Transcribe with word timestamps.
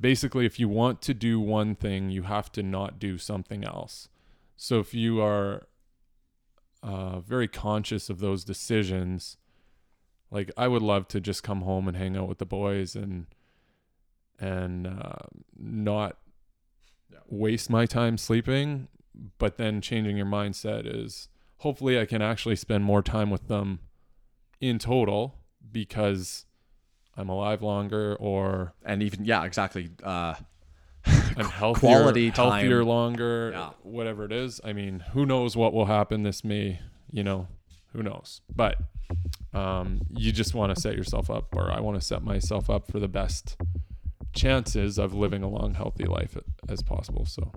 basically 0.00 0.46
if 0.46 0.58
you 0.58 0.68
want 0.68 1.02
to 1.02 1.14
do 1.14 1.38
one 1.38 1.74
thing, 1.74 2.10
you 2.10 2.22
have 2.22 2.50
to 2.52 2.62
not 2.62 2.98
do 2.98 3.18
something 3.18 3.64
else. 3.64 4.08
So 4.56 4.78
if 4.80 4.94
you 4.94 5.20
are 5.20 5.66
uh, 6.82 7.20
very 7.20 7.48
conscious 7.48 8.08
of 8.08 8.20
those 8.20 8.44
decisions, 8.44 9.36
like 10.30 10.50
I 10.56 10.68
would 10.68 10.82
love 10.82 11.08
to 11.08 11.20
just 11.20 11.42
come 11.42 11.62
home 11.62 11.88
and 11.88 11.96
hang 11.96 12.16
out 12.16 12.28
with 12.28 12.38
the 12.38 12.46
boys 12.46 12.94
and 12.94 13.26
and 14.38 14.86
uh, 14.86 15.26
not 15.54 16.16
waste 17.28 17.68
my 17.68 17.84
time 17.84 18.16
sleeping, 18.16 18.88
but 19.38 19.58
then 19.58 19.82
changing 19.82 20.16
your 20.16 20.26
mindset 20.26 20.82
is 20.86 21.28
hopefully 21.58 22.00
I 22.00 22.06
can 22.06 22.22
actually 22.22 22.56
spend 22.56 22.84
more 22.84 23.02
time 23.02 23.28
with 23.28 23.48
them 23.48 23.80
in 24.60 24.78
total 24.78 25.36
because 25.70 26.46
I'm 27.16 27.28
alive 27.28 27.62
longer 27.62 28.16
or 28.18 28.72
and 28.84 29.02
even 29.02 29.24
yeah, 29.24 29.44
exactly. 29.44 29.90
Uh, 30.02 30.34
I'm 31.36 31.46
healthier, 31.46 31.80
quality 31.98 32.30
time. 32.30 32.50
healthier 32.52 32.84
longer, 32.84 33.50
Yeah. 33.52 33.70
whatever 33.82 34.24
it 34.24 34.32
is. 34.32 34.60
I 34.64 34.72
mean, 34.72 35.00
who 35.12 35.24
knows 35.24 35.56
what 35.56 35.72
will 35.72 35.86
happen? 35.86 36.22
This 36.24 36.44
may, 36.44 36.80
you 37.10 37.22
know, 37.24 37.48
who 37.94 38.02
knows? 38.02 38.42
But 38.54 38.76
um, 39.54 40.02
you 40.10 40.30
just 40.30 40.54
want 40.54 40.74
to 40.74 40.80
set 40.80 40.96
yourself 40.96 41.30
up, 41.30 41.54
or 41.56 41.70
I 41.70 41.80
want 41.80 41.98
to 41.98 42.06
set 42.06 42.22
myself 42.22 42.68
up 42.68 42.90
for 42.92 43.00
the 43.00 43.08
best 43.08 43.56
chances 44.34 44.98
of 44.98 45.12
living 45.14 45.42
a 45.42 45.48
long, 45.48 45.74
healthy 45.74 46.04
life 46.04 46.36
as 46.68 46.82
possible. 46.82 47.24
So, 47.26 47.50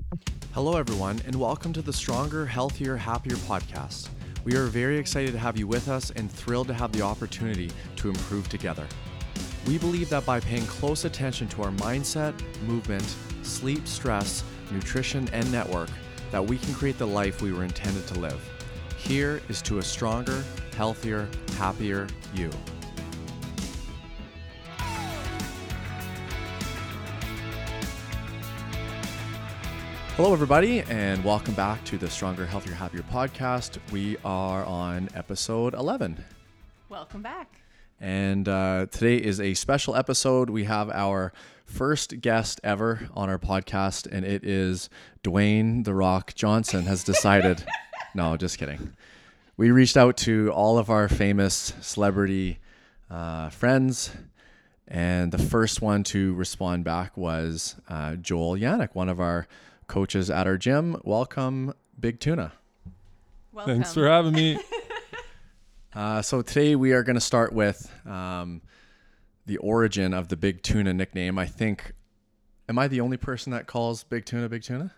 Hello, 0.53 0.77
everyone, 0.77 1.21
and 1.25 1.35
welcome 1.35 1.73
to 1.73 1.81
the 1.81 1.93
Stronger, 1.93 2.45
Healthier, 2.45 2.95
Happier 2.97 3.35
podcast. 3.35 4.09
We 4.43 4.55
are 4.55 4.65
very 4.65 4.97
excited 4.97 5.31
to 5.33 5.39
have 5.39 5.57
you 5.57 5.67
with 5.67 5.87
us 5.89 6.11
and 6.11 6.31
thrilled 6.31 6.67
to 6.67 6.73
have 6.73 6.91
the 6.91 7.01
opportunity 7.01 7.71
to 7.97 8.09
improve 8.09 8.49
together. 8.49 8.87
We 9.65 9.77
believe 9.77 10.09
that 10.09 10.25
by 10.25 10.41
paying 10.41 10.65
close 10.65 11.05
attention 11.05 11.47
to 11.49 11.63
our 11.63 11.71
mindset, 11.71 12.33
movement, 12.63 13.15
sleep, 13.43 13.87
stress, 13.87 14.43
nutrition, 14.71 15.29
and 15.31 15.49
network, 15.53 15.87
that 16.31 16.45
we 16.45 16.57
can 16.57 16.73
create 16.73 16.97
the 16.97 17.07
life 17.07 17.41
we 17.41 17.53
were 17.53 17.63
intended 17.63 18.05
to 18.07 18.19
live. 18.19 18.41
Here 18.97 19.41
is 19.47 19.61
to 19.61 19.77
a 19.77 19.81
stronger, 19.81 20.43
healthier, 20.75 21.29
happier 21.55 22.07
you. 22.33 22.49
Hello, 30.17 30.33
everybody, 30.33 30.81
and 30.81 31.23
welcome 31.23 31.53
back 31.53 31.81
to 31.85 31.97
the 31.97 32.09
Stronger, 32.09 32.45
Healthier, 32.45 32.75
Happier 32.75 33.03
podcast. 33.03 33.77
We 33.93 34.17
are 34.25 34.65
on 34.65 35.07
episode 35.15 35.73
11. 35.73 36.21
Welcome 36.89 37.21
back. 37.21 37.62
And 37.99 38.47
uh, 38.49 38.87
today 38.91 39.17
is 39.17 39.39
a 39.39 39.53
special 39.53 39.95
episode. 39.95 40.49
We 40.49 40.65
have 40.65 40.89
our 40.89 41.31
first 41.65 42.21
guest 42.21 42.59
ever 42.63 43.07
on 43.13 43.29
our 43.29 43.39
podcast, 43.39 44.07
and 44.11 44.25
it 44.25 44.43
is 44.43 44.89
Dwayne 45.23 45.85
The 45.85 45.93
Rock 45.93 46.33
Johnson 46.35 46.83
has 46.83 47.03
decided. 47.03 47.63
no, 48.15 48.37
just 48.37 48.57
kidding. 48.57 48.93
We 49.55 49.71
reached 49.71 49.97
out 49.97 50.17
to 50.17 50.51
all 50.51 50.77
of 50.77 50.89
our 50.89 51.07
famous 51.07 51.73
celebrity 51.81 52.59
uh, 53.09 53.49
friends, 53.49 54.11
and 54.87 55.31
the 55.31 55.37
first 55.37 55.81
one 55.81 56.03
to 56.05 56.33
respond 56.33 56.83
back 56.83 57.15
was 57.15 57.75
uh, 57.87 58.15
Joel 58.15 58.57
Yannick, 58.57 58.93
one 58.93 59.09
of 59.09 59.19
our 59.19 59.47
coaches 59.87 60.29
at 60.29 60.47
our 60.47 60.57
gym. 60.57 60.99
Welcome, 61.03 61.73
Big 61.99 62.19
Tuna. 62.19 62.53
Welcome. 63.51 63.75
thanks 63.75 63.93
for 63.93 64.07
having 64.07 64.33
me. 64.33 64.59
Uh, 65.95 66.21
so 66.21 66.41
today 66.41 66.75
we 66.75 66.91
are 66.91 67.03
going 67.03 67.15
to 67.15 67.21
start 67.21 67.53
with 67.53 67.91
um, 68.05 68.61
the 69.45 69.57
origin 69.57 70.13
of 70.13 70.27
the 70.27 70.35
Big 70.37 70.63
Tuna 70.63 70.93
nickname. 70.93 71.37
I 71.37 71.45
think, 71.45 71.93
am 72.67 72.79
I 72.79 72.87
the 72.87 73.01
only 73.01 73.17
person 73.17 73.51
that 73.51 73.67
calls 73.67 74.03
Big 74.03 74.25
Tuna 74.25 74.49
Big 74.49 74.63
Tuna? 74.63 74.91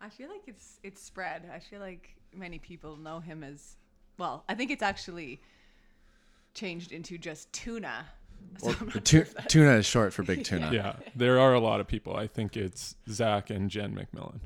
I 0.00 0.08
feel 0.08 0.28
like 0.28 0.42
it's 0.46 0.78
it's 0.82 1.02
spread. 1.02 1.42
I 1.54 1.58
feel 1.58 1.80
like 1.80 2.14
many 2.34 2.58
people 2.58 2.96
know 2.96 3.20
him 3.20 3.42
as 3.42 3.76
well. 4.18 4.44
I 4.48 4.54
think 4.54 4.70
it's 4.70 4.82
actually 4.82 5.40
changed 6.54 6.92
into 6.92 7.18
just 7.18 7.52
tuna. 7.52 8.06
So 8.58 8.74
I'm 8.78 8.90
tu- 9.00 9.24
sure 9.24 9.34
tuna 9.48 9.70
is 9.76 9.86
short 9.86 10.12
for 10.12 10.22
Big 10.22 10.44
Tuna. 10.48 10.70
yeah, 10.70 10.96
there 11.16 11.40
are 11.40 11.54
a 11.54 11.60
lot 11.60 11.80
of 11.80 11.88
people. 11.88 12.14
I 12.14 12.26
think 12.26 12.58
it's 12.58 12.94
Zach 13.08 13.48
and 13.48 13.70
Jen 13.70 13.94
McMillan, 13.94 14.34
Are 14.36 14.40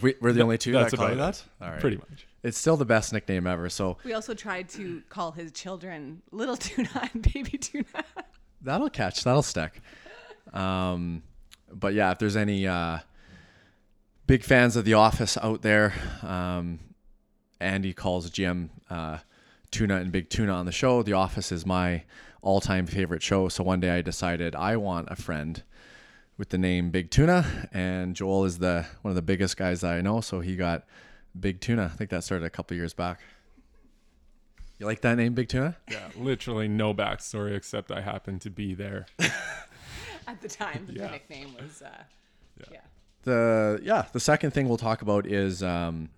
we, 0.00 0.14
we're 0.20 0.32
the 0.32 0.42
only 0.42 0.58
two 0.58 0.72
That's 0.72 0.90
that 0.90 0.96
call 0.96 1.08
you 1.08 1.14
about 1.14 1.34
that? 1.34 1.64
All 1.64 1.70
right. 1.72 1.80
pretty 1.80 1.96
much. 1.96 2.26
It's 2.42 2.58
still 2.58 2.76
the 2.76 2.84
best 2.84 3.12
nickname 3.12 3.46
ever. 3.46 3.68
So 3.68 3.98
we 4.04 4.14
also 4.14 4.34
tried 4.34 4.68
to 4.70 5.02
call 5.08 5.32
his 5.32 5.52
children 5.52 6.22
little 6.30 6.56
tuna 6.56 7.10
and 7.12 7.32
baby 7.32 7.58
tuna. 7.58 7.84
that'll 8.60 8.90
catch. 8.90 9.24
That'll 9.24 9.42
stick. 9.42 9.80
Um, 10.52 11.22
but 11.72 11.94
yeah, 11.94 12.10
if 12.10 12.18
there's 12.18 12.36
any 12.36 12.66
uh, 12.66 12.98
big 14.26 14.44
fans 14.44 14.76
of 14.76 14.84
The 14.84 14.94
Office 14.94 15.38
out 15.38 15.62
there, 15.62 15.94
um, 16.22 16.80
Andy 17.60 17.92
calls 17.92 18.28
Jim 18.30 18.70
uh, 18.90 19.18
Tuna 19.70 19.96
and 19.96 20.12
Big 20.12 20.28
Tuna 20.28 20.52
on 20.52 20.66
the 20.66 20.72
show. 20.72 21.02
The 21.02 21.14
Office 21.14 21.52
is 21.52 21.64
my 21.64 22.02
all-time 22.42 22.86
favorite 22.86 23.22
show. 23.22 23.48
So 23.48 23.62
one 23.62 23.80
day 23.80 23.90
I 23.90 24.02
decided 24.02 24.54
I 24.56 24.76
want 24.76 25.08
a 25.10 25.16
friend 25.16 25.62
with 26.38 26.48
the 26.48 26.58
name 26.58 26.90
Big 26.90 27.10
Tuna, 27.10 27.68
and 27.72 28.14
Joel 28.16 28.44
is 28.44 28.58
the 28.58 28.86
one 29.02 29.10
of 29.10 29.16
the 29.16 29.22
biggest 29.22 29.56
guys 29.56 29.80
that 29.82 29.92
I 29.92 30.00
know. 30.00 30.20
So 30.20 30.40
he 30.40 30.56
got 30.56 30.84
Big 31.38 31.60
Tuna. 31.60 31.90
I 31.92 31.96
think 31.96 32.10
that 32.10 32.24
started 32.24 32.44
a 32.44 32.50
couple 32.50 32.76
years 32.76 32.94
back. 32.94 33.20
You 34.78 34.86
like 34.86 35.00
that 35.02 35.16
name, 35.16 35.34
Big 35.34 35.48
Tuna? 35.48 35.76
Yeah, 35.90 36.08
literally 36.16 36.66
no 36.68 36.92
backstory 36.92 37.54
except 37.54 37.92
I 37.92 38.00
happened 38.00 38.40
to 38.42 38.50
be 38.50 38.74
there. 38.74 39.06
At 40.26 40.40
the 40.40 40.48
time, 40.48 40.86
the 40.86 40.94
Yeah. 40.94 41.10
nickname 41.10 41.54
was 41.60 41.82
uh, 41.82 41.88
yeah. 42.70 42.80
the 43.24 43.80
yeah 43.82 44.06
the 44.12 44.20
second 44.20 44.52
thing 44.52 44.68
we'll 44.68 44.76
talk 44.78 45.02
about 45.02 45.26
is 45.26 45.62
um, 45.62 46.08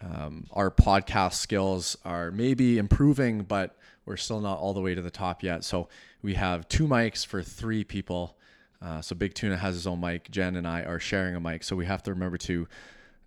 um, 0.00 0.46
our 0.52 0.70
podcast 0.70 1.34
skills 1.34 1.96
are 2.04 2.30
maybe 2.30 2.78
improving 2.78 3.42
but 3.42 3.76
we're 4.06 4.16
still 4.16 4.40
not 4.40 4.58
all 4.58 4.72
the 4.74 4.80
way 4.80 4.94
to 4.94 5.02
the 5.02 5.10
top 5.10 5.42
yet 5.42 5.64
so 5.64 5.88
we 6.22 6.34
have 6.34 6.68
two 6.68 6.86
mics 6.86 7.24
for 7.26 7.42
three 7.42 7.82
people 7.82 8.36
uh, 8.82 9.00
so 9.00 9.14
big 9.14 9.34
tuna 9.34 9.56
has 9.56 9.74
his 9.74 9.86
own 9.86 10.00
mic 10.00 10.30
jen 10.30 10.56
and 10.56 10.66
i 10.66 10.82
are 10.82 10.98
sharing 10.98 11.34
a 11.34 11.40
mic 11.40 11.62
so 11.64 11.74
we 11.76 11.86
have 11.86 12.02
to 12.02 12.12
remember 12.12 12.36
to 12.38 12.66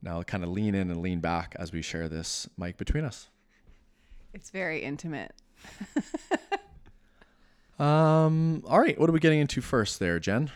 now 0.01 0.21
kind 0.23 0.43
of 0.43 0.49
lean 0.49 0.73
in 0.75 0.89
and 0.89 1.01
lean 1.01 1.19
back 1.19 1.55
as 1.59 1.71
we 1.71 1.81
share 1.81 2.07
this 2.09 2.47
mic 2.57 2.77
between 2.77 3.03
us 3.05 3.29
It's 4.33 4.49
very 4.49 4.79
intimate. 4.81 5.33
um 7.79 8.63
all 8.67 8.79
right 8.79 8.99
what 8.99 9.09
are 9.09 9.13
we 9.13 9.19
getting 9.19 9.39
into 9.39 9.61
first 9.61 9.99
there 9.99 10.19
jen 10.19 10.51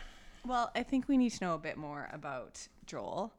Well, 0.46 0.70
I 0.76 0.82
think 0.82 1.08
we 1.08 1.16
need 1.16 1.30
to 1.30 1.44
know 1.44 1.54
a 1.54 1.58
bit 1.58 1.76
more 1.76 2.08
about 2.12 2.68
Joel. 2.86 3.32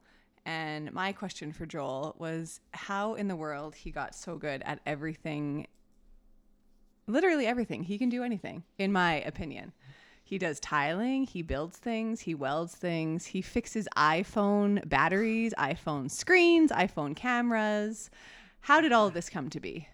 And 0.44 0.92
my 0.92 1.12
question 1.12 1.52
for 1.52 1.64
Joel 1.66 2.14
was 2.18 2.60
how 2.72 3.14
in 3.14 3.28
the 3.28 3.36
world 3.36 3.74
he 3.74 3.90
got 3.90 4.14
so 4.14 4.36
good 4.36 4.62
at 4.66 4.80
everything, 4.86 5.66
literally 7.06 7.46
everything. 7.46 7.82
He 7.82 7.96
can 7.98 8.08
do 8.10 8.22
anything, 8.22 8.64
in 8.78 8.92
my 8.92 9.14
opinion. 9.22 9.72
He 10.28 10.36
does 10.36 10.60
tiling, 10.60 11.24
he 11.24 11.40
builds 11.40 11.78
things, 11.78 12.20
he 12.20 12.34
welds 12.34 12.74
things, 12.74 13.24
he 13.24 13.40
fixes 13.40 13.88
iPhone 13.96 14.86
batteries, 14.86 15.54
iPhone 15.58 16.10
screens, 16.10 16.70
iPhone 16.70 17.16
cameras. 17.16 18.10
How 18.60 18.82
did 18.82 18.92
all 18.92 19.06
of 19.06 19.14
this 19.14 19.30
come 19.30 19.48
to 19.48 19.58
be? 19.58 19.88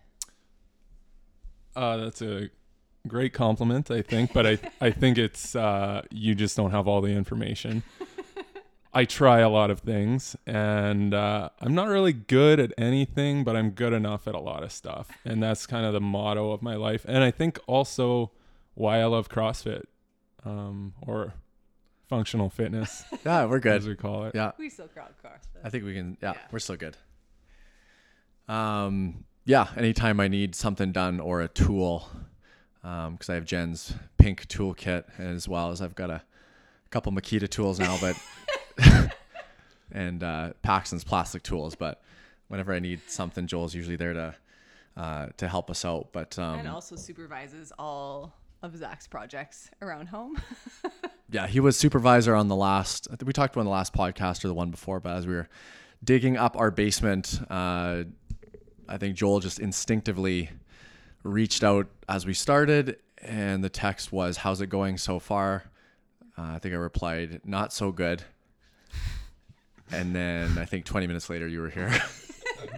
Uh, 1.76 1.98
that's 1.98 2.20
a 2.20 2.50
great 3.06 3.32
compliment, 3.32 3.92
I 3.92 4.02
think, 4.02 4.32
but 4.32 4.44
I 4.44 4.58
I 4.80 4.90
think 4.90 5.18
it's 5.18 5.54
uh, 5.54 6.02
you 6.10 6.34
just 6.34 6.56
don't 6.56 6.72
have 6.72 6.88
all 6.88 7.00
the 7.00 7.12
information. 7.12 7.84
I 8.92 9.04
try 9.04 9.38
a 9.38 9.48
lot 9.48 9.70
of 9.70 9.78
things, 9.78 10.34
and 10.48 11.14
uh, 11.14 11.50
I'm 11.60 11.76
not 11.76 11.86
really 11.86 12.12
good 12.12 12.58
at 12.58 12.72
anything, 12.76 13.44
but 13.44 13.54
I'm 13.54 13.70
good 13.70 13.92
enough 13.92 14.26
at 14.26 14.34
a 14.34 14.40
lot 14.40 14.64
of 14.64 14.72
stuff, 14.72 15.16
and 15.24 15.40
that's 15.40 15.64
kind 15.64 15.86
of 15.86 15.92
the 15.92 16.00
motto 16.00 16.50
of 16.50 16.60
my 16.60 16.74
life. 16.74 17.04
And 17.06 17.22
I 17.22 17.30
think 17.30 17.60
also 17.68 18.32
why 18.74 19.00
I 19.00 19.04
love 19.04 19.28
CrossFit, 19.28 19.84
um, 20.44 20.94
or 21.06 21.32
functional 22.08 22.50
fitness, 22.50 23.04
yeah 23.24 23.44
we're 23.46 23.58
good. 23.60 23.76
as 23.76 23.86
we 23.88 23.94
call 23.96 24.24
it. 24.26 24.34
yeah 24.34 24.52
We 24.58 24.68
still 24.70 24.88
crowd 24.88 25.12
CrossFit. 25.24 25.60
I 25.64 25.70
think 25.70 25.84
we 25.84 25.94
can. 25.94 26.16
Yeah, 26.22 26.32
Yeah. 26.32 26.40
we're 26.52 26.58
still 26.58 26.76
good. 26.76 26.96
Um, 28.48 29.24
yeah. 29.44 29.68
Anytime 29.76 30.20
I 30.20 30.28
need 30.28 30.54
something 30.54 30.92
done 30.92 31.20
or 31.20 31.40
a 31.40 31.48
tool, 31.48 32.08
because 32.82 33.30
I 33.30 33.34
have 33.34 33.44
Jen's 33.44 33.94
pink 34.18 34.46
toolkit 34.48 35.04
as 35.18 35.48
well 35.48 35.70
as 35.70 35.80
I've 35.80 35.94
got 35.94 36.10
a 36.10 36.22
couple 36.90 37.12
Makita 37.12 37.48
tools 37.48 37.78
now, 37.78 37.96
but 38.00 38.16
and 39.92 40.22
uh, 40.22 40.52
Paxton's 40.62 41.04
plastic 41.04 41.42
tools. 41.42 41.74
But 41.74 42.02
whenever 42.48 42.72
I 42.74 42.78
need 42.80 43.00
something, 43.06 43.46
Joel's 43.46 43.74
usually 43.74 43.96
there 43.96 44.12
to 44.12 44.34
uh, 44.96 45.26
to 45.38 45.48
help 45.48 45.70
us 45.70 45.84
out. 45.84 46.08
But 46.12 46.38
um, 46.38 46.58
and 46.60 46.68
also 46.68 46.96
supervises 46.96 47.72
all 47.78 48.36
of 48.64 48.76
Zach's 48.76 49.06
projects 49.06 49.70
around 49.80 50.08
home. 50.08 50.40
Yeah, 51.30 51.46
he 51.48 51.58
was 51.58 51.76
supervisor 51.76 52.34
on 52.34 52.46
the 52.48 52.54
last. 52.54 53.08
I 53.10 53.16
think 53.16 53.26
we 53.26 53.32
talked 53.32 53.56
on 53.56 53.64
the 53.64 53.70
last 53.70 53.92
podcast 53.92 54.44
or 54.44 54.48
the 54.48 54.54
one 54.54 54.70
before, 54.70 55.00
but 55.00 55.16
as 55.16 55.26
we 55.26 55.34
were 55.34 55.48
digging 56.04 56.36
up 56.36 56.56
our 56.56 56.70
basement, 56.70 57.40
uh, 57.50 58.04
I 58.88 58.98
think 58.98 59.16
Joel 59.16 59.40
just 59.40 59.58
instinctively 59.58 60.50
reached 61.24 61.64
out 61.64 61.88
as 62.08 62.24
we 62.24 62.34
started, 62.34 62.98
and 63.18 63.64
the 63.64 63.70
text 63.70 64.12
was, 64.12 64.36
"How's 64.36 64.60
it 64.60 64.68
going 64.68 64.96
so 64.98 65.18
far?" 65.18 65.64
Uh, 66.38 66.42
I 66.42 66.58
think 66.60 66.72
I 66.74 66.78
replied, 66.78 67.40
"Not 67.44 67.72
so 67.72 67.90
good." 67.90 68.22
And 69.90 70.14
then 70.14 70.56
I 70.58 70.66
think 70.66 70.84
20 70.84 71.06
minutes 71.08 71.28
later, 71.28 71.48
you 71.48 71.62
were 71.62 71.70
here. 71.70 71.90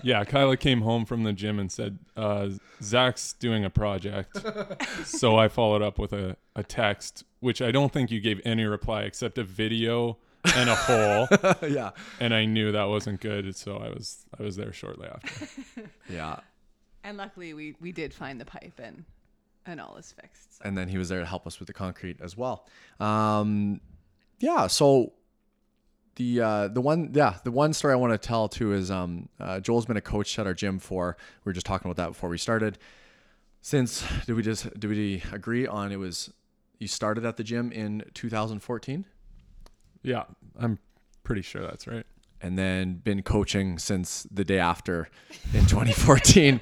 Yeah, 0.07 0.23
Kyla 0.23 0.57
came 0.57 0.83
home 0.83 1.05
from 1.05 1.25
the 1.25 1.33
gym 1.33 1.59
and 1.59 1.71
said, 1.71 1.99
uh, 2.17 2.51
Zach's 2.81 3.33
doing 3.33 3.65
a 3.65 3.71
project. 3.71 4.39
so 5.05 5.37
I 5.37 5.49
followed 5.49 5.83
up 5.83 5.99
with 5.99 6.13
a, 6.13 6.37
a 6.55 6.63
text, 6.63 7.25
which 7.41 7.61
I 7.61 7.73
don't 7.73 7.93
think 7.93 8.13
you 8.13 8.21
gave 8.21 8.41
any 8.45 8.67
reply 8.67 9.03
except 9.03 9.37
a 9.37 9.43
video 9.43 10.17
and 10.55 10.71
a 10.71 10.77
hole. 10.77 11.27
yeah, 11.69 11.91
and 12.21 12.33
I 12.33 12.45
knew 12.45 12.71
that 12.71 12.85
wasn't 12.85 13.21
good. 13.21 13.57
So 13.57 13.79
I 13.79 13.89
was 13.89 14.25
I 14.39 14.45
was 14.45 14.55
there 14.55 14.73
shortly 14.73 15.09
after. 15.09 15.49
yeah. 16.09 16.39
And 17.03 17.19
luckily, 17.19 17.53
we 17.53 17.75
we 17.81 17.91
did 17.91 18.15
find 18.15 18.41
the 18.41 18.45
pipe 18.45 18.79
and 18.81 19.05
and 19.67 19.81
all 19.81 19.97
is 19.97 20.13
fixed. 20.13 20.59
So. 20.59 20.63
and 20.67 20.79
then 20.79 20.87
he 20.87 20.99
was 20.99 21.09
there 21.09 21.19
to 21.19 21.27
help 21.27 21.49
us 21.49 21.59
with 21.59 21.67
the 21.67 21.75
concrete 21.75 22.19
as 22.21 22.37
well. 22.37 22.69
Um, 23.01 23.81
yeah, 24.39 24.69
so 24.69 25.15
the 26.17 26.41
uh, 26.41 26.69
the 26.69 26.81
one 26.81 27.11
yeah 27.15 27.37
the 27.45 27.51
one 27.51 27.73
story 27.73 27.93
I 27.93 27.97
want 27.97 28.13
to 28.13 28.19
tell 28.19 28.49
too 28.49 28.73
is 28.73 28.91
um, 28.91 29.29
uh, 29.41 29.61
Joel's 29.61 29.87
been 29.87 29.97
a 29.97 30.01
coach 30.03 30.39
at 30.39 30.47
our 30.47 30.55
gym 30.55 30.79
for 30.79 31.17
we 31.45 31.51
were 31.51 31.53
just 31.53 31.67
talking 31.67 31.91
about 31.91 32.03
that 32.03 32.09
before 32.13 32.29
we 32.31 32.39
started. 32.39 32.79
Since 33.61 34.05
did 34.27 34.35
we 34.35 34.43
just 34.43 34.79
did 34.79 34.89
we 34.91 35.23
agree 35.33 35.67
on 35.67 35.93
it 35.93 35.97
was 35.97 36.33
you 36.79 36.89
started 36.89 37.25
at 37.25 37.37
the 37.37 37.43
gym 37.45 37.73
in 37.73 38.05
2014 38.15 39.05
Yeah, 40.03 40.25
I'm 40.59 40.79
pretty 41.25 41.43
sure 41.43 41.63
that's 41.63 41.87
right. 41.87 42.05
and 42.41 42.57
then 42.59 42.95
been 42.97 43.23
coaching 43.23 43.79
since 43.79 44.27
the 44.31 44.45
day 44.45 44.59
after 44.59 45.09
in 45.55 45.67
2014. 45.67 46.61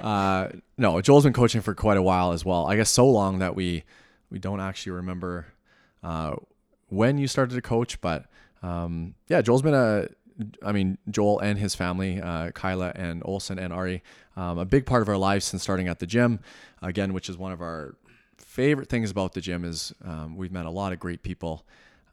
uh, 0.00 0.48
no, 0.78 1.00
Joel's 1.00 1.24
been 1.24 1.32
coaching 1.32 1.60
for 1.60 1.74
quite 1.74 1.96
a 1.98 2.02
while 2.02 2.32
as 2.32 2.44
well. 2.44 2.66
I 2.66 2.76
guess 2.76 2.88
so 2.90 3.06
long 3.08 3.38
that 3.40 3.54
we 3.54 3.84
we 4.30 4.38
don't 4.38 4.60
actually 4.60 4.92
remember 4.92 5.46
uh, 6.02 6.36
when 6.88 7.18
you 7.18 7.26
started 7.28 7.54
to 7.54 7.62
coach, 7.62 8.00
but 8.00 8.24
um, 8.62 9.14
yeah, 9.28 9.42
Joel's 9.42 9.62
been 9.62 9.74
a. 9.74 10.08
I 10.62 10.72
mean, 10.72 10.96
Joel 11.10 11.40
and 11.40 11.58
his 11.58 11.74
family, 11.74 12.20
uh, 12.20 12.50
Kyla 12.52 12.92
and 12.94 13.22
Olson 13.24 13.58
and 13.58 13.72
Ari, 13.72 14.02
um, 14.34 14.58
a 14.58 14.64
big 14.64 14.86
part 14.86 15.02
of 15.02 15.08
our 15.08 15.18
lives 15.18 15.44
since 15.44 15.62
starting 15.62 15.88
at 15.88 15.98
the 15.98 16.06
gym. 16.06 16.40
Again, 16.80 17.12
which 17.12 17.28
is 17.28 17.36
one 17.36 17.52
of 17.52 17.60
our 17.60 17.96
favorite 18.38 18.88
things 18.88 19.10
about 19.10 19.34
the 19.34 19.40
gym 19.40 19.64
is 19.64 19.92
um, 20.04 20.36
we've 20.36 20.52
met 20.52 20.66
a 20.66 20.70
lot 20.70 20.92
of 20.92 20.98
great 20.98 21.22
people. 21.22 21.64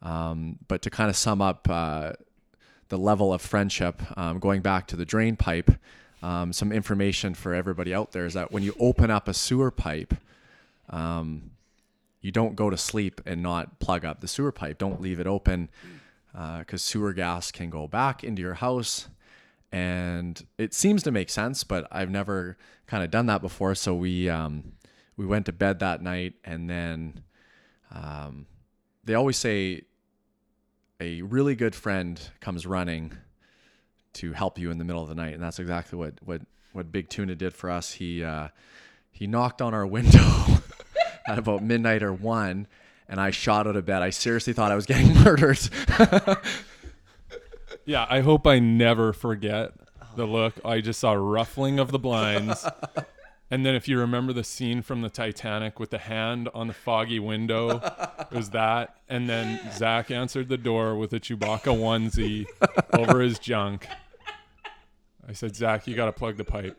Um, 0.02 0.58
but 0.68 0.82
to 0.84 0.90
kind 0.90 1.10
of 1.10 1.16
sum 1.16 1.42
up 1.42 1.68
uh, 1.70 2.14
the 2.90 2.98
level 2.98 3.34
of 3.34 3.42
friendship, 3.42 4.02
um, 4.18 4.40
going 4.40 4.62
back 4.62 4.88
to 4.88 4.96
the 4.96 5.06
drain 5.06 5.36
pipe, 5.36 5.72
um, 6.22 6.52
some 6.52 6.72
information 6.72 7.34
for 7.34 7.54
everybody 7.54 7.94
out 7.94 8.12
there 8.12 8.26
is 8.26 8.34
that 8.34 8.52
when 8.52 8.64
you 8.64 8.76
open 8.80 9.10
up 9.10 9.28
a 9.28 9.34
sewer 9.34 9.72
pipe, 9.72 10.14
um, 10.90 11.52
you 12.22 12.32
don't 12.32 12.56
go 12.56 12.70
to 12.70 12.78
sleep 12.78 13.22
and 13.26 13.42
not 13.42 13.80
plug 13.80 14.04
up 14.04 14.20
the 14.20 14.28
sewer 14.28 14.52
pipe. 14.52 14.78
Don't 14.78 15.02
leave 15.02 15.20
it 15.20 15.28
open 15.28 15.70
because 16.32 16.84
sewer 16.84 17.14
gas 17.14 17.52
can 17.52 17.70
go 17.70 17.88
back 17.88 18.24
into 18.24 18.42
your 18.42 18.56
house. 18.56 19.08
And 19.72 20.44
it 20.58 20.74
seems 20.74 21.04
to 21.04 21.12
make 21.12 21.30
sense, 21.30 21.64
but 21.64 21.88
I've 21.92 22.10
never 22.10 22.58
kind 22.88 23.04
of 23.04 23.12
done 23.12 23.28
that 23.28 23.42
before. 23.42 23.76
So 23.76 23.94
we 23.94 24.28
um, 24.28 24.74
we 25.16 25.26
went 25.26 25.46
to 25.46 25.54
bed 25.54 25.80
that 25.80 26.02
night, 26.02 26.34
and 26.44 26.70
then 26.70 27.24
um, 27.94 28.48
they 29.04 29.14
always 29.14 29.38
say 29.38 29.84
a 31.00 31.22
really 31.22 31.56
good 31.56 31.76
friend 31.76 32.20
comes 32.40 32.66
running 32.66 33.14
to 34.14 34.34
help 34.34 34.58
you 34.58 34.72
in 34.72 34.80
the 34.80 34.86
middle 34.86 35.04
of 35.04 35.10
the 35.10 35.16
night, 35.16 35.34
and 35.34 35.44
that's 35.44 35.60
exactly 35.60 36.00
what 36.00 36.16
what 36.24 36.42
what 36.74 36.92
Big 36.92 37.10
Tuna 37.10 37.36
did 37.36 37.54
for 37.54 37.70
us. 37.70 37.94
He 37.94 38.24
uh, 38.24 38.50
he 39.12 39.28
knocked 39.28 39.62
on 39.62 39.74
our 39.74 39.86
window 39.98 40.46
at 41.28 41.38
about 41.38 41.64
midnight 41.64 42.02
or 42.02 42.14
one, 42.14 42.68
and 43.10 43.20
I 43.20 43.32
shot 43.32 43.68
out 43.68 43.76
of 43.76 43.86
bed. 43.86 44.02
I 44.02 44.12
seriously 44.12 44.54
thought 44.54 44.72
I 44.72 44.76
was 44.76 44.86
getting 44.86 45.14
murdered. 45.24 45.60
Yeah, 47.86 48.06
I 48.08 48.20
hope 48.20 48.46
I 48.46 48.60
never 48.60 49.14
forget 49.14 49.72
the 50.16 50.26
look. 50.26 50.54
I 50.64 50.80
just 50.80 51.00
saw 51.00 51.14
ruffling 51.14 51.80
of 51.80 51.92
the 51.92 51.98
blinds. 51.98 52.68
And 53.50 53.66
then 53.66 53.74
if 53.74 53.88
you 53.88 53.98
remember 53.98 54.32
the 54.32 54.44
scene 54.44 54.84
from 54.84 55.02
the 55.02 55.10
Titanic 55.10 55.80
with 55.80 55.90
the 55.90 55.98
hand 55.98 56.50
on 56.54 56.68
the 56.68 56.74
foggy 56.74 57.20
window, 57.20 57.82
it 58.20 58.32
was 58.32 58.52
that. 58.52 58.98
And 59.08 59.28
then 59.28 59.60
Zach 59.72 60.12
answered 60.12 60.50
the 60.50 60.58
door 60.58 60.96
with 60.96 61.14
a 61.14 61.20
Chewbacca 61.20 61.76
onesie 61.76 62.46
over 62.94 63.22
his 63.22 63.40
junk. 63.40 63.88
I 65.28 65.34
said, 65.34 65.56
Zach, 65.56 65.88
you 65.88 65.96
got 65.96 66.06
to 66.06 66.12
plug 66.12 66.38
the 66.38 66.46
pipe. 66.46 66.78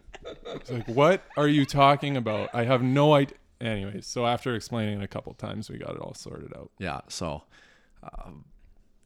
He's 0.61 0.71
like, 0.71 0.87
what 0.87 1.25
are 1.37 1.49
you 1.49 1.65
talking 1.67 2.17
about? 2.17 2.51
I 2.55 2.65
have 2.65 2.83
no 2.83 3.15
idea. 3.15 3.37
Anyways, 3.61 4.07
so 4.07 4.27
after 4.27 4.55
explaining 4.55 5.01
it 5.01 5.05
a 5.05 5.09
couple 5.09 5.35
times, 5.35 5.69
we 5.69 5.79
got 5.79 5.91
it 5.95 6.01
all 6.01 6.15
sorted 6.15 6.53
out. 6.57 6.71
yeah. 6.79 7.01
So, 7.09 7.43
um, 8.03 8.45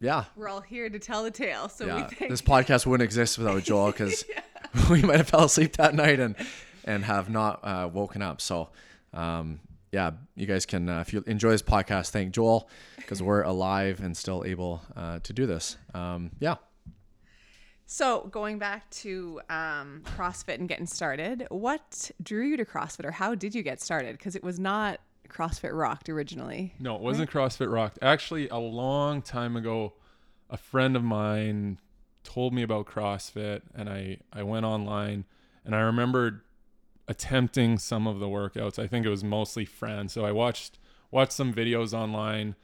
yeah. 0.00 0.24
We're 0.36 0.48
all 0.48 0.60
here 0.60 0.88
to 0.88 0.98
tell 0.98 1.24
the 1.24 1.30
tale, 1.30 1.68
so 1.68 1.86
Yeah, 1.86 1.96
we 1.96 2.14
think 2.14 2.30
this 2.30 2.42
podcast 2.42 2.86
wouldn't 2.86 3.04
exist 3.04 3.38
without 3.38 3.62
Joel 3.62 3.90
because 3.90 4.24
we 4.90 5.02
might 5.02 5.16
have 5.16 5.28
fell 5.28 5.44
asleep 5.44 5.76
that 5.76 5.94
night 5.94 6.20
and 6.20 6.34
and 6.84 7.04
have 7.04 7.30
not 7.30 7.60
uh, 7.64 7.88
woken 7.92 8.20
up. 8.22 8.40
So, 8.40 8.68
um, 9.12 9.60
yeah, 9.92 10.12
you 10.36 10.46
guys 10.46 10.66
can 10.66 10.88
uh, 10.88 11.00
if 11.00 11.12
you 11.12 11.24
enjoy 11.26 11.50
this 11.50 11.62
podcast, 11.62 12.10
thank 12.10 12.32
Joel 12.32 12.68
because 12.96 13.22
we're 13.22 13.42
alive 13.42 14.00
and 14.00 14.16
still 14.16 14.44
able 14.46 14.82
uh, 14.96 15.20
to 15.20 15.32
do 15.32 15.46
this. 15.46 15.76
Um, 15.94 16.30
yeah, 16.40 16.56
So 17.94 18.26
going 18.32 18.58
back 18.58 18.90
to 18.90 19.40
um, 19.48 20.02
CrossFit 20.16 20.58
and 20.58 20.68
getting 20.68 20.84
started, 20.84 21.46
what 21.50 22.10
drew 22.20 22.44
you 22.44 22.56
to 22.56 22.64
CrossFit, 22.64 23.04
or 23.04 23.12
how 23.12 23.36
did 23.36 23.54
you 23.54 23.62
get 23.62 23.80
started? 23.80 24.18
Because 24.18 24.34
it 24.34 24.42
was 24.42 24.58
not 24.58 24.98
CrossFit 25.28 25.70
Rocked 25.72 26.08
originally. 26.08 26.74
No, 26.80 26.96
it 26.96 27.02
wasn't 27.02 27.30
CrossFit 27.30 27.72
Rocked. 27.72 28.00
Actually, 28.02 28.48
a 28.48 28.56
long 28.56 29.22
time 29.22 29.54
ago, 29.54 29.92
a 30.50 30.56
friend 30.56 30.96
of 30.96 31.04
mine 31.04 31.78
told 32.24 32.52
me 32.52 32.64
about 32.64 32.86
CrossFit, 32.86 33.62
and 33.76 33.88
I 33.88 34.18
I 34.32 34.42
went 34.42 34.66
online, 34.66 35.24
and 35.64 35.72
I 35.72 35.78
remembered 35.78 36.40
attempting 37.06 37.78
some 37.78 38.08
of 38.08 38.18
the 38.18 38.26
workouts. 38.26 38.76
I 38.76 38.88
think 38.88 39.06
it 39.06 39.10
was 39.10 39.22
mostly 39.22 39.64
Fran, 39.64 40.08
so 40.08 40.24
I 40.24 40.32
watched 40.32 40.80
watched 41.12 41.30
some 41.30 41.54
videos 41.54 41.94
online. 41.94 42.56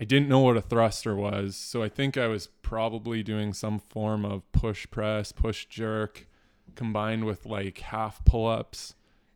I 0.00 0.04
didn't 0.04 0.28
know 0.28 0.40
what 0.40 0.56
a 0.56 0.62
thruster 0.62 1.14
was, 1.14 1.56
so 1.56 1.82
I 1.82 1.90
think 1.90 2.16
I 2.16 2.26
was 2.26 2.48
probably 2.62 3.22
doing 3.22 3.52
some 3.52 3.78
form 3.78 4.24
of 4.24 4.50
push 4.52 4.86
press, 4.90 5.30
push 5.30 5.66
jerk, 5.66 6.26
combined 6.74 7.24
with 7.24 7.44
like 7.44 7.78
half 7.80 8.24
pull 8.24 8.46
ups 8.46 8.94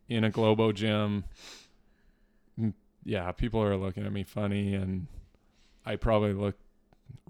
in 0.09 0.25
a 0.25 0.31
Globo 0.31 0.73
gym 0.73 1.25
yeah, 3.05 3.31
people 3.33 3.63
are 3.63 3.77
looking 3.77 4.05
at 4.05 4.13
me 4.13 4.25
funny 4.25 4.75
and 4.75 5.07
I 5.85 5.97
probably 5.97 6.33
look 6.33 6.57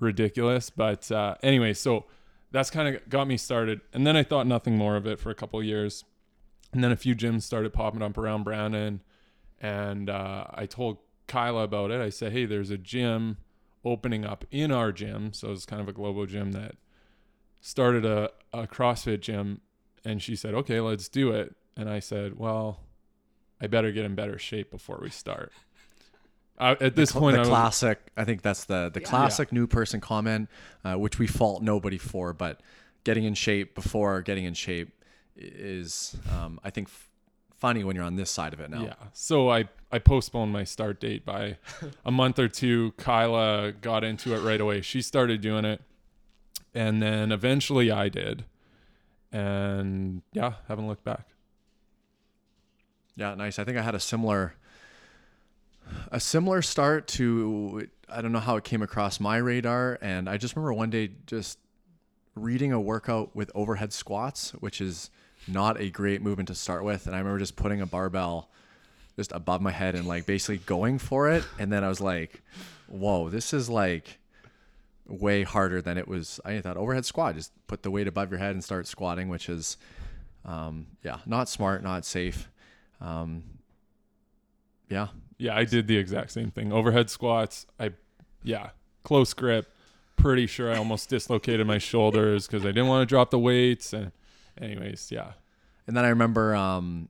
ridiculous. 0.00 0.70
But 0.70 1.10
uh, 1.10 1.34
anyway, 1.42 1.74
so 1.74 2.04
that's 2.52 2.70
kind 2.70 2.94
of 2.94 3.08
got 3.08 3.26
me 3.26 3.36
started. 3.36 3.80
And 3.92 4.06
then 4.06 4.16
I 4.16 4.22
thought 4.22 4.46
nothing 4.46 4.76
more 4.76 4.96
of 4.96 5.06
it 5.06 5.18
for 5.18 5.30
a 5.30 5.34
couple 5.34 5.62
years. 5.62 6.04
And 6.72 6.82
then 6.82 6.92
a 6.92 6.96
few 6.96 7.14
gyms 7.14 7.42
started 7.42 7.72
popping 7.72 8.02
up 8.02 8.16
around 8.16 8.44
Brandon. 8.44 9.00
And 9.60 10.08
uh, 10.08 10.46
I 10.54 10.66
told 10.66 10.98
Kyla 11.26 11.64
about 11.64 11.90
it. 11.90 12.00
I 12.00 12.10
said, 12.10 12.32
hey, 12.32 12.44
there's 12.44 12.70
a 12.70 12.78
gym 12.78 13.38
opening 13.84 14.24
up 14.24 14.44
in 14.50 14.70
our 14.72 14.92
gym. 14.92 15.32
So 15.32 15.52
it's 15.52 15.66
kind 15.66 15.80
of 15.82 15.88
a 15.88 15.92
global 15.92 16.26
gym 16.26 16.52
that 16.52 16.76
started 17.60 18.04
a, 18.04 18.30
a 18.52 18.66
CrossFit 18.66 19.20
gym. 19.20 19.60
And 20.04 20.20
she 20.22 20.36
said, 20.36 20.54
okay, 20.54 20.80
let's 20.80 21.08
do 21.08 21.32
it. 21.32 21.54
And 21.76 21.88
I 21.88 21.98
said, 21.98 22.38
well, 22.38 22.80
I 23.60 23.66
better 23.66 23.90
get 23.92 24.04
in 24.04 24.14
better 24.14 24.38
shape 24.38 24.70
before 24.70 24.98
we 25.02 25.10
start. 25.10 25.52
Uh, 26.58 26.76
at 26.80 26.94
this 26.94 27.10
Cl- 27.10 27.20
point, 27.20 27.34
the 27.34 27.38
I 27.38 27.40
was, 27.40 27.48
classic. 27.48 28.00
I 28.16 28.24
think 28.24 28.42
that's 28.42 28.64
the 28.64 28.88
the 28.92 29.00
Yeah. 29.00 29.08
classic 29.08 29.50
new 29.50 29.66
person 29.66 30.00
comment, 30.00 30.48
uh, 30.84 30.94
which 30.94 31.18
we 31.18 31.26
fault 31.26 31.62
nobody 31.62 31.98
for. 31.98 32.32
But 32.32 32.60
getting 33.02 33.24
in 33.24 33.34
shape 33.34 33.74
before 33.74 34.22
getting 34.22 34.44
in 34.44 34.54
shape 34.54 34.92
is, 35.36 36.16
um, 36.30 36.60
I 36.62 36.70
think, 36.70 36.88
f- 36.88 37.10
funny 37.64 37.82
when 37.82 37.96
you're 37.96 38.04
on 38.04 38.16
this 38.16 38.30
side 38.30 38.52
of 38.52 38.60
it 38.60 38.68
now. 38.68 38.82
yeah. 38.82 38.94
So 39.14 39.48
I 39.50 39.70
I 39.90 39.98
postponed 39.98 40.52
my 40.52 40.64
start 40.64 41.00
date 41.00 41.24
by 41.24 41.56
a 42.04 42.10
month 42.10 42.38
or 42.38 42.46
two. 42.46 42.92
Kyla 42.98 43.72
got 43.72 44.04
into 44.04 44.34
it 44.34 44.40
right 44.40 44.60
away. 44.60 44.82
She 44.82 45.00
started 45.00 45.40
doing 45.40 45.64
it, 45.64 45.80
and 46.74 47.02
then 47.02 47.32
eventually 47.32 47.90
I 47.90 48.10
did, 48.10 48.44
and 49.32 50.20
yeah, 50.34 50.54
haven't 50.68 50.86
looked 50.86 51.04
back. 51.04 51.28
Yeah, 53.16 53.34
nice. 53.34 53.58
I 53.58 53.64
think 53.64 53.78
I 53.78 53.82
had 53.82 53.94
a 53.94 54.00
similar 54.00 54.56
a 56.12 56.20
similar 56.20 56.60
start 56.60 57.06
to 57.06 57.88
I 58.10 58.20
don't 58.20 58.32
know 58.32 58.40
how 58.40 58.56
it 58.56 58.64
came 58.64 58.82
across 58.82 59.20
my 59.20 59.38
radar 59.38 59.98
and 60.02 60.28
I 60.28 60.36
just 60.36 60.54
remember 60.54 60.74
one 60.74 60.90
day 60.90 61.12
just 61.26 61.58
reading 62.34 62.72
a 62.72 62.80
workout 62.80 63.34
with 63.34 63.50
overhead 63.54 63.92
squats, 63.92 64.50
which 64.60 64.80
is 64.80 65.10
not 65.46 65.80
a 65.80 65.90
great 65.90 66.22
movement 66.22 66.48
to 66.48 66.54
start 66.54 66.84
with, 66.84 67.06
and 67.06 67.14
I 67.14 67.18
remember 67.18 67.38
just 67.38 67.56
putting 67.56 67.80
a 67.80 67.86
barbell 67.86 68.48
just 69.16 69.32
above 69.32 69.60
my 69.60 69.70
head 69.70 69.94
and 69.94 70.06
like 70.08 70.26
basically 70.26 70.58
going 70.58 70.98
for 70.98 71.30
it 71.30 71.44
and 71.58 71.72
then 71.72 71.84
I 71.84 71.88
was 71.88 72.00
like, 72.00 72.42
"Whoa, 72.88 73.28
this 73.28 73.52
is 73.52 73.68
like 73.68 74.18
way 75.06 75.42
harder 75.42 75.80
than 75.80 75.98
it 75.98 76.08
was." 76.08 76.40
I 76.44 76.60
thought 76.60 76.76
overhead 76.76 77.04
squat, 77.04 77.36
just 77.36 77.52
put 77.66 77.82
the 77.82 77.90
weight 77.90 78.08
above 78.08 78.30
your 78.30 78.38
head 78.38 78.52
and 78.52 78.64
start 78.64 78.86
squatting, 78.86 79.28
which 79.28 79.48
is 79.48 79.76
um, 80.44 80.86
yeah, 81.02 81.18
not 81.26 81.48
smart, 81.48 81.82
not 81.82 82.04
safe. 82.04 82.50
Um, 83.00 83.42
yeah, 84.88 85.08
Yeah, 85.38 85.56
I 85.56 85.64
did 85.64 85.86
the 85.86 85.96
exact 85.96 86.30
same 86.30 86.50
thing. 86.50 86.72
Overhead 86.72 87.10
squats. 87.10 87.66
I, 87.80 87.90
yeah, 88.42 88.70
close 89.02 89.32
grip. 89.32 89.70
Pretty 90.16 90.46
sure 90.46 90.72
I 90.72 90.76
almost 90.76 91.08
dislocated 91.08 91.66
my 91.66 91.78
shoulders 91.78 92.46
because 92.46 92.64
I 92.64 92.68
didn't 92.68 92.86
want 92.86 93.02
to 93.02 93.12
drop 93.12 93.30
the 93.30 93.38
weights. 93.38 93.92
And, 93.92 94.12
anyways, 94.60 95.10
yeah, 95.10 95.32
And 95.86 95.96
then 95.96 96.04
I 96.04 96.08
remember, 96.08 96.54
um, 96.54 97.08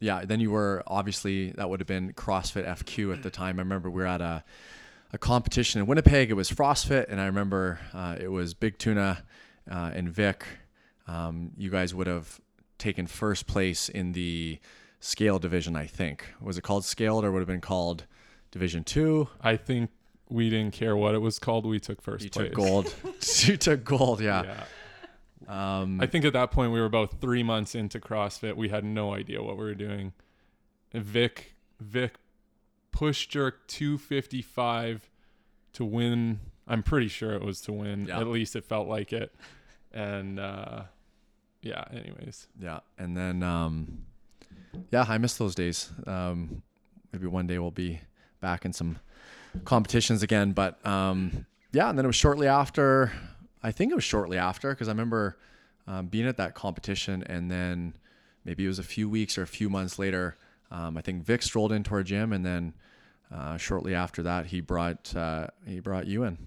yeah, 0.00 0.24
then 0.24 0.40
you 0.40 0.50
were 0.50 0.82
obviously 0.86 1.50
that 1.52 1.68
would 1.68 1.80
have 1.80 1.86
been 1.86 2.12
CrossFit 2.14 2.66
FQ 2.66 3.12
at 3.14 3.22
the 3.22 3.30
time. 3.30 3.58
I 3.58 3.62
remember 3.62 3.90
we 3.90 4.00
were 4.02 4.06
at 4.08 4.20
a, 4.20 4.42
a 5.12 5.18
competition 5.18 5.80
in 5.80 5.86
Winnipeg. 5.86 6.30
It 6.30 6.34
was 6.34 6.50
CrossFit, 6.50 7.06
and 7.08 7.20
I 7.20 7.26
remember 7.26 7.80
uh, 7.92 8.16
it 8.18 8.28
was 8.28 8.54
Big 8.54 8.78
Tuna 8.78 9.24
uh, 9.70 9.90
and 9.94 10.08
Vic. 10.08 10.44
Um, 11.06 11.50
you 11.56 11.70
guys 11.70 11.94
would 11.94 12.06
have 12.06 12.40
taken 12.78 13.06
first 13.06 13.46
place 13.46 13.88
in 13.88 14.12
the 14.12 14.58
scale 15.00 15.38
division, 15.38 15.76
I 15.76 15.86
think. 15.86 16.24
Was 16.40 16.56
it 16.56 16.62
called 16.62 16.84
scaled 16.84 17.24
or 17.24 17.32
would 17.32 17.40
have 17.40 17.48
been 17.48 17.60
called 17.60 18.06
Division 18.50 18.84
Two? 18.84 19.28
I 19.40 19.56
think 19.56 19.90
we 20.30 20.48
didn't 20.48 20.72
care 20.72 20.96
what 20.96 21.14
it 21.14 21.18
was 21.18 21.38
called. 21.38 21.66
We 21.66 21.80
took 21.80 22.00
first 22.00 22.24
You 22.24 22.30
place. 22.30 22.46
took 22.46 22.54
gold. 22.54 22.94
you 23.40 23.56
took 23.56 23.84
gold, 23.84 24.20
yeah. 24.20 24.44
Yeah. 24.44 24.64
Um, 25.48 26.00
I 26.00 26.06
think 26.06 26.24
at 26.24 26.32
that 26.34 26.50
point 26.50 26.72
we 26.72 26.80
were 26.80 26.86
about 26.86 27.20
three 27.20 27.42
months 27.42 27.74
into 27.74 27.98
CrossFit. 27.98 28.56
We 28.56 28.68
had 28.68 28.84
no 28.84 29.14
idea 29.14 29.42
what 29.42 29.56
we 29.56 29.64
were 29.64 29.74
doing. 29.74 30.12
And 30.92 31.02
Vic 31.02 31.54
Vic 31.80 32.14
push 32.92 33.26
jerk 33.26 33.66
255 33.68 35.08
to 35.74 35.84
win. 35.84 36.40
I'm 36.68 36.82
pretty 36.82 37.08
sure 37.08 37.32
it 37.32 37.42
was 37.42 37.60
to 37.62 37.72
win. 37.72 38.06
Yeah. 38.06 38.20
At 38.20 38.26
least 38.28 38.54
it 38.54 38.64
felt 38.64 38.88
like 38.88 39.12
it. 39.12 39.34
And 39.92 40.38
uh, 40.38 40.82
yeah. 41.62 41.84
Anyways, 41.90 42.48
Yeah, 42.60 42.80
and 42.98 43.16
then 43.16 43.42
um, 43.42 44.04
yeah, 44.90 45.04
I 45.08 45.18
miss 45.18 45.36
those 45.36 45.54
days. 45.54 45.90
Um, 46.06 46.62
maybe 47.12 47.26
one 47.26 47.46
day 47.46 47.58
we'll 47.58 47.70
be 47.70 48.00
back 48.40 48.64
in 48.64 48.72
some 48.72 48.98
competitions 49.64 50.22
again. 50.22 50.52
But 50.52 50.84
um, 50.86 51.46
yeah, 51.72 51.88
and 51.88 51.98
then 51.98 52.04
it 52.04 52.08
was 52.08 52.16
shortly 52.16 52.46
after. 52.46 53.12
I 53.62 53.72
think 53.72 53.92
it 53.92 53.94
was 53.94 54.04
shortly 54.04 54.38
after 54.38 54.70
because 54.70 54.88
I 54.88 54.92
remember 54.92 55.38
um, 55.86 56.06
being 56.06 56.26
at 56.26 56.36
that 56.36 56.54
competition, 56.54 57.22
and 57.24 57.50
then 57.50 57.94
maybe 58.44 58.64
it 58.64 58.68
was 58.68 58.78
a 58.78 58.84
few 58.84 59.08
weeks 59.08 59.36
or 59.36 59.42
a 59.42 59.46
few 59.46 59.68
months 59.68 59.98
later. 59.98 60.36
Um, 60.70 60.96
I 60.96 61.00
think 61.02 61.24
Vic 61.24 61.42
strolled 61.42 61.72
into 61.72 61.92
our 61.94 62.02
gym, 62.02 62.32
and 62.32 62.44
then 62.44 62.74
uh, 63.34 63.56
shortly 63.56 63.94
after 63.94 64.22
that, 64.22 64.46
he 64.46 64.60
brought 64.60 65.14
uh, 65.14 65.48
he 65.66 65.80
brought 65.80 66.06
you 66.06 66.24
in. 66.24 66.38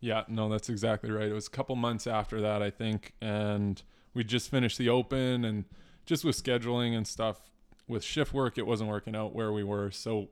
Yeah, 0.00 0.24
no, 0.26 0.48
that's 0.48 0.68
exactly 0.68 1.10
right. 1.10 1.28
It 1.28 1.32
was 1.32 1.46
a 1.46 1.50
couple 1.50 1.76
months 1.76 2.06
after 2.06 2.40
that, 2.40 2.60
I 2.60 2.70
think, 2.70 3.12
and 3.20 3.80
we 4.14 4.24
just 4.24 4.50
finished 4.50 4.78
the 4.78 4.88
open, 4.88 5.44
and 5.44 5.64
just 6.06 6.24
with 6.24 6.42
scheduling 6.42 6.96
and 6.96 7.06
stuff, 7.06 7.50
with 7.86 8.02
shift 8.02 8.32
work, 8.32 8.58
it 8.58 8.66
wasn't 8.66 8.90
working 8.90 9.14
out 9.14 9.34
where 9.34 9.52
we 9.52 9.62
were. 9.62 9.90
So 9.90 10.28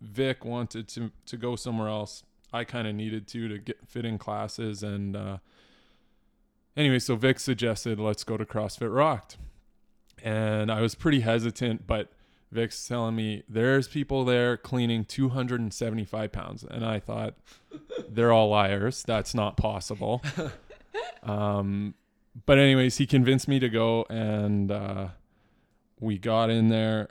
Vic 0.00 0.44
wanted 0.44 0.88
to 0.88 1.10
to 1.26 1.36
go 1.36 1.56
somewhere 1.56 1.88
else. 1.88 2.24
I 2.52 2.64
kind 2.64 2.88
of 2.88 2.94
needed 2.94 3.26
to 3.28 3.48
to 3.48 3.58
get 3.58 3.78
fit 3.86 4.04
in 4.04 4.18
classes, 4.18 4.82
and 4.82 5.16
uh, 5.16 5.38
anyway, 6.76 6.98
so 6.98 7.16
Vic 7.16 7.38
suggested 7.38 8.00
let's 8.00 8.24
go 8.24 8.36
to 8.36 8.44
CrossFit 8.44 8.94
Rocked, 8.94 9.36
and 10.22 10.70
I 10.70 10.80
was 10.80 10.94
pretty 10.94 11.20
hesitant, 11.20 11.86
but 11.86 12.10
Vic's 12.52 12.86
telling 12.86 13.14
me 13.14 13.44
there's 13.48 13.86
people 13.86 14.24
there 14.24 14.56
cleaning 14.56 15.04
275 15.04 16.32
pounds, 16.32 16.64
and 16.68 16.84
I 16.84 16.98
thought 16.98 17.34
they're 18.08 18.32
all 18.32 18.48
liars. 18.48 19.04
That's 19.06 19.34
not 19.34 19.56
possible. 19.56 20.22
um, 21.22 21.94
but 22.46 22.58
anyways, 22.58 22.96
he 22.96 23.06
convinced 23.06 23.46
me 23.46 23.60
to 23.60 23.68
go, 23.68 24.04
and 24.10 24.70
uh, 24.72 25.08
we 26.00 26.18
got 26.18 26.50
in 26.50 26.68
there. 26.68 27.10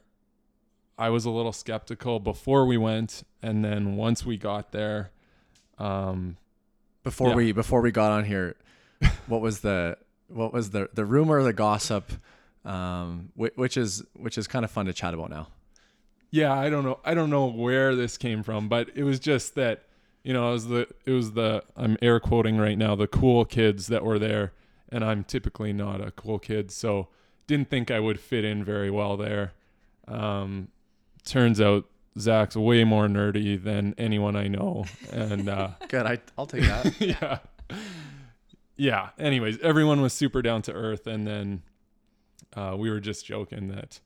I 0.97 1.09
was 1.09 1.23
a 1.23 1.29
little 1.29 1.53
skeptical 1.53 2.19
before 2.19 2.65
we 2.65 2.77
went, 2.77 3.23
and 3.41 3.63
then 3.63 3.95
once 3.95 4.25
we 4.25 4.35
got 4.35 4.73
there, 4.73 5.11
um, 5.79 6.37
Before 7.03 7.29
Yeah. 7.29 7.35
we 7.35 7.51
before 7.51 7.81
we 7.81 7.91
got 7.91 8.11
on 8.11 8.25
here, 8.25 8.55
what 9.27 9.41
was 9.41 9.61
the 9.61 9.97
what 10.27 10.53
was 10.53 10.71
the 10.71 10.89
the 10.93 11.05
rumor, 11.05 11.41
the 11.43 11.53
gossip, 11.53 12.11
um, 12.65 13.31
which, 13.35 13.53
which 13.55 13.77
is 13.77 14.03
which 14.15 14.37
is 14.37 14.47
kind 14.47 14.65
of 14.65 14.71
fun 14.71 14.85
to 14.85 14.93
chat 14.93 15.13
about 15.13 15.29
now. 15.29 15.47
yeah, 16.31 16.53
I 16.53 16.69
don't 16.69 16.83
know, 16.83 16.99
I 17.03 17.13
don't 17.15 17.29
know 17.31 17.45
where 17.47 17.95
this 17.95 18.17
came 18.17 18.43
from, 18.43 18.67
but 18.69 18.89
it 18.95 19.03
was 19.03 19.19
just 19.19 19.55
that 19.55 19.85
you 20.23 20.33
know, 20.33 20.49
it 20.49 20.53
was 20.53 20.67
the 20.67 20.87
it 21.05 21.11
was 21.11 21.31
the 21.31 21.63
I'm 21.77 21.97
air 22.01 22.19
quoting 22.19 22.57
right 22.57 22.77
now 22.77 22.93
the 22.95 23.07
cool 23.07 23.45
kids 23.45 23.87
that 23.87 24.03
were 24.03 24.19
there, 24.19 24.51
and 24.89 25.03
I'm 25.03 25.23
typically 25.23 25.71
not 25.73 26.05
a 26.05 26.11
cool 26.11 26.37
kid, 26.37 26.69
so 26.71 27.07
didn't 27.47 27.69
think 27.69 27.89
I 27.89 27.99
would 28.01 28.19
fit 28.19 28.43
in 28.43 28.63
very 28.63 28.91
well 28.91 29.15
there. 29.17 29.53
Um, 30.07 30.67
turns 31.25 31.61
out 31.61 31.85
Zach's 32.19 32.55
way 32.55 32.83
more 32.83 33.07
nerdy 33.07 33.61
than 33.61 33.95
anyone 33.97 34.35
I 34.35 34.47
know, 34.47 34.85
and 35.11 35.49
uh, 35.49 35.69
Good, 35.87 36.05
I 36.05 36.19
I'll 36.37 36.45
take 36.45 36.63
that. 36.63 36.93
yeah, 36.99 37.39
yeah. 38.75 39.09
Anyways, 39.17 39.59
everyone 39.59 40.01
was 40.01 40.13
super 40.13 40.41
down 40.41 40.61
to 40.63 40.73
earth, 40.73 41.07
and 41.07 41.25
then 41.25 41.63
uh, 42.55 42.75
we 42.77 42.89
were 42.89 42.99
just 42.99 43.25
joking 43.25 43.69
that 43.69 43.99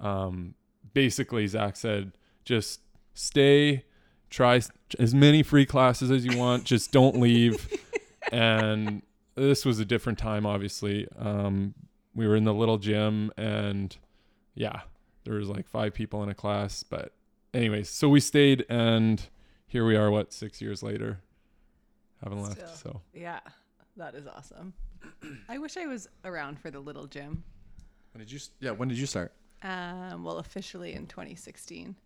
um, 0.00 0.54
basically 0.92 1.46
Zach 1.46 1.76
said, 1.76 2.12
just 2.44 2.80
stay, 3.14 3.84
try 4.30 4.60
as 4.98 5.14
many 5.14 5.42
free 5.42 5.66
classes 5.66 6.10
as 6.10 6.24
you 6.24 6.36
want, 6.36 6.64
just 6.64 6.92
don't 6.92 7.20
leave. 7.20 7.68
and 8.32 9.02
this 9.34 9.64
was 9.64 9.78
a 9.78 9.84
different 9.84 10.18
time, 10.18 10.46
obviously. 10.46 11.08
Um, 11.18 11.74
we 12.14 12.26
were 12.28 12.36
in 12.36 12.44
the 12.44 12.54
little 12.54 12.78
gym, 12.78 13.32
and 13.36 13.96
yeah, 14.54 14.82
there 15.24 15.34
was 15.34 15.48
like 15.48 15.68
five 15.68 15.94
people 15.94 16.22
in 16.22 16.28
a 16.28 16.34
class. 16.34 16.82
But 16.82 17.12
anyways, 17.54 17.88
so 17.88 18.08
we 18.08 18.20
stayed, 18.20 18.64
and 18.68 19.22
here 19.66 19.86
we 19.86 19.96
are. 19.96 20.10
What 20.10 20.32
six 20.32 20.60
years 20.60 20.82
later? 20.82 21.20
Haven't 22.22 22.42
left. 22.42 22.56
Still. 22.58 22.92
So 22.92 23.00
Yeah, 23.12 23.40
that 23.96 24.14
is 24.14 24.26
awesome. 24.26 24.74
I 25.48 25.58
wish 25.58 25.76
I 25.76 25.86
was 25.86 26.08
around 26.24 26.58
for 26.58 26.70
the 26.70 26.80
little 26.80 27.06
gym. 27.06 27.44
When 28.12 28.20
did 28.20 28.32
you? 28.32 28.38
Yeah, 28.60 28.70
when 28.72 28.88
did 28.88 28.98
you 28.98 29.06
start? 29.06 29.32
Um, 29.62 30.24
well, 30.24 30.38
officially 30.38 30.92
in 30.94 31.06
2016. 31.06 31.96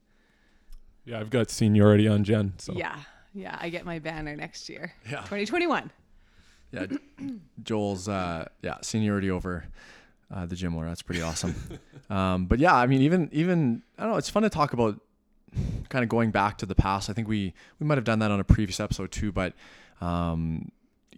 yeah, 1.04 1.18
I've 1.20 1.30
got 1.30 1.50
seniority 1.50 2.06
on 2.06 2.22
Jen. 2.24 2.52
So 2.58 2.72
Yeah, 2.74 2.96
yeah, 3.34 3.56
I 3.60 3.68
get 3.68 3.84
my 3.84 3.98
banner 3.98 4.36
next 4.36 4.68
year, 4.68 4.92
Yeah, 5.04 5.18
2021. 5.22 5.90
yeah. 6.72 6.86
Joel's 7.62 8.08
uh, 8.08 8.46
yeah 8.62 8.76
seniority 8.82 9.30
over 9.30 9.64
uh, 10.32 10.46
the 10.46 10.54
gym 10.56 10.76
owner. 10.76 10.88
That's 10.88 11.02
pretty 11.02 11.22
awesome. 11.22 11.54
um, 12.10 12.46
but 12.46 12.58
yeah, 12.58 12.74
I 12.74 12.86
mean, 12.86 13.02
even 13.02 13.28
even 13.32 13.82
I 13.98 14.02
don't 14.02 14.12
know. 14.12 14.18
It's 14.18 14.30
fun 14.30 14.42
to 14.44 14.50
talk 14.50 14.72
about 14.72 15.00
kind 15.88 16.02
of 16.02 16.08
going 16.08 16.30
back 16.30 16.58
to 16.58 16.66
the 16.66 16.74
past. 16.74 17.10
I 17.10 17.12
think 17.12 17.28
we 17.28 17.54
we 17.78 17.86
might 17.86 17.98
have 17.98 18.04
done 18.04 18.18
that 18.20 18.30
on 18.30 18.40
a 18.40 18.44
previous 18.44 18.80
episode 18.80 19.10
too, 19.12 19.32
but. 19.32 19.52
Um, 20.00 20.70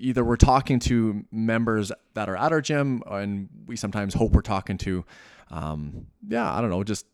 Either 0.02 0.24
we're 0.24 0.36
talking 0.36 0.78
to 0.78 1.26
members 1.30 1.92
that 2.14 2.26
are 2.26 2.36
at 2.36 2.52
our 2.52 2.62
gym, 2.62 3.02
and 3.06 3.50
we 3.66 3.76
sometimes 3.76 4.14
hope 4.14 4.32
we're 4.32 4.40
talking 4.40 4.78
to, 4.78 5.04
um, 5.50 6.06
yeah, 6.26 6.50
I 6.50 6.62
don't 6.62 6.70
know, 6.70 6.82
just 6.82 7.04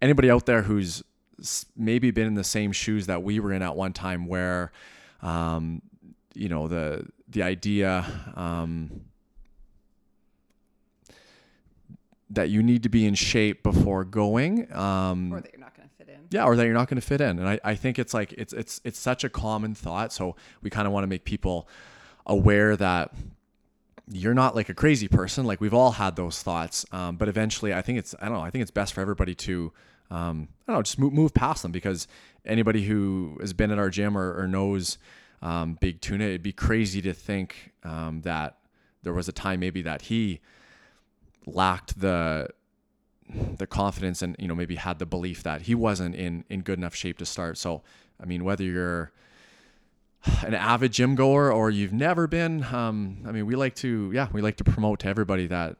anybody 0.00 0.30
out 0.30 0.46
there 0.46 0.62
who's 0.62 1.04
maybe 1.76 2.10
been 2.12 2.26
in 2.26 2.32
the 2.32 2.42
same 2.44 2.72
shoes 2.72 3.08
that 3.08 3.22
we 3.22 3.40
were 3.40 3.52
in 3.52 3.60
at 3.60 3.76
one 3.76 3.92
time, 3.92 4.26
where, 4.26 4.72
um, 5.20 5.82
you 6.32 6.48
know, 6.48 6.66
the 6.66 7.06
the 7.28 7.42
idea 7.42 8.06
um, 8.36 9.02
that 12.30 12.48
you 12.48 12.62
need 12.62 12.84
to 12.84 12.88
be 12.88 13.04
in 13.04 13.14
shape 13.14 13.62
before 13.62 14.02
going, 14.02 14.72
um, 14.72 15.34
Or 15.34 15.42
that 15.42 15.59
in. 16.10 16.26
yeah, 16.30 16.44
or 16.44 16.56
that 16.56 16.64
you're 16.64 16.74
not 16.74 16.88
going 16.88 17.00
to 17.00 17.06
fit 17.06 17.20
in. 17.20 17.38
And 17.38 17.48
I, 17.48 17.60
I 17.64 17.74
think 17.74 17.98
it's 17.98 18.14
like 18.14 18.32
it's 18.32 18.52
it's 18.52 18.80
it's 18.84 18.98
such 18.98 19.24
a 19.24 19.28
common 19.28 19.74
thought. 19.74 20.12
So 20.12 20.36
we 20.62 20.70
kind 20.70 20.86
of 20.86 20.92
want 20.92 21.04
to 21.04 21.08
make 21.08 21.24
people 21.24 21.68
aware 22.26 22.76
that 22.76 23.12
you're 24.12 24.34
not 24.34 24.54
like 24.56 24.68
a 24.68 24.74
crazy 24.74 25.08
person. 25.08 25.46
Like 25.46 25.60
we've 25.60 25.74
all 25.74 25.92
had 25.92 26.16
those 26.16 26.42
thoughts, 26.42 26.84
um, 26.92 27.16
but 27.16 27.28
eventually, 27.28 27.72
I 27.72 27.82
think 27.82 27.98
it's 27.98 28.14
I 28.20 28.26
don't 28.26 28.34
know. 28.34 28.44
I 28.44 28.50
think 28.50 28.62
it's 28.62 28.70
best 28.70 28.92
for 28.94 29.00
everybody 29.00 29.34
to 29.36 29.72
um, 30.10 30.48
I 30.66 30.72
don't 30.72 30.78
know, 30.78 30.82
just 30.82 30.98
move, 30.98 31.12
move 31.12 31.34
past 31.34 31.62
them 31.62 31.72
because 31.72 32.08
anybody 32.44 32.84
who 32.84 33.36
has 33.40 33.52
been 33.52 33.70
at 33.70 33.78
our 33.78 33.90
gym 33.90 34.16
or, 34.16 34.36
or 34.36 34.48
knows 34.48 34.98
um, 35.42 35.78
Big 35.80 36.00
Tuna, 36.00 36.24
it'd 36.24 36.42
be 36.42 36.52
crazy 36.52 37.00
to 37.02 37.12
think 37.12 37.72
um, 37.84 38.22
that 38.22 38.58
there 39.02 39.12
was 39.12 39.28
a 39.28 39.32
time 39.32 39.60
maybe 39.60 39.82
that 39.82 40.02
he 40.02 40.40
lacked 41.46 42.00
the 42.00 42.48
the 43.58 43.66
confidence 43.66 44.22
and 44.22 44.36
you 44.38 44.48
know 44.48 44.54
maybe 44.54 44.76
had 44.76 44.98
the 44.98 45.06
belief 45.06 45.42
that 45.42 45.62
he 45.62 45.74
wasn't 45.74 46.14
in 46.14 46.44
in 46.48 46.62
good 46.62 46.78
enough 46.78 46.94
shape 46.94 47.18
to 47.18 47.26
start. 47.26 47.58
So 47.58 47.82
I 48.20 48.26
mean, 48.26 48.44
whether 48.44 48.64
you're 48.64 49.12
an 50.42 50.54
avid 50.54 50.92
gym 50.92 51.14
goer 51.14 51.52
or 51.52 51.70
you've 51.70 51.92
never 51.92 52.26
been, 52.26 52.64
um, 52.64 53.24
I 53.26 53.32
mean, 53.32 53.46
we 53.46 53.56
like 53.56 53.74
to 53.76 54.10
yeah 54.12 54.28
we 54.32 54.40
like 54.40 54.56
to 54.56 54.64
promote 54.64 55.00
to 55.00 55.08
everybody 55.08 55.46
that. 55.48 55.76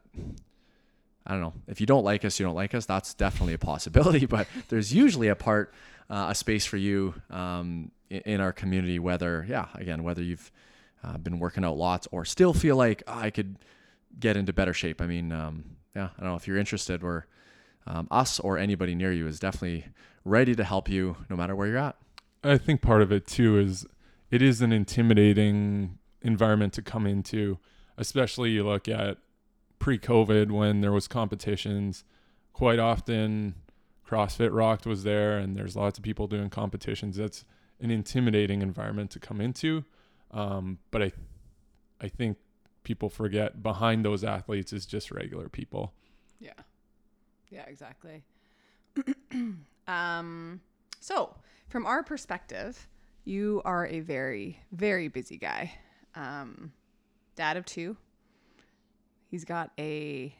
I 1.23 1.33
don't 1.33 1.41
know. 1.41 1.53
If 1.67 1.79
you 1.79 1.85
don't 1.85 2.03
like 2.03 2.25
us, 2.25 2.39
you 2.39 2.47
don't 2.47 2.55
like 2.55 2.73
us. 2.73 2.87
That's 2.87 3.13
definitely 3.13 3.53
a 3.53 3.59
possibility, 3.59 4.25
but 4.37 4.47
there's 4.69 4.91
usually 4.91 5.27
a 5.27 5.35
part, 5.35 5.71
uh, 6.09 6.25
a 6.29 6.35
space 6.35 6.65
for 6.65 6.77
you 6.77 7.13
um, 7.29 7.91
in, 8.09 8.41
our 8.41 8.51
community. 8.51 8.97
Whether, 8.97 9.45
yeah, 9.47 9.67
again, 9.75 10.01
whether 10.01 10.23
you've 10.23 10.51
uh, 11.03 11.17
been 11.17 11.37
working 11.37 11.63
out 11.63 11.77
lots 11.77 12.07
or 12.11 12.25
still 12.25 12.53
feel 12.53 12.75
like 12.75 13.03
"Ah, 13.07 13.21
I 13.21 13.29
could 13.29 13.57
get 14.19 14.37
into 14.37 14.53
better 14.53 14.73
shape. 14.73 15.01
I 15.01 15.05
mean, 15.05 15.31
um, 15.31 15.63
yeah, 15.95 16.09
I 16.17 16.21
don't 16.21 16.31
know 16.31 16.35
if 16.35 16.47
you're 16.47 16.57
interested. 16.57 17.03
We're 17.03 17.25
um, 17.87 18.07
us 18.11 18.39
or 18.39 18.57
anybody 18.57 18.95
near 18.95 19.11
you 19.11 19.27
is 19.27 19.39
definitely 19.39 19.85
ready 20.23 20.55
to 20.55 20.63
help 20.63 20.89
you 20.89 21.17
no 21.29 21.35
matter 21.35 21.55
where 21.55 21.67
you're 21.67 21.77
at. 21.77 21.97
I 22.43 22.57
think 22.57 22.81
part 22.81 23.01
of 23.01 23.11
it 23.11 23.27
too 23.27 23.57
is 23.57 23.85
it 24.29 24.41
is 24.41 24.61
an 24.61 24.71
intimidating 24.71 25.97
environment 26.21 26.73
to 26.73 26.81
come 26.81 27.05
into, 27.05 27.59
especially 27.97 28.51
you 28.51 28.63
look 28.63 28.87
at 28.87 29.17
pre-COVID 29.79 30.51
when 30.51 30.81
there 30.81 30.91
was 30.91 31.07
competitions. 31.07 32.03
Quite 32.53 32.79
often, 32.79 33.55
CrossFit 34.07 34.53
Rocked 34.53 34.85
was 34.85 35.03
there, 35.03 35.37
and 35.37 35.55
there's 35.55 35.75
lots 35.75 35.97
of 35.97 36.03
people 36.03 36.27
doing 36.27 36.49
competitions. 36.49 37.17
That's 37.17 37.45
an 37.79 37.91
intimidating 37.91 38.61
environment 38.61 39.09
to 39.11 39.19
come 39.19 39.41
into. 39.41 39.83
Um, 40.31 40.79
but 40.91 41.01
I, 41.01 41.11
I 41.99 42.07
think 42.07 42.37
people 42.83 43.09
forget 43.09 43.61
behind 43.63 44.05
those 44.05 44.23
athletes 44.23 44.73
is 44.73 44.85
just 44.85 45.11
regular 45.11 45.49
people. 45.49 45.93
Yeah. 46.39 46.53
Yeah, 47.51 47.65
exactly. 47.67 48.23
um, 49.87 50.61
so, 50.99 51.35
from 51.67 51.85
our 51.85 52.01
perspective, 52.03 52.87
you 53.23 53.61
are 53.65 53.85
a 53.87 53.99
very, 53.99 54.59
very 54.71 55.07
busy 55.07 55.37
guy. 55.37 55.73
Um, 56.15 56.71
dad 57.35 57.57
of 57.57 57.65
two. 57.65 57.97
He's 59.29 59.45
got 59.45 59.71
a 59.79 60.33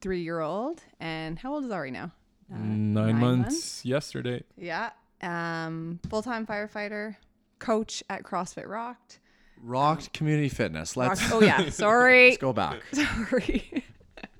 three 0.00 0.20
year 0.20 0.40
old. 0.40 0.82
And 1.00 1.38
how 1.38 1.54
old 1.54 1.64
is 1.64 1.70
Ari 1.70 1.90
now? 1.90 2.12
Uh, 2.52 2.58
nine, 2.58 3.18
months, 3.18 3.84
yesterday. 3.84 4.42
Yeah. 4.56 4.90
Um, 5.22 6.00
Full 6.08 6.22
time 6.22 6.46
firefighter, 6.46 7.16
coach 7.58 8.02
at 8.08 8.22
CrossFit 8.22 8.68
Rocked. 8.68 9.20
Rocked 9.62 10.12
Community 10.12 10.48
Fitness. 10.48 10.96
Let's 10.96 11.20
Rocked- 11.22 11.34
oh, 11.34 11.40
yeah. 11.40 11.70
Sorry. 11.70 12.28
let's 12.30 12.38
go 12.38 12.52
back. 12.52 12.82
Sorry. 12.92 13.84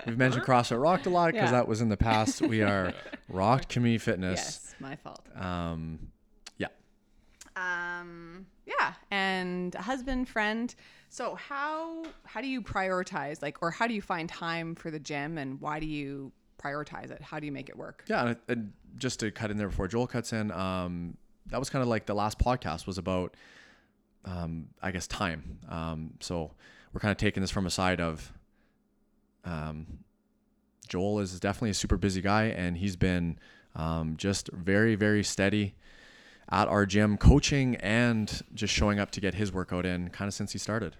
We've 0.07 0.17
mentioned 0.19 0.45
CrossFit 0.45 0.81
Rocked 0.81 1.07
a 1.07 1.11
lot 1.11 1.33
because 1.33 1.47
Yeah. 1.49 1.59
that 1.59 1.69
was 1.69 1.81
in 1.81 1.89
the 1.89 1.97
past. 1.97 2.41
We 2.41 2.63
are 2.63 2.93
Rocked 3.29 3.69
Community 3.69 3.99
Fitness. 3.99 4.39
yes, 4.41 4.75
my 4.81 4.97
fault. 4.97 5.27
Um, 5.35 6.13
yeah. 6.59 6.69
um 7.57 8.47
yeah 8.67 8.95
and 9.11 9.75
husband 9.75 10.29
friend 10.29 10.75
so 11.09 11.35
how 11.35 12.03
how 12.25 12.41
do 12.41 12.49
you 12.49 12.61
prioritize 12.61 13.41
like 13.43 13.59
or 13.63 13.71
how 13.71 13.87
do 13.87 13.95
you 13.95 14.03
find 14.03 14.29
time 14.29 14.75
for 14.75 14.91
the 14.91 14.99
gym 14.99 15.39
and 15.39 15.61
why 15.61 15.79
do 15.81 15.87
you 15.87 16.33
prioritize 16.63 17.11
it 17.11 17.23
how 17.23 17.39
do 17.39 17.47
you 17.47 17.53
make 17.53 17.69
it 17.69 17.77
work 17.77 18.05
Yeah, 18.09 18.27
and, 18.29 18.37
and 18.49 18.73
just 18.97 19.21
to 19.21 19.31
cut 19.31 19.51
in 19.51 19.57
there 19.57 19.69
before 19.69 19.89
Joel 19.89 20.07
cuts 20.07 20.33
in, 20.33 20.51
um, 20.51 21.17
that 21.47 21.59
was 21.59 21.69
kind 21.71 21.83
of 21.83 21.89
like 21.89 22.07
the 22.07 22.15
last 22.15 22.39
podcast 22.39 22.87
was 22.87 22.97
about, 22.99 23.37
um, 24.25 24.69
I 24.83 24.91
guess, 24.91 25.07
time. 25.07 25.59
Um, 25.69 26.15
so 26.21 26.53
we're 26.95 27.01
kind 27.01 27.13
of 27.13 27.19
taking 27.19 27.43
this 27.43 27.51
from 27.51 27.67
a 27.67 27.71
side 27.71 28.01
of, 28.01 28.33
um, 29.47 29.87
Joel 30.88 31.21
is 31.21 31.38
definitely 31.41 31.71
a 31.71 31.75
super 31.75 31.97
busy 31.97 32.21
guy, 32.21 32.45
and 32.45 32.76
he's 32.76 32.97
been 32.97 33.38
um, 33.75 34.17
just 34.17 34.50
very, 34.53 34.95
very 34.95 35.25
steady 35.25 35.75
at 36.50 36.69
our 36.69 36.87
gym, 36.87 37.17
coaching 37.17 37.76
and 37.76 38.43
just 38.55 38.73
showing 38.73 39.00
up 39.00 39.11
to 39.12 39.21
get 39.21 39.35
his 39.35 39.53
workout 39.53 39.85
in, 39.87 40.11
kind 40.11 40.29
of 40.29 40.35
since 40.35 40.53
he 40.53 40.59
started. 40.59 40.97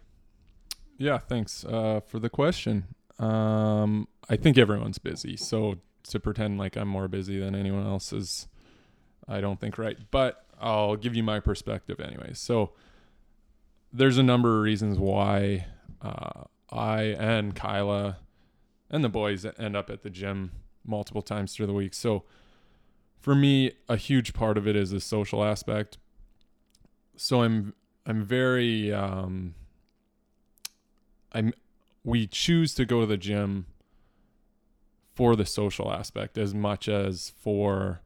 Yeah, 0.99 1.19
thanks 1.19 1.65
uh, 1.65 2.01
for 2.07 2.19
the 2.19 2.31
question. 2.31 2.87
Um, 3.19 4.09
I 4.29 4.37
think 4.37 4.59
everyone's 4.59 4.99
busy, 4.99 5.37
so 5.37 5.77
to 6.09 6.21
pretend 6.21 6.59
like 6.59 6.77
I'm 6.77 6.89
more 6.89 7.09
busy 7.09 7.39
than 7.39 7.55
anyone 7.55 7.87
else 7.87 8.13
is, 8.13 8.49
I 9.29 9.41
don't 9.41 9.61
think 9.61 9.79
right. 9.79 9.99
But 10.11 10.45
I'll 10.61 10.97
give 10.97 11.15
you 11.15 11.23
my 11.23 11.41
perspective 11.41 12.01
anyway. 12.01 12.33
So 12.35 12.73
there's 13.93 14.19
a 14.19 14.23
number 14.23 14.57
of 14.57 14.63
reasons 14.63 14.99
why 14.99 15.67
uh, 16.03 16.45
I 16.71 17.03
and 17.03 17.55
Kyla 17.55 18.19
and 18.91 19.05
the 19.05 19.09
boys 19.09 19.47
end 19.59 19.77
up 19.77 19.91
at 19.91 20.03
the 20.03 20.11
gym 20.11 20.53
multiple 20.85 21.23
times 21.23 21.55
through 21.55 21.67
the 21.67 21.73
week. 21.73 21.95
So 21.95 22.25
for 23.19 23.35
me, 23.35 23.73
a 23.89 23.97
huge 23.97 24.35
part 24.35 24.57
of 24.57 24.69
it 24.69 24.77
is 24.77 24.91
the 24.91 25.01
social 25.01 25.43
aspect. 25.45 25.99
So 27.17 27.43
I'm 27.43 27.75
I'm 28.07 28.23
very 28.23 28.93
um, 28.93 29.55
I'm 31.33 31.53
we 32.05 32.27
choose 32.27 32.75
to 32.77 32.85
go 32.85 33.01
to 33.01 33.07
the 33.07 33.17
gym 33.17 33.67
for 35.13 35.35
the 35.35 35.47
social 35.47 35.91
aspect 35.91 36.39
as 36.39 36.55
much 36.55 36.89
as 36.89 37.33
for 37.37 38.01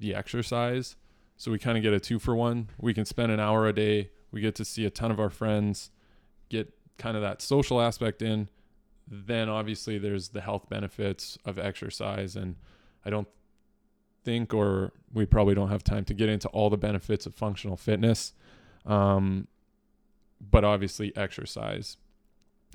the 0.00 0.14
exercise. 0.14 0.96
So 1.36 1.50
we 1.50 1.58
kind 1.58 1.76
of 1.76 1.82
get 1.82 1.92
a 1.92 2.00
two 2.00 2.18
for 2.18 2.34
one. 2.34 2.68
We 2.80 2.94
can 2.94 3.04
spend 3.04 3.30
an 3.30 3.38
hour 3.38 3.66
a 3.68 3.72
day. 3.72 4.10
We 4.32 4.40
get 4.40 4.54
to 4.56 4.64
see 4.64 4.84
a 4.84 4.90
ton 4.90 5.10
of 5.10 5.20
our 5.20 5.30
friends, 5.30 5.90
get 6.48 6.72
kind 6.98 7.16
of 7.16 7.22
that 7.22 7.42
social 7.42 7.80
aspect 7.80 8.22
in. 8.22 8.48
Then 9.06 9.48
obviously 9.48 9.98
there's 9.98 10.28
the 10.30 10.40
health 10.40 10.68
benefits 10.68 11.38
of 11.44 11.58
exercise. 11.58 12.36
And 12.36 12.56
I 13.04 13.10
don't 13.10 13.28
think, 14.24 14.54
or 14.54 14.92
we 15.12 15.26
probably 15.26 15.54
don't 15.54 15.68
have 15.68 15.84
time 15.84 16.04
to 16.06 16.14
get 16.14 16.28
into 16.28 16.48
all 16.48 16.70
the 16.70 16.76
benefits 16.78 17.26
of 17.26 17.34
functional 17.34 17.76
fitness. 17.76 18.32
Um, 18.86 19.48
but 20.40 20.64
obviously 20.64 21.14
exercise 21.16 21.96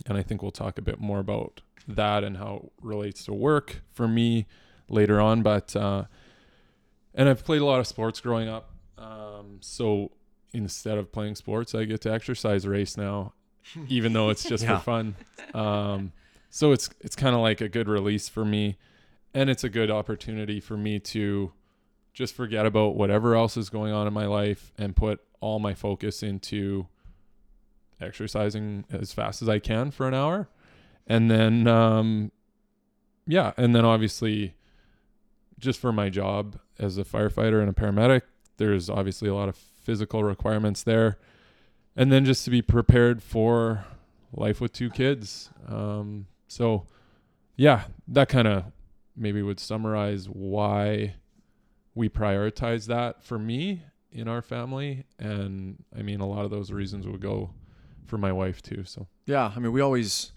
and 0.06 0.18
I 0.18 0.24
think 0.24 0.42
we'll 0.42 0.52
talk 0.52 0.78
a 0.78 0.82
bit 0.82 1.00
more 1.00 1.20
about 1.20 1.62
that 1.88 2.24
and 2.24 2.38
how 2.38 2.62
it 2.66 2.72
relates 2.82 3.26
to 3.26 3.34
work 3.34 3.82
for 3.92 4.08
me 4.08 4.46
later 4.88 5.20
on. 5.20 5.42
But 5.42 5.76
uh, 5.76 6.06
and 7.14 7.28
I've 7.28 7.44
played 7.44 7.62
a 7.62 7.66
lot 7.66 7.80
of 7.80 7.88
sports 7.88 8.20
growing 8.22 8.48
up, 8.48 8.72
um, 8.98 9.58
so 9.62 10.12
instead 10.54 10.98
of 10.98 11.12
playing 11.12 11.36
sports, 11.36 11.76
I 11.76 11.84
get 11.86 12.02
to 12.02 12.12
exercise 12.14 12.66
race 12.66 12.96
now, 12.98 13.34
even 13.88 14.14
though 14.14 14.30
it's 14.30 14.44
just 14.44 14.64
Yeah. 14.64 14.78
for 14.78 14.84
fun. 14.84 15.16
Um, 15.54 16.12
so 16.50 16.72
it's 16.72 16.90
it's 17.00 17.16
kind 17.16 17.36
of 17.36 17.42
like 17.42 17.62
a 17.62 17.70
good 17.70 17.88
release 17.88 18.28
for 18.28 18.44
me, 18.46 18.78
and 19.34 19.50
it's 19.50 19.64
a 19.64 19.70
good 19.70 19.92
opportunity 19.92 20.60
for 20.60 20.78
me 20.78 21.00
to 21.00 21.52
just 22.14 22.36
forget 22.36 22.66
about 22.66 22.96
whatever 22.96 23.36
else 23.36 23.56
is 23.56 23.70
going 23.70 23.94
on 23.94 24.08
in 24.08 24.14
my 24.14 24.26
life 24.26 24.74
and 24.78 24.96
put 24.96 25.22
all 25.40 25.60
my 25.60 25.74
focus 25.74 26.22
into 26.22 26.88
exercising 28.02 28.86
as 28.92 29.14
fast 29.14 29.42
as 29.42 29.50
I 29.50 29.60
can 29.60 29.92
for 29.92 30.08
an 30.08 30.14
hour. 30.14 30.50
And 31.08 31.30
then, 31.30 31.68
um, 31.68 32.32
yeah. 33.26 33.54
And 33.58 33.76
then 33.76 33.86
obviously, 33.86 34.56
just 35.58 35.80
for 35.80 35.92
my 35.92 36.10
job 36.10 36.60
as 36.78 36.98
a 36.98 37.04
firefighter 37.04 37.62
and 37.62 37.70
a 37.70 37.74
paramedic, 37.74 38.22
there's 38.58 38.90
obviously 38.90 39.30
a 39.30 39.36
lot 39.36 39.50
of 39.50 39.56
physical 39.56 40.24
requirements 40.24 40.84
there. 40.84 41.18
And 41.96 42.12
then 42.12 42.26
just 42.26 42.46
to 42.46 42.52
be 42.52 42.62
prepared 42.62 43.22
for 43.24 43.86
life 44.32 44.62
with 44.62 44.72
two 44.74 44.90
kids. 44.90 45.50
Um, 45.68 46.28
so, 46.50 46.88
yeah, 47.56 47.84
that 48.10 48.28
kind 48.28 48.48
of 48.48 48.66
maybe 49.16 49.42
would 49.42 49.60
summarize 49.60 50.28
why 50.28 51.16
we 51.96 52.10
prioritize 52.10 52.88
that 52.88 53.24
for 53.24 53.38
me 53.38 53.84
in 54.12 54.28
our 54.28 54.42
family. 54.42 55.06
And 55.20 55.84
I 55.98 56.02
mean, 56.02 56.20
a 56.20 56.28
lot 56.28 56.44
of 56.44 56.52
those 56.52 56.72
reasons 56.72 57.08
would 57.08 57.22
go 57.22 57.52
for 58.06 58.18
my 58.18 58.32
wife 58.32 58.62
too. 58.62 58.84
So 58.84 59.08
Yeah, 59.26 59.52
I 59.56 59.60
mean, 59.60 59.72
we 59.72 59.82
always 59.82 60.32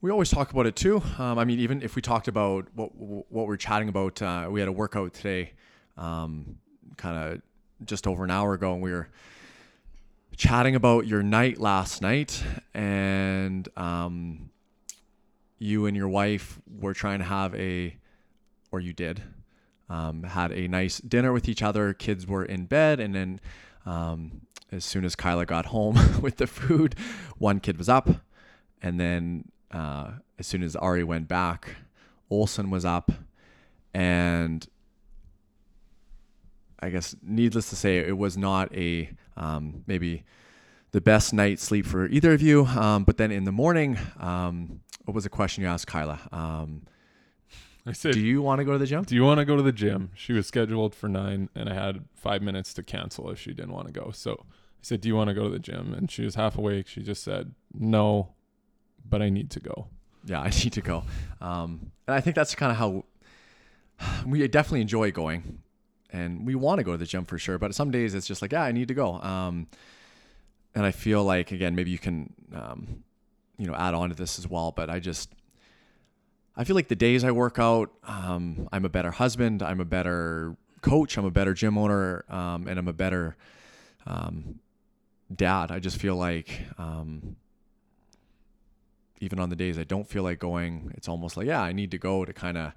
we 0.00 0.10
always 0.10 0.30
talk 0.30 0.50
about 0.50 0.66
it 0.66 0.76
too. 0.76 1.02
Um, 1.18 1.38
I 1.38 1.44
mean, 1.44 1.60
even 1.60 1.82
if 1.82 1.94
we 1.96 2.02
talked 2.02 2.28
about 2.28 2.68
what 2.74 2.90
what 2.94 3.46
we're 3.46 3.56
chatting 3.56 3.88
about, 3.88 4.22
uh, 4.22 4.48
we 4.50 4.60
had 4.60 4.68
a 4.68 4.72
workout 4.72 5.12
today, 5.12 5.52
um, 5.98 6.56
kind 6.96 7.34
of 7.34 7.42
just 7.84 8.06
over 8.06 8.24
an 8.24 8.30
hour 8.30 8.54
ago, 8.54 8.72
and 8.72 8.82
we 8.82 8.92
were 8.92 9.08
chatting 10.36 10.74
about 10.74 11.06
your 11.06 11.22
night 11.22 11.58
last 11.58 12.00
night, 12.00 12.42
and 12.72 13.68
um, 13.76 14.50
you 15.60 15.86
and 15.86 15.96
your 15.96 16.08
wife 16.08 16.58
were 16.66 16.94
trying 16.94 17.18
to 17.18 17.24
have 17.24 17.54
a, 17.54 17.96
or 18.72 18.80
you 18.80 18.92
did, 18.92 19.22
um, 19.88 20.24
had 20.24 20.50
a 20.50 20.66
nice 20.66 20.98
dinner 20.98 21.32
with 21.32 21.48
each 21.48 21.62
other. 21.62 21.92
Kids 21.92 22.26
were 22.26 22.44
in 22.44 22.64
bed, 22.64 22.98
and 22.98 23.14
then 23.14 23.40
um, 23.86 24.40
as 24.72 24.84
soon 24.84 25.04
as 25.04 25.14
Kyla 25.14 25.46
got 25.46 25.66
home 25.66 25.98
with 26.22 26.38
the 26.38 26.46
food, 26.46 26.96
one 27.38 27.60
kid 27.60 27.76
was 27.76 27.88
up, 27.88 28.08
and 28.82 28.98
then 28.98 29.50
uh, 29.70 30.12
as 30.38 30.46
soon 30.46 30.62
as 30.62 30.74
Ari 30.74 31.04
went 31.04 31.28
back, 31.28 31.76
Olson 32.30 32.70
was 32.70 32.84
up, 32.84 33.12
and 33.92 34.66
I 36.80 36.88
guess 36.88 37.14
needless 37.22 37.68
to 37.70 37.76
say, 37.76 37.98
it 37.98 38.16
was 38.16 38.38
not 38.38 38.74
a 38.74 39.10
um, 39.36 39.84
maybe 39.86 40.24
the 40.92 41.00
best 41.00 41.32
night's 41.32 41.62
sleep 41.62 41.86
for 41.86 42.06
either 42.06 42.32
of 42.32 42.42
you. 42.42 42.66
Um, 42.66 43.04
but 43.04 43.16
then 43.16 43.30
in 43.30 43.44
the 43.44 43.52
morning, 43.52 43.98
um, 44.18 44.80
what 45.04 45.14
was 45.14 45.24
the 45.24 45.30
question 45.30 45.62
you 45.62 45.68
asked 45.68 45.86
Kyla? 45.86 46.20
Um, 46.32 46.82
I 47.86 47.92
said, 47.92 48.12
do 48.12 48.20
you 48.20 48.42
want 48.42 48.58
to 48.58 48.64
go 48.64 48.72
to 48.72 48.78
the 48.78 48.86
gym? 48.86 49.04
Do 49.04 49.14
you 49.14 49.24
want 49.24 49.38
to 49.38 49.44
go 49.44 49.56
to 49.56 49.62
the 49.62 49.72
gym? 49.72 50.10
She 50.14 50.32
was 50.32 50.46
scheduled 50.46 50.94
for 50.94 51.08
nine, 51.08 51.48
and 51.54 51.68
I 51.68 51.74
had 51.74 52.04
five 52.14 52.42
minutes 52.42 52.74
to 52.74 52.82
cancel 52.82 53.30
if 53.30 53.38
she 53.40 53.52
didn't 53.54 53.72
want 53.72 53.86
to 53.86 53.92
go. 53.92 54.10
So 54.12 54.44
I 54.44 54.82
said, 54.82 55.00
Do 55.00 55.08
you 55.08 55.16
want 55.16 55.28
to 55.28 55.34
go 55.34 55.44
to 55.44 55.50
the 55.50 55.58
gym? 55.58 55.94
And 55.94 56.10
she 56.10 56.24
was 56.24 56.34
half 56.34 56.58
awake. 56.58 56.86
She 56.88 57.02
just 57.02 57.22
said, 57.24 57.54
No, 57.72 58.34
but 59.08 59.22
I 59.22 59.30
need 59.30 59.50
to 59.52 59.60
go. 59.60 59.86
yeah, 60.24 60.40
I 60.42 60.50
need 60.50 60.72
to 60.74 60.82
go. 60.82 61.04
Um, 61.40 61.92
and 62.06 62.14
I 62.14 62.20
think 62.20 62.36
that's 62.36 62.54
kind 62.54 62.70
of 62.70 62.78
how 62.78 63.04
we 64.26 64.46
definitely 64.48 64.82
enjoy 64.82 65.10
going, 65.10 65.60
and 66.10 66.46
we 66.46 66.54
want 66.54 66.78
to 66.78 66.84
go 66.84 66.92
to 66.92 66.98
the 66.98 67.06
gym 67.06 67.24
for 67.24 67.38
sure. 67.38 67.58
But 67.58 67.74
some 67.74 67.90
days 67.90 68.14
it's 68.14 68.26
just 68.26 68.42
like, 68.42 68.52
yeah, 68.52 68.62
I 68.62 68.72
need 68.72 68.88
to 68.88 68.94
go. 68.94 69.14
And 70.74 70.86
I 70.86 70.92
feel 70.92 71.24
like 71.24 71.52
again, 71.52 71.74
maybe 71.74 71.90
you 71.90 71.98
can, 71.98 72.32
um, 72.54 73.04
you 73.58 73.66
know, 73.66 73.74
add 73.74 73.94
on 73.94 74.08
to 74.08 74.14
this 74.14 74.38
as 74.38 74.48
well. 74.48 74.72
But 74.72 74.88
I 74.88 75.00
just, 75.00 75.32
I 76.56 76.64
feel 76.64 76.76
like 76.76 76.88
the 76.88 76.96
days 76.96 77.24
I 77.24 77.30
work 77.30 77.58
out, 77.58 77.92
um, 78.04 78.68
I'm 78.72 78.84
a 78.84 78.88
better 78.88 79.10
husband, 79.10 79.62
I'm 79.62 79.80
a 79.80 79.84
better 79.84 80.56
coach, 80.80 81.16
I'm 81.16 81.24
a 81.24 81.30
better 81.30 81.54
gym 81.54 81.76
owner, 81.76 82.24
um, 82.28 82.66
and 82.68 82.78
I'm 82.78 82.88
a 82.88 82.92
better 82.92 83.36
um, 84.06 84.60
dad. 85.34 85.70
I 85.70 85.78
just 85.78 85.98
feel 85.98 86.16
like 86.16 86.62
um, 86.78 87.36
even 89.20 89.38
on 89.38 89.50
the 89.50 89.56
days 89.56 89.78
I 89.78 89.84
don't 89.84 90.08
feel 90.08 90.22
like 90.22 90.38
going, 90.38 90.92
it's 90.96 91.08
almost 91.08 91.36
like 91.36 91.46
yeah, 91.46 91.62
I 91.62 91.72
need 91.72 91.90
to 91.92 91.98
go 91.98 92.24
to 92.24 92.32
kind 92.32 92.58
of 92.58 92.72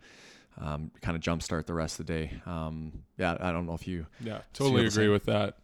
um, 0.60 0.92
kind 1.02 1.16
of 1.16 1.24
jumpstart 1.24 1.66
the 1.66 1.74
rest 1.74 2.00
of 2.00 2.06
the 2.06 2.14
day. 2.14 2.32
Um, 2.46 3.04
yeah, 3.18 3.38
I 3.40 3.52
don't 3.52 3.66
know 3.66 3.74
if 3.74 3.88
you 3.88 4.06
Yeah, 4.20 4.40
totally 4.54 4.86
agree 4.86 5.08
with 5.08 5.26
that. 5.26 5.58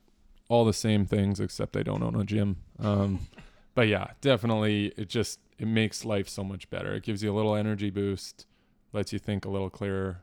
All 0.49 0.65
the 0.65 0.73
same 0.73 1.05
things, 1.05 1.39
except 1.39 1.77
I 1.77 1.83
don't 1.83 2.03
own 2.03 2.15
a 2.15 2.25
gym. 2.25 2.57
Um, 2.79 3.27
but 3.75 3.88
yeah, 3.88 4.07
definitely, 4.19 4.93
it 4.97 5.07
just 5.07 5.39
it 5.57 5.67
makes 5.67 6.03
life 6.03 6.27
so 6.27 6.43
much 6.43 6.69
better. 6.69 6.93
It 6.95 7.03
gives 7.03 7.23
you 7.23 7.31
a 7.31 7.35
little 7.35 7.55
energy 7.55 7.89
boost, 7.89 8.45
lets 8.91 9.13
you 9.13 9.19
think 9.19 9.45
a 9.45 9.49
little 9.49 9.69
clearer, 9.69 10.21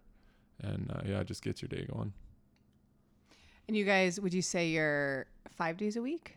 and 0.62 0.91
uh, 0.95 1.01
yeah, 1.07 1.21
it 1.21 1.27
just 1.27 1.43
gets 1.43 1.62
your 1.62 1.69
day 1.69 1.87
going. 1.91 2.12
And 3.69 3.77
you 3.77 3.85
guys, 3.85 4.21
would 4.21 4.35
you 4.35 4.43
say 4.43 4.69
you're 4.69 5.27
five 5.51 5.77
days 5.77 5.97
a 5.97 6.03
week? 6.03 6.37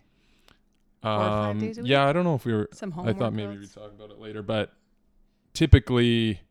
Um, 1.04 1.60
days 1.60 1.78
a 1.78 1.84
yeah, 1.84 2.08
I 2.08 2.14
don't 2.14 2.24
know 2.24 2.36
if 2.36 2.46
we 2.46 2.54
were. 2.54 2.70
Some 2.74 2.92
home 2.92 3.08
I 3.08 3.14
thought 3.14 3.34
maybe 3.34 3.58
we'd 3.58 3.74
talk 3.74 3.92
about 3.92 4.12
it 4.12 4.20
later, 4.20 4.42
but 4.42 4.74
typically, 5.54 6.42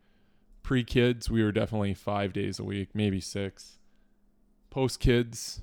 pre 0.63 0.85
kids, 0.85 1.31
we 1.31 1.43
were 1.43 1.53
definitely 1.53 1.95
five 1.95 2.33
days 2.33 2.59
a 2.59 2.65
week, 2.65 2.91
maybe 2.95 3.21
six. 3.21 3.79
Post 4.71 5.01
kids, 5.01 5.63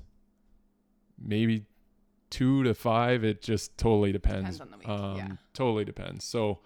maybe 1.18 1.64
two 2.30 2.62
to 2.64 2.74
five. 2.74 3.24
It 3.24 3.42
just 3.42 3.76
totally 3.78 4.12
depends. 4.12 4.58
Depends 4.58 4.60
on 4.60 4.70
the 4.70 4.78
week, 4.78 4.88
Um, 4.88 5.16
yeah. 5.16 5.28
Totally 5.54 5.84
depends. 5.84 6.24
So 6.24 6.60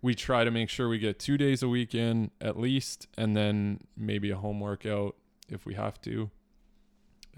we 0.00 0.14
try 0.14 0.42
to 0.44 0.50
make 0.50 0.68
sure 0.68 0.88
we 0.88 0.98
get 0.98 1.18
two 1.18 1.36
days 1.38 1.62
a 1.62 1.68
week 1.68 1.94
in 1.94 2.30
at 2.40 2.58
least, 2.58 3.06
and 3.16 3.36
then 3.36 3.80
maybe 3.96 4.30
a 4.30 4.36
home 4.36 4.58
workout 4.60 5.16
if 5.48 5.64
we 5.66 5.74
have 5.74 6.00
to. 6.02 6.30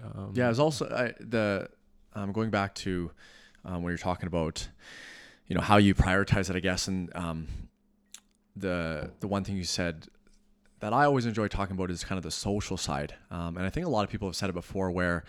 Um, 0.03 0.31
Yeah, 0.33 0.49
it's 0.49 0.59
also 0.59 0.87
I, 0.89 1.13
the 1.19 1.69
um, 2.13 2.31
going 2.31 2.49
back 2.49 2.73
to 2.75 3.11
um, 3.65 3.83
when 3.83 3.91
you're 3.91 3.97
talking 3.97 4.27
about, 4.27 4.67
you 5.47 5.55
know, 5.55 5.61
how 5.61 5.77
you 5.77 5.93
prioritize 5.93 6.49
it, 6.49 6.55
I 6.55 6.59
guess, 6.59 6.87
and 6.87 7.15
um, 7.15 7.47
the 8.55 9.11
the 9.19 9.27
one 9.27 9.43
thing 9.43 9.57
you 9.57 9.63
said 9.63 10.07
that 10.79 10.93
I 10.93 11.05
always 11.05 11.25
enjoy 11.25 11.47
talking 11.47 11.75
about 11.75 11.89
is 11.91 12.03
kind 12.03 12.17
of 12.17 12.23
the 12.23 12.31
social 12.31 12.77
side, 12.77 13.15
um, 13.31 13.57
and 13.57 13.65
I 13.65 13.69
think 13.69 13.85
a 13.85 13.89
lot 13.89 14.03
of 14.03 14.09
people 14.09 14.27
have 14.27 14.35
said 14.35 14.49
it 14.49 14.53
before, 14.53 14.91
where 14.91 15.23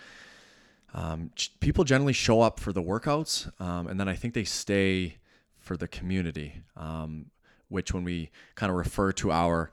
um, 0.97 1.31
people 1.59 1.83
generally 1.83 2.13
show 2.13 2.41
up 2.41 2.59
for 2.59 2.73
the 2.73 2.81
workouts, 2.81 3.49
um, 3.61 3.87
and 3.87 3.99
then 3.99 4.07
I 4.07 4.15
think 4.15 4.33
they 4.33 4.43
stay 4.43 5.17
for 5.59 5.77
the 5.77 5.87
community, 5.87 6.61
um, 6.75 7.27
which 7.69 7.93
when 7.93 8.03
we 8.03 8.31
kind 8.55 8.69
of 8.69 8.77
refer 8.77 9.11
to 9.13 9.31
our 9.31 9.71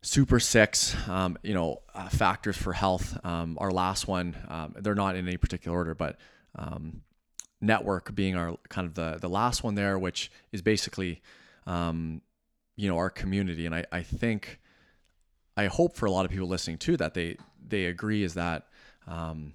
super 0.00 0.38
six 0.40 0.96
um, 1.08 1.36
you 1.42 1.54
know 1.54 1.82
uh, 1.94 2.08
factors 2.08 2.56
for 2.56 2.72
health 2.72 3.18
um, 3.24 3.58
our 3.60 3.72
last 3.72 4.06
one 4.06 4.36
um, 4.46 4.72
they're 4.78 4.94
not 4.94 5.16
in 5.16 5.26
any 5.26 5.36
particular 5.36 5.76
order 5.76 5.92
but 5.92 6.16
network 7.60 8.14
being 8.14 8.36
our 8.36 8.54
kind 8.68 8.86
of 8.86 8.94
the 8.94 9.18
the 9.20 9.28
last 9.28 9.64
one 9.64 9.74
there 9.74 9.98
which 9.98 10.30
is 10.52 10.62
basically 10.62 11.20
you 12.78 12.88
know 12.88 12.96
our 12.96 13.10
community. 13.10 13.66
And 13.66 13.74
I, 13.74 13.84
I 13.92 14.02
think 14.02 14.60
I 15.56 15.66
hope 15.66 15.96
for 15.96 16.06
a 16.06 16.10
lot 16.10 16.24
of 16.24 16.30
people 16.30 16.48
listening 16.48 16.78
too 16.78 16.96
that 16.96 17.12
they 17.12 17.36
they 17.66 17.84
agree 17.84 18.22
is 18.22 18.34
that 18.34 18.68
um, 19.06 19.52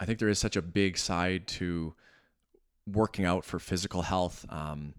I 0.00 0.04
think 0.04 0.18
there 0.18 0.28
is 0.28 0.38
such 0.38 0.56
a 0.56 0.62
big 0.62 0.96
side 0.96 1.46
to 1.48 1.94
working 2.86 3.24
out 3.24 3.44
for 3.44 3.58
physical 3.58 4.02
health 4.02 4.46
um, 4.48 4.94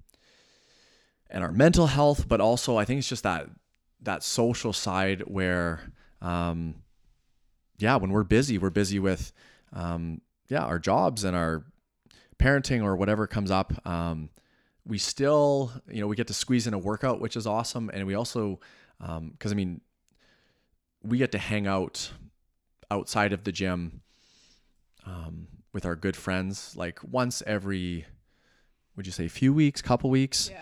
and 1.29 1.43
our 1.43 1.51
mental 1.51 1.87
health 1.87 2.27
but 2.27 2.41
also 2.41 2.77
I 2.77 2.85
think 2.85 2.99
it's 2.99 3.09
just 3.09 3.23
that 3.23 3.47
that 4.01 4.23
social 4.23 4.73
side 4.73 5.21
where 5.21 5.91
um 6.21 6.75
yeah 7.77 7.95
when 7.95 8.11
we're 8.11 8.23
busy 8.23 8.57
we're 8.57 8.69
busy 8.69 8.99
with 8.99 9.31
um 9.73 10.21
yeah 10.47 10.63
our 10.63 10.79
jobs 10.79 11.23
and 11.23 11.35
our 11.35 11.65
parenting 12.37 12.83
or 12.83 12.95
whatever 12.95 13.27
comes 13.27 13.51
up 13.51 13.73
um 13.87 14.29
we 14.85 14.97
still 14.97 15.71
you 15.89 16.01
know 16.01 16.07
we 16.07 16.15
get 16.15 16.27
to 16.27 16.33
squeeze 16.33 16.67
in 16.67 16.73
a 16.73 16.77
workout 16.77 17.21
which 17.21 17.35
is 17.35 17.45
awesome. 17.45 17.89
And 17.93 18.05
we 18.07 18.15
also 18.15 18.59
um 18.99 19.29
because 19.31 19.51
i 19.51 19.55
mean 19.55 19.81
we 21.03 21.17
get 21.17 21.31
to 21.31 21.37
hang 21.37 21.67
out 21.67 22.11
outside 22.91 23.33
of 23.33 23.43
the 23.43 23.51
gym 23.51 24.01
um 25.09 25.47
with 25.73 25.85
our 25.85 25.95
good 25.95 26.15
friends 26.15 26.75
like 26.75 26.99
once 27.03 27.41
every 27.47 28.05
would 28.95 29.05
you 29.05 29.11
say 29.11 29.27
few 29.27 29.53
weeks 29.53 29.81
couple 29.81 30.09
weeks 30.09 30.49
Yeah. 30.51 30.61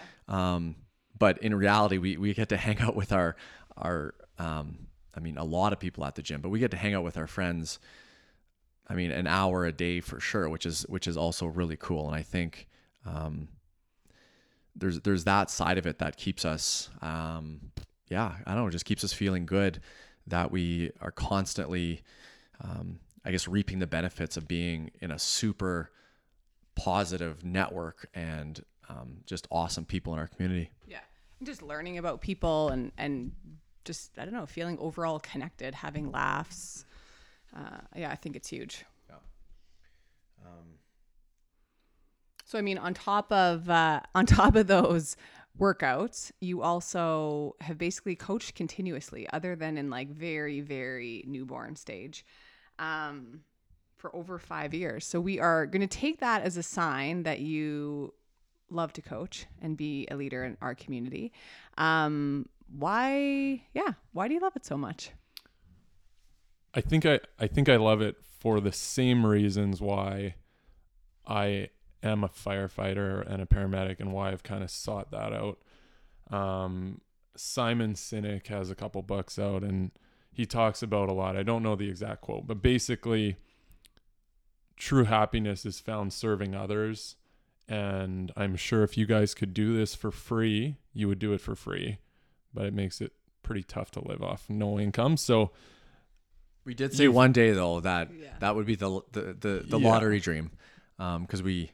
um, 0.56 0.76
but 1.20 1.40
in 1.42 1.56
reality, 1.56 1.98
we, 1.98 2.16
we 2.18 2.34
get 2.36 2.50
to 2.50 2.58
hang 2.58 2.80
out 2.80 2.96
with 2.96 3.12
our 3.12 3.36
our 3.76 4.14
um, 4.38 4.88
I 5.16 5.20
mean, 5.20 5.38
a 5.38 5.44
lot 5.44 5.74
of 5.74 5.80
people 5.80 6.06
at 6.06 6.14
the 6.14 6.22
gym, 6.22 6.42
but 6.42 6.50
we 6.50 6.60
get 6.60 6.70
to 6.72 6.78
hang 6.78 6.94
out 6.94 7.04
with 7.04 7.18
our 7.18 7.26
friends. 7.26 7.80
I 8.88 8.94
mean, 8.94 9.10
an 9.12 9.26
hour 9.26 9.66
a 9.66 9.72
day 9.72 10.00
for 10.00 10.20
sure, 10.20 10.48
which 10.48 10.66
is 10.68 10.86
which 10.88 11.08
is 11.08 11.18
also 11.18 11.48
really 11.48 11.76
cool. 11.78 12.06
And 12.08 12.16
I 12.16 12.22
think 12.22 12.68
um, 13.04 13.48
there's 14.76 15.00
there's 15.02 15.24
that 15.24 15.50
side 15.50 15.78
of 15.80 15.88
it 15.88 15.98
that 16.00 16.18
keeps 16.18 16.46
us, 16.46 16.90
um, 17.02 17.72
yeah, 18.10 18.36
I 18.46 18.54
don't 18.54 18.66
know, 18.66 18.70
just 18.70 18.86
keeps 18.86 19.04
us 19.04 19.12
feeling 19.14 19.46
good 19.48 19.80
that 20.28 20.52
we 20.52 20.92
are 21.02 21.12
constantly, 21.12 22.02
um, 22.62 23.00
I 23.28 23.32
guess, 23.32 23.48
reaping 23.48 23.80
the 23.80 23.88
benefits 23.88 24.38
of 24.38 24.48
being 24.48 24.90
in 25.02 25.12
a 25.12 25.20
super 25.20 25.92
positive 26.76 27.44
network 27.44 28.10
and 28.14 28.64
um, 28.88 29.18
just 29.26 29.48
awesome 29.52 29.84
people 29.84 30.14
in 30.14 30.20
our 30.20 30.28
community. 30.28 30.72
Yeah. 30.88 31.00
And 31.40 31.46
Just 31.46 31.62
learning 31.62 31.98
about 31.98 32.22
people 32.22 32.70
and 32.70 32.94
and 32.98 33.34
just 33.84 34.18
I 34.18 34.24
don't 34.24 34.34
know, 34.34 34.46
feeling 34.46 34.78
overall 34.80 35.20
connected, 35.20 35.76
having 35.76 36.12
laughs. 36.12 36.86
Uh, 37.56 37.80
yeah, 37.96 38.12
I 38.12 38.16
think 38.16 38.38
it's 38.38 38.48
huge. 38.48 38.86
Yeah. 39.10 39.16
So 42.48 42.58
I 42.58 42.62
mean, 42.62 42.78
on 42.78 42.94
top 42.94 43.30
of 43.34 43.70
uh, 43.70 44.00
on 44.16 44.26
top 44.26 44.56
of 44.56 44.68
those 44.68 45.18
workouts, 45.60 46.32
you 46.40 46.62
also 46.62 47.58
have 47.60 47.78
basically 47.78 48.16
coached 48.16 48.56
continuously, 48.56 49.28
other 49.34 49.54
than 49.54 49.78
in 49.78 49.90
like 49.90 50.10
very 50.10 50.62
very 50.62 51.26
newborn 51.28 51.76
stage, 51.76 52.26
um, 52.80 53.42
for 53.98 54.16
over 54.16 54.40
five 54.40 54.74
years. 54.74 55.06
So 55.06 55.20
we 55.20 55.40
are 55.40 55.66
going 55.66 55.88
to 55.88 55.88
take 55.88 56.20
that 56.20 56.44
as 56.44 56.58
a 56.58 56.64
sign 56.64 57.24
that 57.24 57.40
you 57.40 58.14
love 58.70 58.94
to 58.94 59.02
coach 59.02 59.46
and 59.62 59.78
be 59.78 60.08
a 60.12 60.16
leader 60.16 60.44
in 60.44 60.58
our 60.62 60.76
community. 60.76 61.32
Um, 61.78 62.48
why? 62.68 63.64
Yeah, 63.74 63.94
why 64.14 64.28
do 64.28 64.34
you 64.34 64.40
love 64.40 64.56
it 64.56 64.66
so 64.66 64.78
much? 64.78 65.12
I 66.74 66.82
think 66.82 67.06
I 67.06 67.20
I 67.40 67.48
think 67.48 67.70
I 67.70 67.78
love 67.78 68.02
it 68.02 68.18
for 68.22 68.60
the 68.60 68.72
same 68.72 69.26
reasons 69.26 69.82
why 69.82 70.36
I 71.26 71.70
am 72.04 72.24
a 72.24 72.30
firefighter 72.30 73.26
and 73.28 73.42
a 73.42 73.46
paramedic 73.46 74.00
and 74.00 74.12
why 74.12 74.32
I've 74.32 74.44
kind 74.44 74.64
of 74.64 74.70
sought 74.70 75.12
that 75.12 75.34
out. 75.34 75.58
Um, 76.30 77.02
Simon 77.36 77.94
Sinek 77.94 78.48
has 78.48 78.70
a 78.70 78.76
couple 78.76 79.02
books 79.02 79.40
out 79.40 79.64
and 79.64 79.92
he 80.38 80.46
talks 80.46 80.84
about 80.84 81.10
a 81.10 81.14
lot. 81.14 81.36
I 81.36 81.42
don't 81.44 81.64
know 81.64 81.76
the 81.76 81.90
exact 81.90 82.22
quote, 82.22 82.46
but 82.48 82.62
basically 82.62 83.36
true 84.76 85.06
happiness 85.06 85.66
is 85.66 85.80
found 85.80 86.14
serving 86.14 86.54
others 86.56 87.16
and 87.68 88.32
I'm 88.38 88.56
sure 88.56 88.84
if 88.84 88.98
you 88.98 89.06
guys 89.06 89.34
could 89.34 89.54
do 89.54 89.76
this 89.76 89.94
for 89.96 90.10
free, 90.12 90.78
you 90.94 91.08
would 91.10 91.20
do 91.20 91.34
it 91.34 91.42
for 91.42 91.54
free. 91.54 91.98
But 92.54 92.66
it 92.68 92.74
makes 92.74 93.02
it 93.02 93.12
pretty 93.44 93.64
tough 93.64 93.92
to 93.92 94.08
live 94.08 94.22
off 94.24 94.46
no 94.50 94.80
income. 94.80 95.18
So 95.18 95.52
We 96.64 96.74
did 96.74 96.94
say 96.94 97.08
one 97.10 97.34
day 97.34 97.52
though 97.52 97.80
that 97.82 98.10
Yeah. 98.14 98.36
that 98.40 98.56
would 98.56 98.66
be 98.66 98.76
the 98.76 99.02
the 99.12 99.22
the, 99.34 99.66
the 99.68 99.80
Yeah. 99.80 99.90
lottery 99.90 100.20
dream, 100.22 100.52
because 100.98 101.42
we, 101.44 101.72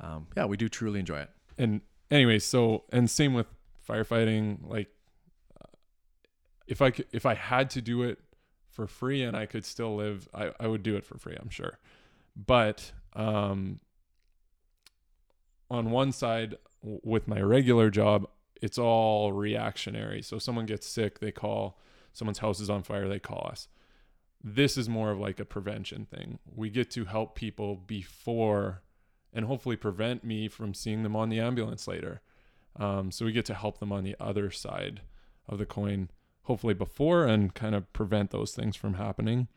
um, 0.00 0.28
yeah, 0.36 0.46
we 0.46 0.56
do 0.56 0.68
truly 0.68 1.00
enjoy 1.00 1.18
it. 1.20 1.30
and 1.58 1.80
anyway, 2.10 2.38
so 2.38 2.84
and 2.92 3.10
same 3.10 3.34
with 3.34 3.46
firefighting. 3.86 4.66
Like, 4.68 4.88
if 6.66 6.82
I 6.82 6.90
could, 6.90 7.06
if 7.12 7.26
I 7.26 7.34
had 7.34 7.70
to 7.70 7.82
do 7.82 8.02
it 8.02 8.18
for 8.70 8.86
free 8.86 9.22
and 9.22 9.36
I 9.36 9.46
could 9.46 9.64
still 9.64 9.96
live, 9.96 10.28
I 10.34 10.52
I 10.60 10.66
would 10.66 10.82
do 10.82 10.96
it 10.96 11.04
for 11.04 11.18
free. 11.18 11.36
I'm 11.38 11.50
sure, 11.50 11.78
but 12.36 12.92
um, 13.14 13.80
on 15.70 15.90
one 15.90 16.12
side 16.12 16.56
w- 16.82 17.00
with 17.02 17.28
my 17.28 17.40
regular 17.40 17.90
job, 17.90 18.28
it's 18.60 18.78
all 18.78 19.32
reactionary. 19.32 20.22
So 20.22 20.38
someone 20.38 20.66
gets 20.66 20.86
sick, 20.86 21.20
they 21.20 21.32
call. 21.32 21.78
Someone's 22.12 22.38
house 22.38 22.60
is 22.60 22.70
on 22.70 22.82
fire, 22.82 23.08
they 23.08 23.18
call 23.18 23.46
us. 23.50 23.68
This 24.42 24.78
is 24.78 24.88
more 24.88 25.10
of 25.10 25.18
like 25.18 25.38
a 25.40 25.44
prevention 25.44 26.06
thing. 26.06 26.38
We 26.54 26.70
get 26.70 26.90
to 26.92 27.04
help 27.04 27.34
people 27.34 27.76
before 27.76 28.82
and 29.32 29.44
hopefully 29.44 29.76
prevent 29.76 30.24
me 30.24 30.48
from 30.48 30.72
seeing 30.72 31.02
them 31.02 31.14
on 31.14 31.28
the 31.28 31.40
ambulance 31.40 31.86
later. 31.86 32.22
Um, 32.76 33.10
so 33.10 33.24
we 33.24 33.32
get 33.32 33.44
to 33.46 33.54
help 33.54 33.80
them 33.80 33.92
on 33.92 34.04
the 34.04 34.16
other 34.18 34.50
side 34.50 35.02
of 35.48 35.58
the 35.58 35.66
coin, 35.66 36.10
hopefully 36.46 36.74
before 36.74 37.26
and 37.26 37.54
kind 37.54 37.74
of 37.74 37.92
prevent 37.92 38.30
those 38.30 38.52
things 38.52 38.76
from 38.76 38.94
happening. 38.94 39.48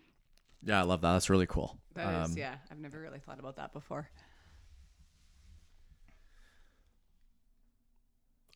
Yeah, 0.64 0.80
I 0.80 0.84
love 0.84 1.02
that. 1.02 1.14
That's 1.14 1.30
really 1.30 1.46
cool. 1.46 1.78
That 1.96 2.26
is, 2.26 2.32
Um, 2.32 2.38
yeah. 2.38 2.56
I've 2.72 2.80
never 2.80 3.00
really 3.00 3.20
thought 3.20 3.40
about 3.40 3.56
that 3.58 3.72
before. 3.74 4.10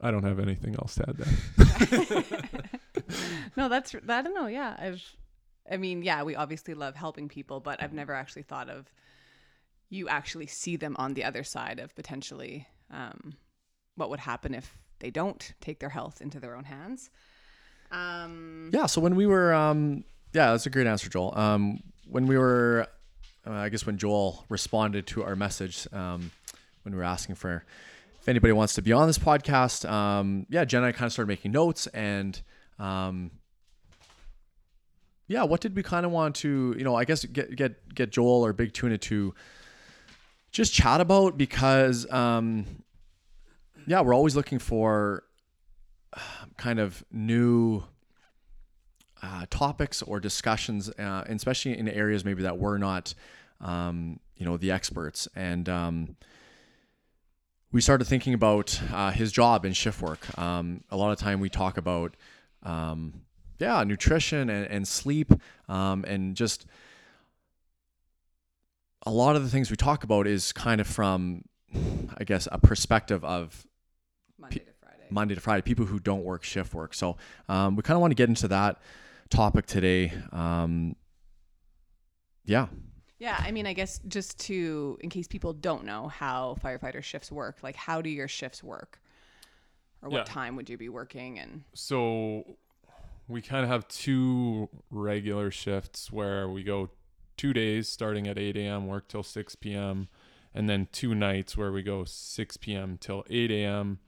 I 0.02 0.12
don't 0.12 0.24
have 0.24 0.40
anything 0.40 0.76
else 0.76 0.96
to 0.96 1.08
add 1.08 1.18
there. 1.18 2.24
no, 3.56 3.70
that's 3.70 3.96
I 3.96 4.22
don't 4.22 4.34
know. 4.34 4.48
Yeah, 4.48 4.76
I've, 4.78 5.02
I 5.72 5.78
mean, 5.78 6.02
yeah, 6.02 6.24
we 6.24 6.36
obviously 6.36 6.74
love 6.74 6.96
helping 6.96 7.30
people, 7.30 7.62
but 7.62 7.82
I've 7.82 7.94
never 7.94 8.14
actually 8.14 8.42
thought 8.44 8.70
of 8.70 8.92
you 9.90 10.10
actually 10.10 10.48
see 10.48 10.76
them 10.76 10.96
on 10.98 11.14
the 11.14 11.24
other 11.24 11.44
side 11.44 11.80
of 11.80 11.96
potentially 11.96 12.68
um, 12.90 13.36
what 13.96 14.10
would 14.10 14.20
happen 14.20 14.56
if 14.56 14.78
they 15.00 15.12
don't 15.12 15.54
take 15.62 15.80
their 15.80 15.90
health 15.90 16.20
into 16.22 16.40
their 16.40 16.56
own 16.56 16.64
hands. 16.64 17.12
Um, 17.94 18.70
Yeah. 18.74 18.88
So 18.88 19.00
when 19.02 19.16
we 19.16 19.26
were, 19.26 19.54
um, 19.54 20.04
yeah, 20.34 20.52
that's 20.52 20.66
a 20.66 20.70
great 20.70 20.88
answer, 20.88 21.10
Joel. 21.10 21.38
Um, 21.38 21.84
when 22.08 22.28
we 22.28 22.38
were, 22.38 22.88
uh, 23.46 23.52
I 23.52 23.70
guess 23.70 23.86
when 23.86 23.98
Joel 23.98 24.46
responded 24.50 25.08
to 25.08 25.24
our 25.24 25.36
message, 25.36 25.88
um, 25.94 26.32
when 26.84 26.94
we 26.94 26.98
were 26.98 27.04
asking 27.04 27.36
for 27.36 27.64
if 28.20 28.28
anybody 28.30 28.54
wants 28.54 28.74
to 28.76 28.82
be 28.82 28.94
on 28.94 29.08
this 29.08 29.18
podcast, 29.18 29.90
um, 29.90 30.46
yeah, 30.50 30.66
Jen 30.66 30.80
and 30.84 30.88
I 30.88 30.92
kind 30.92 31.06
of 31.06 31.12
started 31.14 31.28
making 31.28 31.52
notes 31.52 31.88
and, 31.88 32.42
um, 32.80 33.32
yeah, 35.28 35.44
what 35.44 35.62
did 35.62 35.76
we 35.76 35.84
kind 35.84 36.06
of 36.06 36.12
want 36.12 36.36
to, 36.38 36.76
you 36.78 36.84
know, 36.84 36.96
I 36.96 37.06
guess 37.06 37.24
get 37.26 37.56
get 37.56 37.94
get 37.96 38.12
Joel 38.12 38.46
or 38.46 38.54
Big 38.54 38.74
Tuna 38.74 38.98
to 38.98 39.34
just 40.52 40.74
chat 40.74 41.00
about 41.02 41.38
because, 41.38 42.10
um, 42.12 42.66
yeah, 43.88 44.02
we're 44.02 44.14
always 44.14 44.36
looking 44.36 44.60
for 44.60 45.24
kind 46.58 46.80
of 46.80 47.04
new 47.12 47.84
uh, 49.22 49.46
topics 49.50 50.02
or 50.02 50.20
discussions, 50.20 50.90
uh, 50.90 51.24
especially 51.28 51.78
in 51.78 51.88
areas 51.88 52.26
maybe 52.26 52.44
that 52.44 52.58
we're 52.58 52.78
not, 52.78 53.14
um, 53.62 54.20
you 54.36 54.46
know, 54.46 54.58
the 54.58 54.72
experts. 54.72 55.28
And 55.36 55.70
um, 55.70 56.16
we 57.72 57.82
started 57.82 58.06
thinking 58.06 58.34
about 58.34 58.80
uh, 58.92 59.12
his 59.12 59.32
job 59.32 59.66
and 59.66 59.76
shift 59.76 60.02
work. 60.02 60.38
Um, 60.38 60.84
a 60.90 60.98
lot 60.98 61.12
of 61.12 61.18
time 61.18 61.40
we 61.40 61.50
talk 61.50 61.78
about, 61.78 62.16
um, 62.64 63.22
yeah, 63.60 63.84
nutrition 63.84 64.50
and, 64.50 64.68
and 64.68 64.88
sleep, 64.88 65.32
um, 65.70 66.04
and 66.06 66.36
just 66.36 66.66
a 69.06 69.12
lot 69.12 69.36
of 69.36 69.44
the 69.44 69.50
things 69.50 69.70
we 69.70 69.76
talk 69.78 70.04
about 70.04 70.28
is 70.28 70.52
kind 70.52 70.82
of 70.82 70.88
from, 70.88 71.44
I 72.18 72.24
guess, 72.26 72.48
a 72.52 72.58
perspective 72.58 73.24
of 73.24 73.66
Monday. 74.38 74.64
Monday 75.14 75.36
to 75.36 75.42
Friday, 75.42 75.62
people 75.62 75.86
who 75.86 76.00
don't 76.00 76.24
work 76.24 76.44
shift 76.44 76.74
work. 76.74 76.94
So 76.94 77.18
um, 77.48 77.76
we 77.76 77.84
kind 77.84 77.96
of 77.96 78.02
want 78.02 78.12
to 78.12 78.16
get 78.16 78.30
into 78.30 78.48
that 78.50 78.82
topic 79.30 79.66
today. 79.66 80.12
Um, 80.32 80.96
yeah. 82.46 82.68
Yeah, 83.20 83.38
I 83.40 83.52
mean, 83.52 83.66
I 83.66 83.74
guess 83.74 84.00
just 84.08 84.38
to, 84.42 84.98
in 85.02 85.10
case 85.10 85.28
people 85.28 85.54
don't 85.54 85.86
know 85.86 86.10
how 86.10 86.58
firefighter 86.64 87.02
shifts 87.02 87.32
work, 87.32 87.60
like 87.64 87.76
how 87.76 88.02
do 88.02 88.10
your 88.10 88.28
shifts 88.28 88.62
work? 88.64 89.00
Or 90.02 90.10
what 90.10 90.28
Yeah. 90.28 90.34
time 90.34 90.56
would 90.58 90.70
you 90.70 90.78
be 90.78 90.90
working? 90.90 91.40
And 91.40 91.64
So 91.74 92.58
we 93.30 93.42
kind 93.42 93.64
of 93.64 93.70
have 93.70 93.88
two 93.88 94.68
regular 94.90 95.52
shifts 95.52 96.12
where 96.12 96.50
we 96.50 96.64
go 96.64 96.90
two 97.38 97.54
days 97.54 97.88
starting 97.88 98.28
at 98.28 98.38
8 98.38 98.58
a.m., 98.58 98.88
work 98.88 99.08
till 99.08 99.24
6 99.24 99.56
p.m., 99.56 100.10
and 100.54 100.70
then 100.70 100.88
two 100.92 101.16
nights 101.16 101.56
where 101.58 101.72
we 101.72 101.82
go 101.82 102.04
6 102.04 102.58
p.m. 102.58 102.98
till 103.00 103.24
8 103.30 103.50
a.m. 103.52 104.00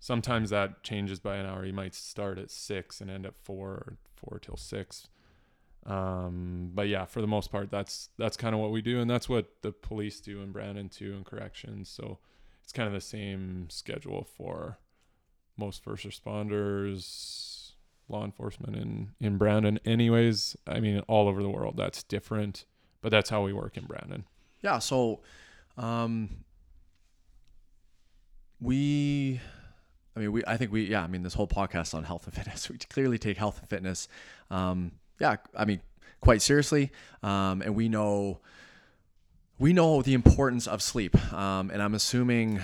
Sometimes 0.00 0.50
that 0.50 0.82
changes 0.82 1.18
by 1.18 1.36
an 1.36 1.46
hour. 1.46 1.64
You 1.64 1.72
might 1.72 1.94
start 1.94 2.38
at 2.38 2.50
6 2.50 3.00
and 3.00 3.10
end 3.10 3.26
at 3.26 3.34
4 3.42 3.56
or 3.56 3.96
4 4.16 4.38
till 4.38 4.56
6. 4.56 5.08
Um, 5.86 6.70
but 6.74 6.88
yeah, 6.88 7.04
for 7.04 7.20
the 7.20 7.26
most 7.26 7.50
part, 7.50 7.70
that's 7.70 8.10
that's 8.18 8.36
kind 8.36 8.54
of 8.54 8.60
what 8.60 8.70
we 8.70 8.82
do, 8.82 9.00
and 9.00 9.10
that's 9.10 9.28
what 9.28 9.62
the 9.62 9.72
police 9.72 10.20
do 10.20 10.42
in 10.42 10.52
Brandon 10.52 10.88
too, 10.88 11.14
in 11.14 11.24
corrections. 11.24 11.88
So 11.88 12.18
it's 12.62 12.72
kind 12.72 12.86
of 12.86 12.92
the 12.92 13.00
same 13.00 13.68
schedule 13.70 14.24
for 14.36 14.78
most 15.56 15.82
first 15.82 16.06
responders, 16.06 17.72
law 18.08 18.24
enforcement 18.24 18.76
in 18.76 19.10
in 19.18 19.38
Brandon. 19.38 19.80
Anyways, 19.86 20.56
I 20.66 20.78
mean, 20.80 21.00
all 21.08 21.26
over 21.26 21.42
the 21.42 21.48
world 21.48 21.76
that's 21.78 22.02
different, 22.02 22.66
but 23.00 23.10
that's 23.10 23.30
how 23.30 23.42
we 23.42 23.54
work 23.54 23.78
in 23.78 23.86
Brandon. 23.86 24.24
Yeah. 24.60 24.80
So 24.80 25.20
um, 25.78 26.44
we, 28.60 29.40
I 30.18 30.20
mean, 30.20 30.32
we, 30.32 30.42
I 30.48 30.56
think 30.56 30.72
we, 30.72 30.84
yeah, 30.84 31.04
I 31.04 31.06
mean, 31.06 31.22
this 31.22 31.34
whole 31.34 31.46
podcast 31.46 31.94
on 31.94 32.02
health 32.02 32.26
and 32.26 32.34
fitness, 32.34 32.68
we 32.70 32.76
clearly 32.76 33.18
take 33.18 33.36
health 33.36 33.60
and 33.60 33.68
fitness, 33.68 34.08
um, 34.50 34.90
yeah, 35.20 35.36
I 35.56 35.64
mean, 35.64 35.80
quite 36.20 36.42
seriously. 36.42 36.90
Um, 37.22 37.62
and 37.62 37.76
we 37.76 37.88
know, 37.88 38.40
we 39.60 39.72
know 39.72 40.02
the 40.02 40.14
importance 40.14 40.66
of 40.66 40.82
sleep. 40.82 41.16
Um, 41.32 41.70
and 41.70 41.80
I'm 41.80 41.94
assuming 41.94 42.60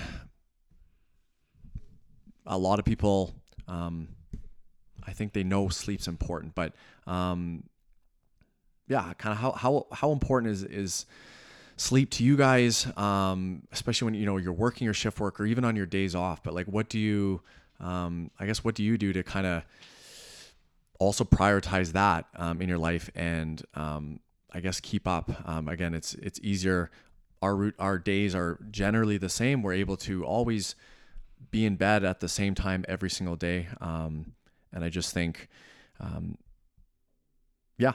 a 2.45 2.57
lot 2.57 2.79
of 2.79 2.83
people, 2.83 3.33
um, 3.69 4.09
I 5.07 5.13
think 5.13 5.31
they 5.31 5.43
know 5.43 5.69
sleep's 5.69 6.09
important, 6.09 6.55
but, 6.55 6.73
um, 7.07 7.63
yeah, 8.89 9.13
kind 9.13 9.31
of 9.31 9.39
how, 9.39 9.51
how, 9.51 9.87
how 9.93 10.11
important 10.11 10.51
is, 10.51 10.63
is 10.63 11.05
sleep 11.77 12.09
to 12.11 12.23
you 12.23 12.37
guys, 12.37 12.87
um, 12.97 13.63
especially 13.71 14.05
when, 14.05 14.13
you 14.15 14.25
know, 14.25 14.37
you're 14.37 14.53
working 14.53 14.85
your 14.85 14.93
shift 14.93 15.19
work 15.19 15.39
or 15.39 15.45
even 15.45 15.65
on 15.65 15.75
your 15.75 15.85
days 15.85 16.15
off, 16.15 16.41
but 16.43 16.53
like, 16.53 16.67
what 16.67 16.89
do 16.89 16.99
you, 16.99 17.41
um, 17.79 18.31
I 18.39 18.45
guess, 18.45 18.63
what 18.63 18.75
do 18.75 18.83
you 18.83 18.97
do 18.97 19.13
to 19.13 19.23
kind 19.23 19.45
of 19.45 19.63
also 20.99 21.23
prioritize 21.23 21.91
that, 21.91 22.27
um, 22.35 22.61
in 22.61 22.69
your 22.69 22.77
life 22.77 23.09
and, 23.15 23.61
um, 23.73 24.19
I 24.53 24.61
guess 24.61 24.79
keep 24.79 25.05
up. 25.05 25.29
Um, 25.49 25.67
again, 25.67 25.93
it's 25.93 26.13
it's 26.13 26.39
easier. 26.41 26.89
Our 27.41 27.55
route, 27.57 27.75
our 27.77 27.97
days 27.97 28.33
are 28.33 28.57
generally 28.71 29.17
the 29.17 29.27
same. 29.27 29.61
We're 29.61 29.73
able 29.73 29.97
to 29.97 30.23
always 30.23 30.75
be 31.51 31.65
in 31.65 31.75
bed 31.75 32.05
at 32.05 32.21
the 32.21 32.29
same 32.29 32.55
time 32.55 32.85
every 32.87 33.09
single 33.09 33.35
day. 33.35 33.67
Um, 33.81 34.33
and 34.71 34.85
I 34.85 34.89
just 34.89 35.13
think, 35.13 35.49
yeah, 37.77 37.93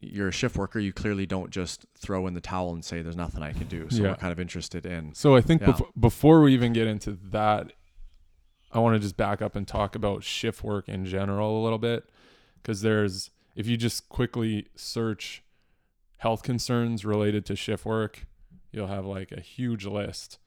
you're 0.00 0.28
a 0.28 0.32
shift 0.32 0.56
worker. 0.56 0.78
You 0.78 0.92
clearly 0.92 1.26
don't 1.26 1.50
just 1.50 1.84
throw 1.96 2.26
in 2.26 2.34
the 2.34 2.40
towel 2.40 2.72
and 2.72 2.84
say 2.84 3.02
there's 3.02 3.16
nothing 3.16 3.42
I 3.42 3.52
can 3.52 3.66
do. 3.68 3.88
So 3.90 4.02
Yeah. 4.02 4.08
we're 4.10 4.16
kind 4.16 4.32
of 4.32 4.40
interested 4.40 4.86
in. 4.86 5.14
So 5.14 5.36
I 5.36 5.40
think 5.42 5.60
Yeah. 5.62 5.72
bef- 5.72 5.90
before 5.98 6.40
we 6.42 6.54
even 6.54 6.72
get 6.72 6.86
into 6.86 7.12
that, 7.30 7.72
I 8.72 8.78
want 8.78 8.94
to 8.94 9.00
just 9.00 9.16
back 9.16 9.42
up 9.42 9.56
and 9.56 9.66
talk 9.68 9.94
about 9.94 10.22
shift 10.24 10.62
work 10.64 10.88
in 10.88 11.04
general 11.04 11.60
a 11.60 11.62
little 11.62 11.78
bit, 11.78 12.08
because 12.62 12.80
there's 12.82 13.30
if 13.56 13.66
you 13.66 13.76
just 13.76 14.08
quickly 14.08 14.68
search 14.76 15.42
health 16.18 16.42
concerns 16.42 17.04
related 17.04 17.44
to 17.46 17.56
shift 17.56 17.84
work, 17.84 18.26
you'll 18.72 18.86
have 18.86 19.04
like 19.04 19.32
a 19.32 19.40
huge 19.40 19.84
list. 19.86 20.38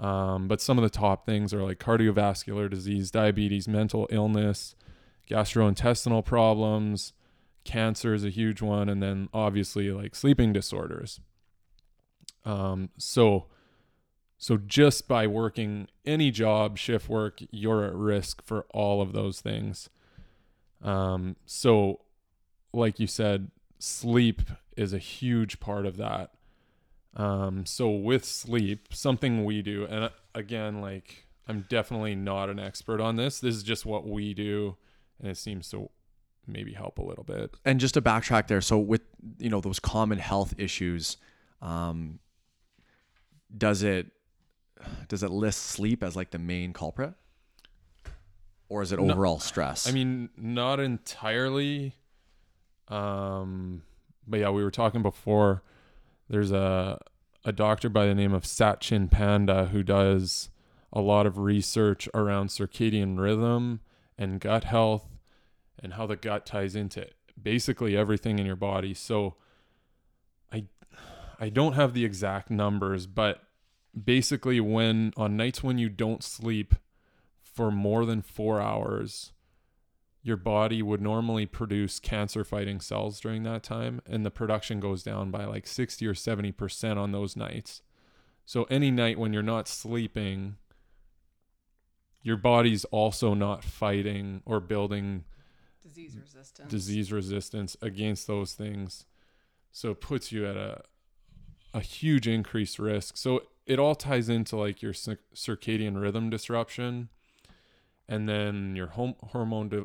Um, 0.00 0.48
but 0.48 0.60
some 0.60 0.78
of 0.78 0.82
the 0.82 0.90
top 0.90 1.26
things 1.26 1.52
are 1.52 1.62
like 1.62 1.78
cardiovascular 1.78 2.70
disease, 2.70 3.10
diabetes, 3.10 3.68
mental 3.68 4.06
illness, 4.10 4.74
gastrointestinal 5.28 6.24
problems, 6.24 7.12
cancer 7.68 8.14
is 8.14 8.24
a 8.24 8.30
huge 8.30 8.62
one, 8.62 8.88
and 8.88 9.02
then 9.02 9.28
obviously 9.34 9.90
like 9.90 10.14
sleeping 10.14 10.54
disorders. 10.54 11.20
Um, 12.46 12.88
so, 12.96 13.46
so 14.38 14.56
just 14.56 15.06
by 15.06 15.26
working 15.26 15.88
any 16.06 16.30
job, 16.30 16.78
shift 16.78 17.10
work, 17.10 17.40
you're 17.50 17.84
at 17.84 17.94
risk 17.94 18.42
for 18.42 18.64
all 18.70 19.02
of 19.02 19.12
those 19.12 19.42
things. 19.42 19.90
Um, 20.82 21.36
so, 21.44 22.00
like 22.72 22.98
you 22.98 23.06
said, 23.06 23.50
sleep 23.78 24.40
is 24.74 24.94
a 24.94 24.98
huge 24.98 25.60
part 25.60 25.84
of 25.84 25.98
that. 25.98 26.30
Um, 27.14 27.66
so 27.66 27.90
with 27.90 28.24
sleep, 28.24 28.94
something 28.94 29.44
we 29.44 29.60
do, 29.60 29.86
and 29.90 30.04
uh, 30.04 30.10
again, 30.34 30.80
like 30.80 31.26
I'm 31.46 31.66
definitely 31.68 32.14
not 32.14 32.48
an 32.48 32.58
expert 32.58 33.00
on 33.00 33.16
this. 33.16 33.40
This 33.40 33.56
is 33.56 33.62
just 33.62 33.84
what 33.84 34.06
we 34.06 34.32
do, 34.32 34.76
and 35.20 35.30
it 35.30 35.36
seems 35.36 35.68
to 35.70 35.90
maybe 36.48 36.72
help 36.72 36.98
a 36.98 37.02
little 37.02 37.24
bit. 37.24 37.54
And 37.64 37.78
just 37.78 37.94
to 37.94 38.02
backtrack 38.02 38.48
there, 38.48 38.60
so 38.60 38.78
with 38.78 39.02
you 39.38 39.50
know 39.50 39.60
those 39.60 39.78
common 39.78 40.18
health 40.18 40.54
issues, 40.58 41.16
um, 41.62 42.18
does 43.56 43.82
it 43.82 44.06
does 45.08 45.22
it 45.22 45.30
list 45.30 45.62
sleep 45.62 46.02
as 46.02 46.16
like 46.16 46.30
the 46.30 46.38
main 46.38 46.72
culprit, 46.72 47.14
or 48.68 48.82
is 48.82 48.92
it 48.92 49.00
No, 49.00 49.12
overall 49.12 49.38
stress? 49.38 49.88
I 49.88 49.92
mean, 49.92 50.30
not 50.36 50.80
entirely. 50.80 51.94
Um, 52.88 53.82
but 54.26 54.40
yeah, 54.40 54.50
we 54.50 54.62
were 54.64 54.70
talking 54.70 55.02
before. 55.02 55.62
There's 56.28 56.52
a 56.52 56.98
a 57.44 57.52
doctor 57.52 57.88
by 57.88 58.06
the 58.06 58.14
name 58.14 58.32
of 58.34 58.44
Satchin 58.44 59.10
Panda 59.10 59.66
who 59.66 59.82
does 59.82 60.50
a 60.92 61.00
lot 61.00 61.26
of 61.26 61.38
research 61.38 62.08
around 62.14 62.48
circadian 62.48 63.18
rhythm 63.18 63.80
and 64.16 64.40
gut 64.40 64.64
health 64.64 65.17
and 65.82 65.94
how 65.94 66.06
the 66.06 66.16
gut 66.16 66.46
ties 66.46 66.74
into 66.74 67.06
basically 67.40 67.96
everything 67.96 68.38
in 68.38 68.46
your 68.46 68.56
body. 68.56 68.94
So 68.94 69.36
I 70.52 70.64
I 71.38 71.48
don't 71.48 71.74
have 71.74 71.94
the 71.94 72.04
exact 72.04 72.50
numbers, 72.50 73.06
but 73.06 73.42
basically 74.04 74.60
when 74.60 75.12
on 75.16 75.36
nights 75.36 75.62
when 75.62 75.78
you 75.78 75.88
don't 75.88 76.22
sleep 76.22 76.74
for 77.42 77.70
more 77.70 78.04
than 78.04 78.22
4 78.22 78.60
hours, 78.60 79.32
your 80.22 80.36
body 80.36 80.82
would 80.82 81.00
normally 81.00 81.46
produce 81.46 81.98
cancer 81.98 82.44
fighting 82.44 82.80
cells 82.80 83.20
during 83.20 83.44
that 83.44 83.62
time 83.62 84.00
and 84.06 84.24
the 84.26 84.30
production 84.30 84.80
goes 84.80 85.02
down 85.02 85.30
by 85.30 85.44
like 85.44 85.66
60 85.66 86.06
or 86.06 86.14
70% 86.14 86.96
on 86.96 87.12
those 87.12 87.36
nights. 87.36 87.82
So 88.44 88.64
any 88.64 88.90
night 88.90 89.18
when 89.18 89.32
you're 89.32 89.42
not 89.42 89.68
sleeping, 89.68 90.56
your 92.22 92.36
body's 92.36 92.84
also 92.86 93.34
not 93.34 93.64
fighting 93.64 94.42
or 94.44 94.60
building 94.60 95.24
Disease 95.88 96.16
resistance. 96.16 96.70
disease 96.70 97.12
resistance 97.12 97.76
against 97.82 98.26
those 98.26 98.52
things. 98.54 99.04
So 99.72 99.90
it 99.90 100.00
puts 100.00 100.32
you 100.32 100.46
at 100.46 100.56
a 100.56 100.82
a 101.74 101.80
huge 101.80 102.26
increased 102.26 102.78
risk. 102.78 103.16
So 103.16 103.42
it 103.66 103.78
all 103.78 103.94
ties 103.94 104.28
into 104.30 104.56
like 104.56 104.80
your 104.80 104.92
circadian 104.94 106.00
rhythm 106.00 106.30
disruption 106.30 107.10
and 108.08 108.26
then 108.28 108.74
your 108.74 108.86
hom- 108.86 109.16
hormone 109.22 109.68
di- 109.68 109.84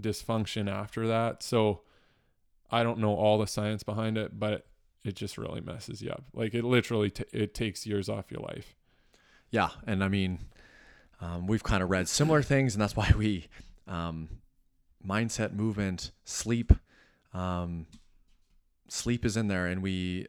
dysfunction 0.00 0.70
after 0.70 1.06
that. 1.06 1.42
So 1.42 1.82
I 2.70 2.82
don't 2.82 2.98
know 2.98 3.14
all 3.14 3.38
the 3.38 3.46
science 3.46 3.82
behind 3.82 4.16
it, 4.16 4.38
but 4.40 4.66
it 5.04 5.14
just 5.14 5.36
really 5.36 5.60
messes 5.60 6.00
you 6.00 6.10
up. 6.10 6.24
Like 6.32 6.54
it 6.54 6.64
literally 6.64 7.10
t- 7.10 7.24
it 7.32 7.52
takes 7.54 7.86
years 7.86 8.08
off 8.08 8.30
your 8.30 8.40
life. 8.40 8.74
Yeah, 9.50 9.68
and 9.86 10.02
I 10.02 10.08
mean, 10.08 10.38
um, 11.20 11.46
we've 11.46 11.62
kind 11.62 11.82
of 11.82 11.90
read 11.90 12.08
similar 12.08 12.42
things, 12.42 12.74
and 12.74 12.80
that's 12.82 12.96
why 12.96 13.12
we 13.16 13.46
um, 13.86 14.28
mindset, 15.06 15.52
movement, 15.52 16.12
sleep, 16.24 16.72
um, 17.32 17.86
sleep 18.88 19.24
is 19.24 19.36
in 19.36 19.48
there, 19.48 19.66
and 19.66 19.82
we, 19.82 20.26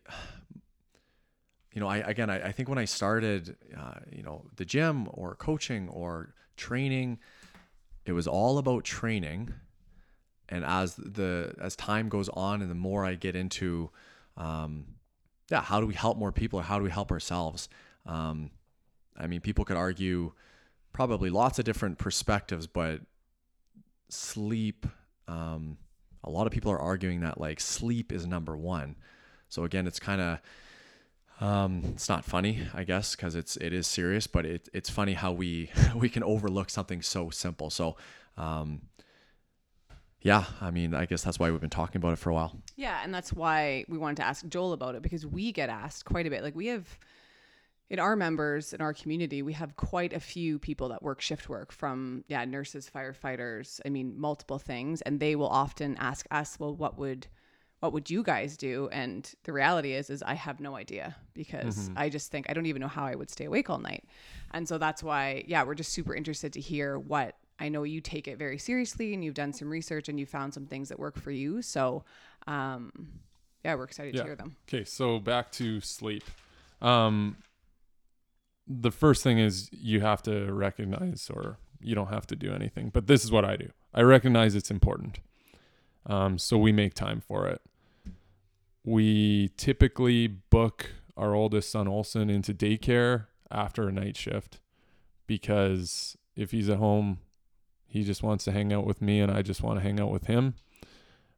you 1.74 1.82
know, 1.82 1.88
I 1.88 1.98
again, 1.98 2.30
I, 2.30 2.48
I 2.48 2.52
think 2.52 2.70
when 2.70 2.78
I 2.78 2.86
started, 2.86 3.56
uh, 3.78 4.00
you 4.12 4.24
know, 4.24 4.46
the 4.56 4.66
gym 4.66 5.08
or 5.12 5.36
coaching 5.36 5.90
or 5.90 6.34
training, 6.58 7.20
it 8.06 8.14
was 8.14 8.28
all 8.28 8.58
about 8.58 8.84
training, 8.84 9.54
and 10.50 10.64
as 10.66 10.96
the 10.96 11.54
as 11.62 11.76
time 11.76 12.10
goes 12.10 12.30
on, 12.30 12.62
and 12.62 12.70
the 12.70 12.76
more 12.76 13.06
I 13.06 13.16
get 13.16 13.36
into, 13.36 13.92
um, 14.38 14.86
yeah, 15.50 15.62
how 15.62 15.80
do 15.80 15.88
we 15.88 15.94
help 15.94 16.18
more 16.18 16.32
people, 16.32 16.60
or 16.60 16.64
how 16.64 16.78
do 16.78 16.84
we 16.84 16.92
help 16.92 17.12
ourselves? 17.12 17.70
Um, 18.06 18.52
I 19.18 19.28
mean, 19.28 19.42
people 19.42 19.66
could 19.66 19.78
argue 19.78 20.34
probably 20.92 21.30
lots 21.30 21.60
of 21.60 21.66
different 21.66 21.98
perspectives, 21.98 22.68
but 22.68 23.02
sleep, 24.15 24.86
um, 25.28 25.78
a 26.23 26.30
lot 26.30 26.47
of 26.47 26.54
people 26.54 26.71
are 26.71 26.80
arguing 26.80 27.21
that 27.21 27.39
like 27.39 27.60
sleep 27.60 28.12
is 28.12 28.25
number 28.25 28.58
one. 28.58 28.95
So 29.49 29.63
again, 29.63 29.88
it's 29.88 29.99
kind 29.99 30.21
of, 30.21 30.39
um, 31.41 31.82
it's 31.93 32.10
not 32.10 32.25
funny, 32.25 32.67
I 32.73 32.84
guess, 32.84 33.15
because 33.15 33.36
it's 33.36 33.58
it 33.58 33.73
is 33.73 33.88
serious, 33.88 34.25
but 34.25 34.45
it, 34.45 34.69
it's 34.73 34.89
funny 34.89 35.13
how 35.13 35.32
we 35.32 35.69
we 35.95 36.10
can 36.10 36.23
overlook 36.23 36.69
something 36.69 37.01
so 37.01 37.30
simple. 37.30 37.69
So, 37.69 37.97
um, 38.38 38.82
yeah, 40.21 40.45
I 40.60 40.71
mean, 40.71 40.95
I 40.95 41.06
guess 41.06 41.23
that's 41.23 41.38
why 41.38 41.51
we've 41.51 41.62
been 41.62 41.69
talking 41.69 41.97
about 41.97 42.13
it 42.13 42.19
for 42.19 42.32
a 42.32 42.34
while. 42.34 42.58
Yeah, 42.75 43.01
and 43.04 43.13
that's 43.13 43.32
why 43.32 43.86
we 43.88 43.97
wanted 43.97 44.17
to 44.17 44.25
ask 44.25 44.47
Joel 44.47 44.73
about 44.73 44.95
it 44.95 45.04
because 45.04 45.25
we 45.25 45.51
get 45.51 45.69
asked 45.69 46.06
quite 46.06 46.25
a 46.25 46.30
bit. 46.30 46.41
Like 46.41 46.56
we 46.56 46.67
have 46.67 46.97
in 47.89 48.00
our 48.00 48.15
members 48.15 48.74
in 48.74 48.82
our 48.82 48.93
community, 48.93 49.41
we 49.41 49.54
have 49.54 49.76
quite 49.76 50.13
a 50.13 50.19
few 50.19 50.58
people 50.58 50.89
that 50.89 51.04
work 51.04 51.21
shift 51.21 51.50
work 51.50 51.71
from 51.71 52.24
yeah, 52.28 52.43
nurses, 52.45 52.89
firefighters, 52.93 53.80
I 53.86 53.89
mean 53.89 54.19
multiple 54.19 54.60
things, 54.60 55.02
and 55.02 55.19
they 55.19 55.36
will 55.36 55.48
often 55.48 55.95
ask 55.98 56.26
us, 56.32 56.60
"Well, 56.60 56.76
what 56.76 56.98
would 56.98 57.28
what 57.82 57.93
would 57.93 58.10
you 58.10 58.24
guys 58.24 58.58
do?" 58.58 58.89
And 58.91 59.32
the 59.43 59.54
reality 59.54 59.93
is 59.93 60.10
is 60.10 60.24
I 60.24 60.34
have 60.34 60.60
no 60.60 60.76
idea 60.76 61.15
because 61.34 61.89
I 61.95 62.10
just 62.10 62.32
think 62.32 62.48
I 62.50 62.54
don't 62.54 62.65
even 62.65 62.82
know 62.82 62.88
how 62.88 63.06
I 63.06 63.15
would 63.15 63.30
stay 63.30 63.45
awake 63.45 63.69
all 63.69 63.78
night. 63.78 64.06
And 64.52 64.67
so 64.67 64.78
that's 64.78 65.04
why 65.04 65.43
yeah, 65.48 65.63
we're 65.63 65.76
just 65.76 65.91
super 65.91 66.15
interested 66.15 66.54
to 66.54 66.60
hear 66.62 66.98
what 66.98 67.36
I 67.60 67.69
know 67.69 67.84
you 67.84 68.02
take 68.02 68.28
it 68.28 68.38
very 68.38 68.58
seriously 68.58 69.13
and 69.13 69.24
you've 69.24 69.36
done 69.36 69.54
some 69.54 69.69
research 69.69 70.10
and 70.10 70.19
you 70.19 70.26
found 70.26 70.54
some 70.54 70.65
things 70.65 70.89
that 70.89 71.00
work 71.00 71.17
for 71.17 71.32
you. 71.32 71.62
So, 71.62 72.04
um, 72.48 72.91
yeah, 73.63 73.76
we're 73.76 73.86
excited 73.86 74.13
Yeah. 74.13 74.21
to 74.21 74.28
hear 74.28 74.36
them. 74.36 74.58
Okay, 74.67 74.84
so 74.84 75.19
back 75.19 75.52
to 75.54 75.80
sleep. 75.80 76.24
Um, 76.82 77.38
the 78.67 78.91
first 78.91 79.23
thing 79.23 79.39
is 79.39 79.69
you 79.71 80.01
have 80.01 80.21
to 80.23 80.51
recognize, 80.54 81.30
or 81.34 81.58
you 81.80 81.95
don't 81.95 82.10
have 82.10 82.28
to 82.28 82.36
do 82.36 82.54
anything, 82.54 82.89
but 82.89 83.08
this 83.08 83.23
is 83.23 83.32
what 83.32 83.45
I 83.45 83.56
do. 83.56 83.69
I 83.93 84.01
recognize 84.01 84.56
it's 84.56 84.71
important. 84.71 85.19
Um, 86.06 86.38
so 86.38 86.58
we 86.58 86.71
make 86.71 86.93
time 86.93 87.21
for 87.21 87.47
it. 87.47 87.62
We 88.84 89.49
typically 89.58 90.28
book 90.28 90.91
our 91.17 91.34
oldest 91.34 91.71
son 91.71 91.88
Olson 91.88 92.30
into 92.30 92.54
daycare 92.54 93.28
after 93.49 93.88
a 93.88 93.91
night 93.91 94.17
shift 94.17 94.60
because 95.28 96.17
if 96.36 96.51
he's 96.51 96.69
at 96.69 96.78
home, 96.78 97.19
he 97.88 98.04
just 98.04 98.21
wants 98.21 98.43
to 98.45 98.51
hang 98.51 98.73
out 98.73 98.86
with 98.86 99.01
me 99.01 99.19
and 99.19 99.32
I 99.32 99.41
just 99.41 99.63
want 99.63 99.80
to 99.80 99.84
hang 99.84 99.99
out 99.99 100.12
with 100.12 100.25
him. 100.25 100.56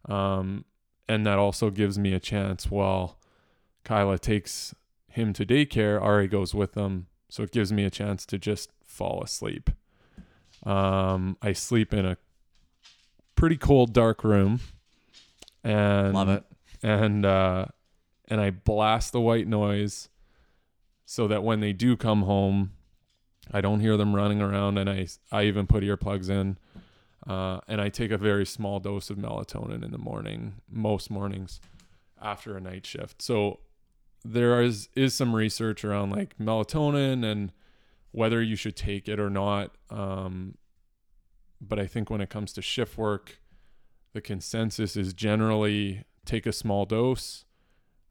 Um, 0.09 0.65
and 1.07 1.25
that 1.25 1.37
also 1.37 1.69
gives 1.69 1.97
me 1.97 2.13
a 2.13 2.19
chance 2.19 2.69
while 2.69 3.19
Kyla 3.83 4.19
takes 4.19 4.73
him 5.07 5.33
to 5.33 5.45
daycare, 5.45 6.01
Ari 6.01 6.27
goes 6.27 6.53
with 6.53 6.73
them. 6.73 7.07
So 7.29 7.43
it 7.43 7.51
gives 7.51 7.71
me 7.73 7.83
a 7.83 7.89
chance 7.89 8.25
to 8.27 8.37
just 8.37 8.69
fall 8.85 9.21
asleep. 9.21 9.69
Um, 10.63 11.37
I 11.41 11.53
sleep 11.53 11.93
in 11.93 12.05
a 12.05 12.17
pretty 13.35 13.57
cold, 13.57 13.93
dark 13.93 14.23
room. 14.23 14.59
And 15.63 16.13
Love 16.13 16.29
it. 16.29 16.43
and 16.81 17.25
uh, 17.25 17.65
and 18.29 18.39
I 18.39 18.51
blast 18.51 19.11
the 19.11 19.19
white 19.21 19.47
noise 19.47 20.09
so 21.05 21.27
that 21.27 21.43
when 21.43 21.59
they 21.59 21.73
do 21.73 21.97
come 21.97 22.23
home, 22.23 22.71
I 23.51 23.61
don't 23.61 23.79
hear 23.81 23.97
them 23.97 24.15
running 24.15 24.41
around, 24.41 24.77
and 24.77 24.89
I 24.89 25.07
I 25.31 25.43
even 25.43 25.67
put 25.67 25.83
earplugs 25.83 26.29
in, 26.29 26.57
uh, 27.27 27.59
and 27.67 27.81
I 27.81 27.89
take 27.89 28.11
a 28.11 28.17
very 28.17 28.45
small 28.45 28.79
dose 28.79 29.09
of 29.09 29.17
melatonin 29.17 29.83
in 29.83 29.91
the 29.91 29.97
morning, 29.97 30.55
most 30.69 31.09
mornings, 31.09 31.59
after 32.21 32.55
a 32.55 32.61
night 32.61 32.85
shift. 32.85 33.21
So 33.21 33.59
there 34.23 34.62
is 34.62 34.89
is 34.95 35.13
some 35.13 35.36
research 35.36 35.84
around 35.84 36.12
like 36.12 36.38
melatonin 36.38 37.23
and 37.23 37.51
whether 38.12 38.41
you 38.41 38.56
should 38.56 38.75
take 38.75 39.08
it 39.08 39.19
or 39.19 39.30
not. 39.30 39.75
Um, 39.89 40.58
but 41.60 41.80
I 41.80 41.88
think 41.88 42.10
when 42.10 42.21
it 42.21 42.30
comes 42.30 42.53
to 42.53 42.62
shift 42.62 42.97
work, 42.97 43.39
the 44.13 44.21
consensus 44.21 44.95
is 44.95 45.13
generally 45.13 46.03
take 46.25 46.45
a 46.45 46.51
small 46.51 46.86
dose, 46.86 47.45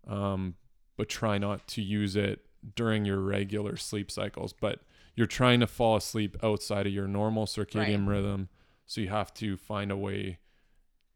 um, 0.06 0.54
but 0.96 1.08
try 1.08 1.38
not 1.38 1.66
to 1.68 1.82
use 1.82 2.16
it 2.16 2.46
during 2.74 3.04
your 3.04 3.20
regular 3.20 3.76
sleep 3.76 4.10
cycles. 4.10 4.52
But 4.52 4.80
you're 5.14 5.26
trying 5.26 5.60
to 5.60 5.66
fall 5.66 5.96
asleep 5.96 6.36
outside 6.42 6.86
of 6.86 6.92
your 6.92 7.08
normal 7.08 7.46
circadian 7.46 8.06
rhythm, 8.08 8.48
so 8.84 9.00
you 9.00 9.08
have 9.08 9.32
to 9.34 9.56
find 9.56 9.90
a 9.90 9.96
way 9.96 10.38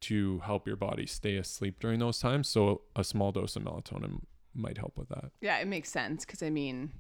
to 0.01 0.39
help 0.41 0.67
your 0.67 0.77
body 0.77 1.07
stay 1.07 1.37
asleep 1.37 1.79
during 1.79 1.99
those 1.99 2.19
times. 2.19 2.49
So 2.49 2.83
a 2.97 3.05
small 3.05 3.33
dose 3.33 3.57
of 3.57 3.63
melatonin 3.63 4.23
might 4.55 4.79
help 4.79 4.97
with 4.97 5.09
that. 5.09 5.31
Yeah, 5.41 5.59
it 5.59 5.67
makes 5.69 5.91
sense 5.91 6.25
because 6.25 6.43
I 6.43 6.51
mean, 6.51 6.91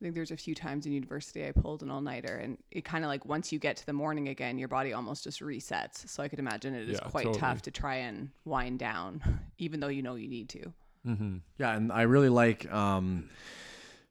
I 0.00 0.04
think 0.04 0.14
there's 0.14 0.30
a 0.30 0.36
few 0.36 0.54
times 0.54 0.84
in 0.86 0.92
university 0.92 1.46
I 1.46 1.52
pulled 1.52 1.82
an 1.82 1.90
all 1.90 2.00
nighter, 2.00 2.36
and 2.36 2.58
it 2.70 2.84
kind 2.84 3.04
of 3.04 3.08
like 3.08 3.24
once 3.24 3.52
you 3.52 3.58
get 3.58 3.76
to 3.78 3.86
the 3.86 3.92
morning 3.92 4.28
again, 4.28 4.58
your 4.58 4.68
body 4.68 4.92
almost 4.92 5.24
just 5.24 5.40
resets. 5.40 6.08
So 6.08 6.22
I 6.22 6.28
could 6.28 6.38
imagine 6.38 6.74
it 6.74 6.88
is 6.88 6.98
Yeah, 7.02 7.08
quite 7.08 7.24
totally. 7.24 7.40
tough 7.40 7.62
to 7.62 7.70
try 7.70 7.96
and 7.96 8.30
wind 8.44 8.78
down, 8.78 9.22
even 9.58 9.80
though 9.80 9.88
you 9.88 10.02
know 10.02 10.16
you 10.16 10.28
need 10.28 10.48
to. 10.50 10.72
Mm-hmm. 11.06 11.36
Yeah, 11.58 11.76
and 11.76 11.92
I 11.92 12.02
really 12.02 12.28
like. 12.28 12.70
Um, 12.72 13.30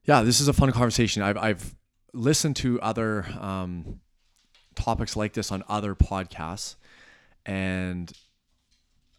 yeah, 0.06 0.22
this 0.22 0.40
is 0.40 0.48
a 0.48 0.54
fun 0.54 0.72
conversation. 0.72 1.22
I've 1.22 1.38
I've 1.38 1.76
listened 2.14 2.56
to 2.58 2.80
other 2.82 3.26
um, 3.40 4.00
topics 4.76 5.16
like 5.16 5.34
this 5.34 5.52
on 5.52 5.64
other 5.68 5.94
podcasts, 5.94 6.76
and 7.46 8.12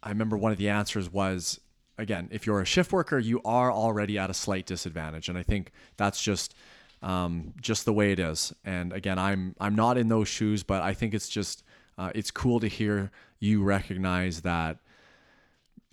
I 0.01 0.09
remember 0.09 0.37
one 0.37 0.51
of 0.51 0.57
the 0.57 0.69
answers 0.69 1.11
was 1.11 1.59
again, 1.97 2.29
if 2.31 2.45
you're 2.45 2.61
a 2.61 2.65
shift 2.65 2.91
worker, 2.91 3.19
you 3.19 3.41
are 3.43 3.71
already 3.71 4.17
at 4.17 4.29
a 4.29 4.33
slight 4.33 4.65
disadvantage, 4.65 5.29
and 5.29 5.37
I 5.37 5.43
think 5.43 5.71
that's 5.97 6.21
just 6.21 6.55
um, 7.01 7.53
just 7.61 7.85
the 7.85 7.93
way 7.93 8.11
it 8.11 8.19
is. 8.19 8.53
And 8.65 8.93
again, 8.93 9.19
I'm 9.19 9.55
I'm 9.59 9.75
not 9.75 9.97
in 9.97 10.07
those 10.07 10.27
shoes, 10.27 10.63
but 10.63 10.81
I 10.81 10.93
think 10.93 11.13
it's 11.13 11.29
just 11.29 11.63
uh, 11.97 12.11
it's 12.15 12.31
cool 12.31 12.59
to 12.59 12.67
hear 12.67 13.11
you 13.39 13.63
recognize 13.63 14.41
that 14.41 14.79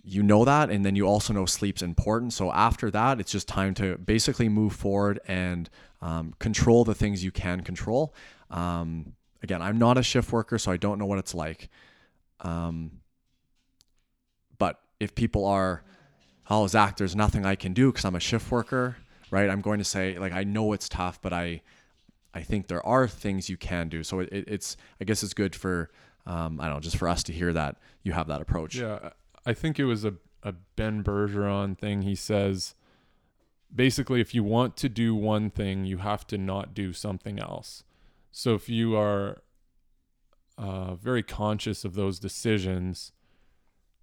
you 0.07 0.21
know 0.21 0.45
that 0.45 0.69
and 0.69 0.85
then 0.85 0.95
you 0.95 1.07
also 1.07 1.33
know 1.33 1.45
sleep's 1.45 1.81
important. 1.81 2.33
So 2.33 2.51
after 2.51 2.91
that 2.91 3.19
it's 3.19 3.31
just 3.31 3.47
time 3.47 3.73
to 3.75 3.97
basically 3.97 4.49
move 4.49 4.73
forward 4.73 5.19
and 5.27 5.69
um, 6.01 6.33
control 6.37 6.83
the 6.83 6.93
things 6.93 7.23
you 7.23 7.31
can 7.31 7.61
control. 7.61 8.13
Um, 8.51 9.13
again 9.45 9.61
i'm 9.61 9.77
not 9.77 9.95
a 9.97 10.01
shift 10.01 10.31
worker 10.31 10.57
so 10.57 10.71
i 10.71 10.77
don't 10.77 10.99
know 10.99 11.05
what 11.05 11.19
it's 11.19 11.33
like. 11.33 11.69
Um, 12.41 12.99
but 14.57 14.79
if 14.99 15.15
people 15.15 15.45
are 15.45 15.83
oh 16.49 16.67
zach 16.67 16.97
there's 16.97 17.15
nothing 17.15 17.45
i 17.45 17.55
can 17.55 17.73
do 17.73 17.91
because 17.91 18.05
i'm 18.05 18.15
a 18.15 18.19
shift 18.19 18.51
worker 18.51 18.97
right 19.31 19.49
i'm 19.49 19.61
going 19.61 19.79
to 19.79 19.85
say 19.85 20.17
like 20.17 20.33
i 20.33 20.43
know 20.43 20.73
it's 20.73 20.87
tough 20.87 21.21
but 21.21 21.33
i 21.33 21.61
i 22.33 22.41
think 22.41 22.67
there 22.67 22.85
are 22.85 23.07
things 23.07 23.49
you 23.49 23.57
can 23.57 23.89
do 23.89 24.03
so 24.03 24.19
it, 24.19 24.29
it's 24.31 24.77
i 25.01 25.03
guess 25.03 25.23
it's 25.23 25.33
good 25.33 25.55
for 25.55 25.89
um, 26.25 26.59
i 26.59 26.65
don't 26.65 26.75
know 26.75 26.79
just 26.79 26.97
for 26.97 27.07
us 27.07 27.23
to 27.23 27.31
hear 27.31 27.53
that 27.53 27.77
you 28.03 28.11
have 28.13 28.27
that 28.27 28.41
approach 28.41 28.75
Yeah, 28.75 29.11
I 29.45 29.53
think 29.53 29.79
it 29.79 29.85
was 29.85 30.03
a, 30.05 30.15
a 30.43 30.53
Ben 30.75 31.03
Bergeron 31.03 31.77
thing. 31.77 32.01
He 32.01 32.15
says 32.15 32.73
basically, 33.73 34.21
if 34.21 34.33
you 34.33 34.43
want 34.43 34.75
to 34.77 34.89
do 34.89 35.13
one 35.13 35.49
thing, 35.49 35.85
you 35.85 35.97
have 35.97 36.25
to 36.27 36.37
not 36.37 36.73
do 36.73 36.93
something 36.93 37.39
else. 37.39 37.83
So 38.31 38.55
if 38.55 38.69
you 38.69 38.95
are 38.97 39.41
uh, 40.57 40.95
very 40.95 41.23
conscious 41.23 41.85
of 41.85 41.95
those 41.95 42.19
decisions, 42.19 43.11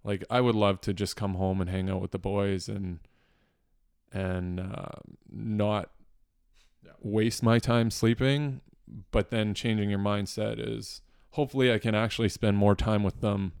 like 0.03 0.23
I 0.29 0.41
would 0.41 0.55
love 0.55 0.81
to 0.81 0.93
just 0.93 1.15
come 1.15 1.35
home 1.35 1.61
and 1.61 1.69
hang 1.69 1.89
out 1.89 2.01
with 2.01 2.11
the 2.11 2.19
boys 2.19 2.67
and 2.67 2.99
and 4.11 4.59
uh, 4.59 4.89
not 5.29 5.89
Yeah. 6.85 6.91
waste 7.01 7.41
my 7.43 7.59
time 7.59 7.89
sleeping, 7.89 8.61
but 9.11 9.29
then 9.29 9.53
changing 9.53 9.89
your 9.89 9.99
mindset 9.99 10.55
is 10.59 11.01
hopefully 11.31 11.71
I 11.71 11.79
can 11.79 11.95
actually 11.95 12.29
spend 12.29 12.57
more 12.57 12.75
time 12.75 13.03
with 13.03 13.21
them 13.21 13.53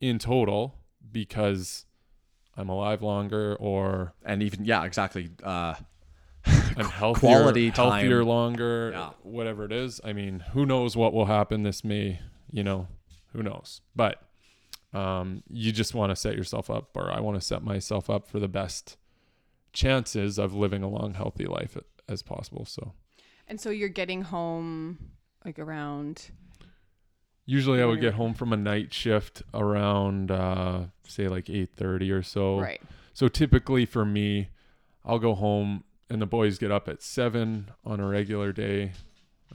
in 0.00 0.18
total 0.18 0.74
because 1.10 1.86
I'm 2.56 2.68
alive 2.68 3.02
longer 3.02 3.56
or 3.58 4.14
and 4.24 4.42
even 4.42 4.64
yeah, 4.64 4.84
exactly. 4.84 5.30
Uh, 5.42 5.74
I'm 6.76 6.86
healthier, 6.88 7.20
quality 7.20 7.70
healthier 7.70 8.18
time. 8.20 8.26
longer, 8.28 8.90
Yeah. 8.92 9.10
whatever 9.22 9.64
it 9.64 9.72
is. 9.72 10.00
I 10.04 10.12
mean, 10.12 10.40
who 10.52 10.64
knows 10.66 10.96
what 10.96 11.12
will 11.12 11.26
happen? 11.26 11.62
This 11.62 11.84
may, 11.84 12.20
you 12.50 12.64
know, 12.64 12.88
who 13.32 13.42
knows? 13.42 13.82
But 13.94 14.22
um, 14.92 15.42
you 15.48 15.72
just 15.72 15.94
want 15.94 16.10
to 16.10 16.16
set 16.16 16.36
yourself 16.36 16.70
up, 16.70 16.90
or 16.96 17.10
I 17.10 17.20
want 17.20 17.40
to 17.40 17.46
set 17.46 17.62
myself 17.62 18.10
up 18.10 18.26
for 18.26 18.40
the 18.40 18.48
best 18.48 18.96
chances 19.72 20.38
of 20.38 20.54
living 20.54 20.82
a 20.82 20.88
long, 20.88 21.14
healthy 21.14 21.46
life 21.46 21.76
as 22.08 22.22
possible. 22.22 22.64
So 22.64 22.92
And 23.46 23.60
so 23.60 23.70
you're 23.70 23.88
getting 23.88 24.22
home 24.22 25.10
like 25.44 25.58
around 25.58 26.30
usually 27.46 27.82
I 27.82 27.84
would 27.84 28.00
get 28.00 28.14
home 28.14 28.34
from 28.34 28.52
a 28.52 28.56
night 28.56 28.94
shift 28.94 29.42
around, 29.52 30.30
uh, 30.30 30.84
say, 31.06 31.26
like 31.26 31.50
eight 31.50 31.70
thirty 31.76 32.10
or 32.10 32.22
so. 32.22 32.60
right. 32.60 32.80
So 33.12 33.28
typically 33.28 33.86
for 33.86 34.04
me, 34.04 34.50
I'll 35.04 35.18
go 35.18 35.34
home 35.34 35.84
and 36.08 36.22
the 36.22 36.26
boys 36.26 36.58
get 36.58 36.70
up 36.70 36.88
at 36.88 37.02
seven 37.02 37.70
on 37.84 38.00
a 38.00 38.06
regular 38.06 38.52
day. 38.52 38.92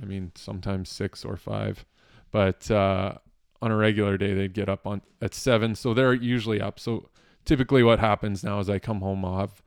I 0.01 0.05
mean, 0.05 0.33
sometimes 0.36 0.89
six 0.89 1.23
or 1.23 1.38
five, 1.38 1.86
but 2.31 2.69
uh, 2.69 3.15
on 3.62 3.72
a 3.72 3.76
regular 3.76 4.18
day 4.18 4.34
they'd 4.34 4.53
get 4.53 4.70
up 4.70 4.86
on 4.86 5.01
at 5.22 5.34
seven. 5.34 5.76
So 5.76 5.93
they're 5.93 6.14
usually 6.14 6.62
up. 6.62 6.80
So 6.80 7.10
typically 7.45 7.84
what 7.84 7.99
happens 7.99 8.43
now 8.43 8.60
is 8.60 8.70
I 8.70 8.80
come 8.80 9.01
home, 9.01 9.24
I'll 9.26 9.39
have 9.39 9.62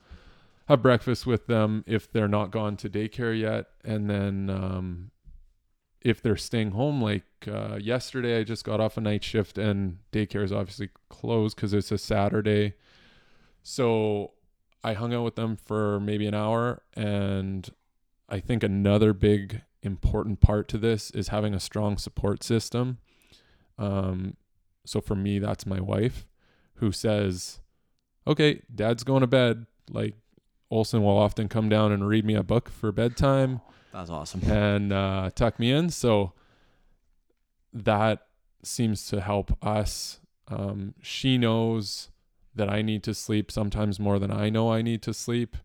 have 0.66 0.82
breakfast 0.82 1.26
with 1.26 1.47
them 1.47 1.82
if 1.86 2.12
they're 2.12 2.28
not 2.28 2.51
gone 2.51 2.76
to 2.76 2.91
daycare 2.91 3.39
yet, 3.39 3.68
and 3.84 4.11
then 4.11 4.51
um, 4.51 5.11
if 6.03 6.22
they're 6.22 6.36
staying 6.36 6.72
home, 6.72 7.03
like 7.03 7.24
uh, 7.47 7.76
yesterday, 7.80 8.39
I 8.39 8.45
just 8.45 8.64
got 8.64 8.80
off 8.80 8.97
a 8.97 9.01
night 9.01 9.24
shift 9.24 9.59
and 9.59 9.99
daycare 10.12 10.45
is 10.45 10.53
obviously 10.53 10.91
closed 11.09 11.57
because 11.57 11.72
it's 11.72 11.91
a 11.91 11.99
Saturday. 11.99 12.74
So 13.62 14.32
I 14.84 14.95
hung 14.95 15.12
out 15.12 15.24
with 15.24 15.34
them 15.34 15.57
for 15.57 16.01
maybe 16.01 16.26
an 16.26 16.34
hour. 16.34 16.82
And 16.95 17.68
I 18.28 18.41
think 18.41 18.62
another 18.62 19.12
big 19.12 19.62
important 19.82 20.41
part 20.41 20.68
to 20.68 20.78
this 20.78 21.11
is 21.11 21.28
having 21.28 21.55
a 21.55 21.61
strong 21.61 21.99
support 21.99 22.45
system. 22.45 22.99
Um, 23.78 24.36
so 24.84 25.00
for 25.00 25.14
me, 25.14 25.38
that's 25.38 25.66
my 25.66 25.80
wife 25.80 26.26
who 26.74 26.92
says, 26.92 27.60
okay, 28.26 28.62
dad's 28.74 29.04
going 29.04 29.20
to 29.20 29.26
bed. 29.26 29.66
Like 29.90 30.14
Olson 30.70 31.02
will 31.02 31.18
often 31.18 31.48
come 31.48 31.68
down 31.68 31.92
and 31.92 32.06
read 32.06 32.24
me 32.24 32.34
a 32.34 32.42
book 32.42 32.68
for 32.68 32.92
bedtime 32.92 33.60
that's 33.92 34.10
awesome. 34.10 34.42
and 34.50 34.92
uh, 34.92 35.30
tuck 35.34 35.58
me 35.58 35.72
in. 35.72 35.90
So 35.90 36.32
that 37.72 38.26
seems 38.62 39.06
to 39.08 39.20
help 39.20 39.56
us. 39.64 40.20
Um, 40.48 40.94
she 41.02 41.38
knows 41.38 42.10
that 42.54 42.68
I 42.68 42.82
need 42.82 43.02
to 43.04 43.14
sleep 43.14 43.50
sometimes 43.50 44.00
more 44.00 44.18
than 44.18 44.30
I 44.30 44.50
know 44.50 44.72
I 44.72 44.82
need 44.82 45.02
to 45.02 45.14
sleep. 45.14 45.56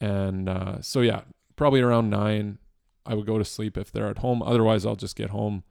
And 0.00 0.48
uh, 0.48 0.80
so, 0.80 1.00
yeah, 1.00 1.22
probably 1.56 1.80
around 1.80 2.10
nine, 2.10 2.58
I 3.06 3.14
would 3.14 3.26
go 3.26 3.38
to 3.38 3.44
sleep 3.44 3.76
if 3.76 3.90
they're 3.90 4.08
at 4.08 4.18
home. 4.18 4.42
Otherwise, 4.42 4.84
I'll 4.86 4.96
just 4.96 5.16
get 5.16 5.30
home 5.30 5.64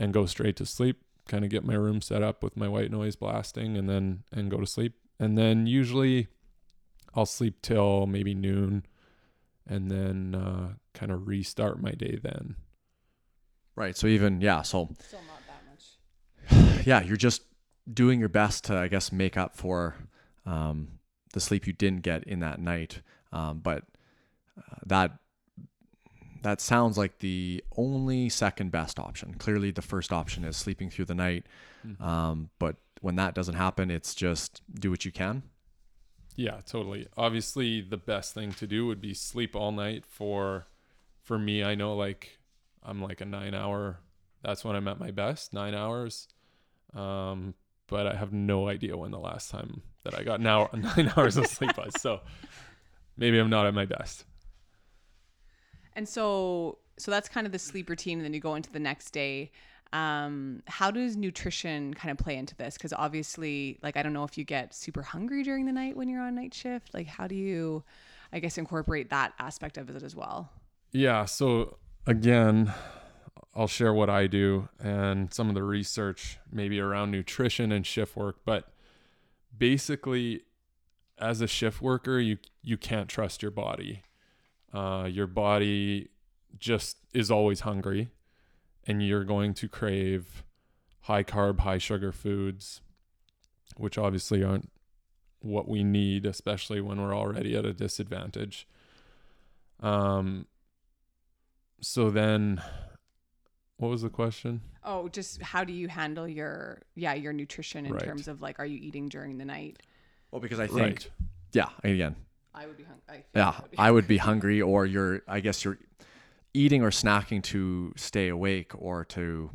and 0.00 0.14
go 0.14 0.26
straight 0.26 0.56
to 0.56 0.66
sleep, 0.66 1.02
kind 1.28 1.44
of 1.44 1.50
get 1.50 1.62
my 1.62 1.74
room 1.74 2.00
set 2.00 2.22
up 2.22 2.42
with 2.42 2.56
my 2.56 2.66
white 2.66 2.90
noise 2.90 3.14
blasting 3.14 3.76
and 3.76 3.88
then 3.88 4.24
and 4.32 4.50
go 4.50 4.56
to 4.58 4.66
sleep. 4.66 4.94
And 5.20 5.36
then 5.36 5.66
usually 5.66 6.28
I'll 7.14 7.26
sleep 7.26 7.60
till 7.60 8.06
maybe 8.06 8.34
noon 8.34 8.86
and 9.68 9.90
then 9.90 10.34
uh, 10.34 10.74
kind 10.94 11.12
of 11.12 11.28
restart 11.28 11.80
my 11.80 11.92
day 11.92 12.18
then. 12.20 12.56
Right. 13.76 13.96
So 13.96 14.06
even 14.06 14.40
yeah. 14.40 14.62
So 14.62 14.88
Still 14.98 15.20
not 15.28 15.42
that 16.48 16.66
much. 16.66 16.86
yeah, 16.86 17.02
you're 17.02 17.16
just 17.16 17.42
doing 17.92 18.18
your 18.18 18.30
best 18.30 18.64
to, 18.64 18.76
I 18.76 18.88
guess, 18.88 19.12
make 19.12 19.36
up 19.36 19.54
for 19.54 19.96
um, 20.46 20.98
the 21.34 21.40
sleep 21.40 21.66
you 21.66 21.74
didn't 21.74 22.02
get 22.02 22.24
in 22.24 22.40
that 22.40 22.58
night. 22.58 23.02
Um, 23.32 23.60
but 23.60 23.84
uh, 24.58 24.76
that 24.86 25.18
that 26.42 26.60
sounds 26.60 26.96
like 26.96 27.18
the 27.18 27.62
only 27.76 28.28
second 28.28 28.70
best 28.70 28.98
option. 28.98 29.34
Clearly, 29.34 29.70
the 29.70 29.82
first 29.82 30.12
option 30.12 30.44
is 30.44 30.56
sleeping 30.56 30.90
through 30.90 31.06
the 31.06 31.14
night. 31.14 31.46
Um, 32.00 32.50
but 32.58 32.76
when 33.00 33.16
that 33.16 33.34
doesn't 33.34 33.54
happen, 33.54 33.90
it's 33.90 34.14
just 34.14 34.62
do 34.72 34.90
what 34.90 35.04
you 35.04 35.12
can. 35.12 35.42
Yeah, 36.36 36.60
totally. 36.66 37.06
Obviously, 37.16 37.80
the 37.80 37.96
best 37.96 38.34
thing 38.34 38.52
to 38.52 38.66
do 38.66 38.86
would 38.86 39.00
be 39.00 39.14
sleep 39.14 39.54
all 39.56 39.72
night. 39.72 40.04
For 40.06 40.66
for 41.22 41.38
me, 41.38 41.62
I 41.62 41.74
know 41.74 41.94
like 41.94 42.38
I'm 42.82 43.02
like 43.02 43.20
a 43.20 43.24
nine 43.24 43.54
hour. 43.54 44.00
That's 44.42 44.64
when 44.64 44.76
I'm 44.76 44.88
at 44.88 44.98
my 44.98 45.10
best, 45.10 45.52
nine 45.52 45.74
hours. 45.74 46.28
Um, 46.94 47.54
but 47.86 48.06
I 48.06 48.14
have 48.14 48.32
no 48.32 48.68
idea 48.68 48.96
when 48.96 49.10
the 49.10 49.18
last 49.18 49.50
time 49.50 49.82
that 50.04 50.14
I 50.14 50.22
got 50.22 50.40
now 50.40 50.70
nine 50.96 51.12
hours 51.16 51.36
of 51.36 51.46
sleep 51.46 51.76
was. 51.76 52.00
So 52.00 52.20
maybe 53.16 53.38
I'm 53.38 53.50
not 53.50 53.66
at 53.66 53.74
my 53.74 53.84
best. 53.84 54.24
And 56.00 56.08
so 56.08 56.78
so 56.96 57.10
that's 57.10 57.28
kind 57.28 57.46
of 57.46 57.52
the 57.52 57.58
sleep 57.58 57.90
routine 57.90 58.16
and 58.16 58.24
then 58.24 58.32
you 58.32 58.40
go 58.40 58.54
into 58.54 58.72
the 58.72 58.80
next 58.80 59.10
day. 59.10 59.50
Um, 59.92 60.62
how 60.66 60.90
does 60.90 61.14
nutrition 61.14 61.92
kind 61.92 62.10
of 62.10 62.16
play 62.16 62.36
into 62.36 62.56
this? 62.56 62.78
Because 62.78 62.94
obviously, 62.94 63.78
like 63.82 63.98
I 63.98 64.02
don't 64.02 64.14
know 64.14 64.24
if 64.24 64.38
you 64.38 64.44
get 64.44 64.74
super 64.74 65.02
hungry 65.02 65.42
during 65.42 65.66
the 65.66 65.72
night 65.72 65.98
when 65.98 66.08
you're 66.08 66.22
on 66.22 66.36
night 66.36 66.54
shift. 66.54 66.94
Like 66.94 67.06
how 67.06 67.26
do 67.26 67.34
you 67.34 67.84
I 68.32 68.38
guess 68.38 68.56
incorporate 68.56 69.10
that 69.10 69.34
aspect 69.38 69.76
of 69.76 69.90
it 69.90 70.02
as 70.02 70.16
well? 70.16 70.50
Yeah. 70.90 71.26
So 71.26 71.76
again, 72.06 72.72
I'll 73.54 73.68
share 73.68 73.92
what 73.92 74.08
I 74.08 74.26
do 74.26 74.70
and 74.82 75.34
some 75.34 75.50
of 75.50 75.54
the 75.54 75.62
research 75.62 76.38
maybe 76.50 76.80
around 76.80 77.10
nutrition 77.10 77.72
and 77.72 77.86
shift 77.86 78.16
work. 78.16 78.36
But 78.46 78.72
basically, 79.54 80.44
as 81.18 81.42
a 81.42 81.46
shift 81.46 81.82
worker, 81.82 82.18
you 82.18 82.38
you 82.62 82.78
can't 82.78 83.10
trust 83.10 83.42
your 83.42 83.50
body. 83.50 84.02
Uh, 84.72 85.08
your 85.10 85.26
body 85.26 86.08
just 86.58 86.98
is 87.12 87.30
always 87.30 87.60
hungry, 87.60 88.10
and 88.86 89.04
you're 89.06 89.24
going 89.24 89.54
to 89.54 89.68
crave 89.68 90.44
high 91.02 91.24
carb, 91.24 91.60
high 91.60 91.78
sugar 91.78 92.12
foods, 92.12 92.80
which 93.76 93.98
obviously 93.98 94.44
aren't 94.44 94.70
what 95.40 95.66
we 95.68 95.82
need, 95.82 96.26
especially 96.26 96.80
when 96.80 97.00
we're 97.00 97.16
already 97.16 97.56
at 97.56 97.64
a 97.64 97.72
disadvantage. 97.72 98.66
Um, 99.80 100.46
so 101.80 102.10
then, 102.10 102.62
what 103.78 103.88
was 103.88 104.02
the 104.02 104.10
question? 104.10 104.60
Oh, 104.84 105.08
just 105.08 105.40
how 105.42 105.64
do 105.64 105.72
you 105.72 105.88
handle 105.88 106.28
your 106.28 106.82
yeah, 106.94 107.14
your 107.14 107.32
nutrition 107.32 107.86
in 107.86 107.92
Right. 107.92 108.04
terms 108.04 108.28
of 108.28 108.42
like 108.42 108.58
are 108.58 108.66
you 108.66 108.78
eating 108.78 109.08
during 109.08 109.38
the 109.38 109.44
night? 109.44 109.82
Well, 110.30 110.40
because 110.40 110.60
I 110.60 110.66
think 110.66 110.78
Right. 110.78 111.10
yeah, 111.52 111.70
again, 111.82 112.16
I 112.54 112.66
would 112.66 112.76
be 112.76 112.84
hungry. 112.84 113.24
yeah, 113.34 113.60
I 113.78 113.90
would 113.90 114.08
be 114.08 114.16
hungry, 114.18 114.60
or 114.60 114.86
you're, 114.86 115.22
I 115.28 115.40
guess 115.40 115.64
you're 115.64 115.78
eating 116.52 116.82
or 116.82 116.90
snacking 116.90 117.42
to 117.44 117.92
stay 117.96 118.28
awake, 118.28 118.72
or 118.76 119.04
to, 119.06 119.50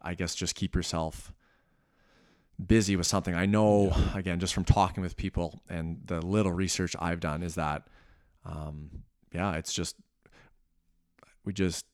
I 0.00 0.14
guess, 0.14 0.34
just 0.34 0.54
keep 0.54 0.74
yourself 0.74 1.32
busy 2.64 2.96
with 2.96 3.06
something. 3.06 3.34
I 3.34 3.46
know, 3.46 3.92
again, 4.14 4.38
just 4.38 4.54
from 4.54 4.64
talking 4.64 5.02
with 5.02 5.16
people 5.16 5.62
and 5.68 6.00
the 6.04 6.20
little 6.24 6.52
research 6.52 6.94
I've 6.98 7.20
done, 7.20 7.42
is 7.42 7.56
that, 7.56 7.88
um, 8.44 9.02
yeah, 9.32 9.54
it's 9.54 9.72
just 9.72 9.96
we 11.44 11.52
just 11.52 11.86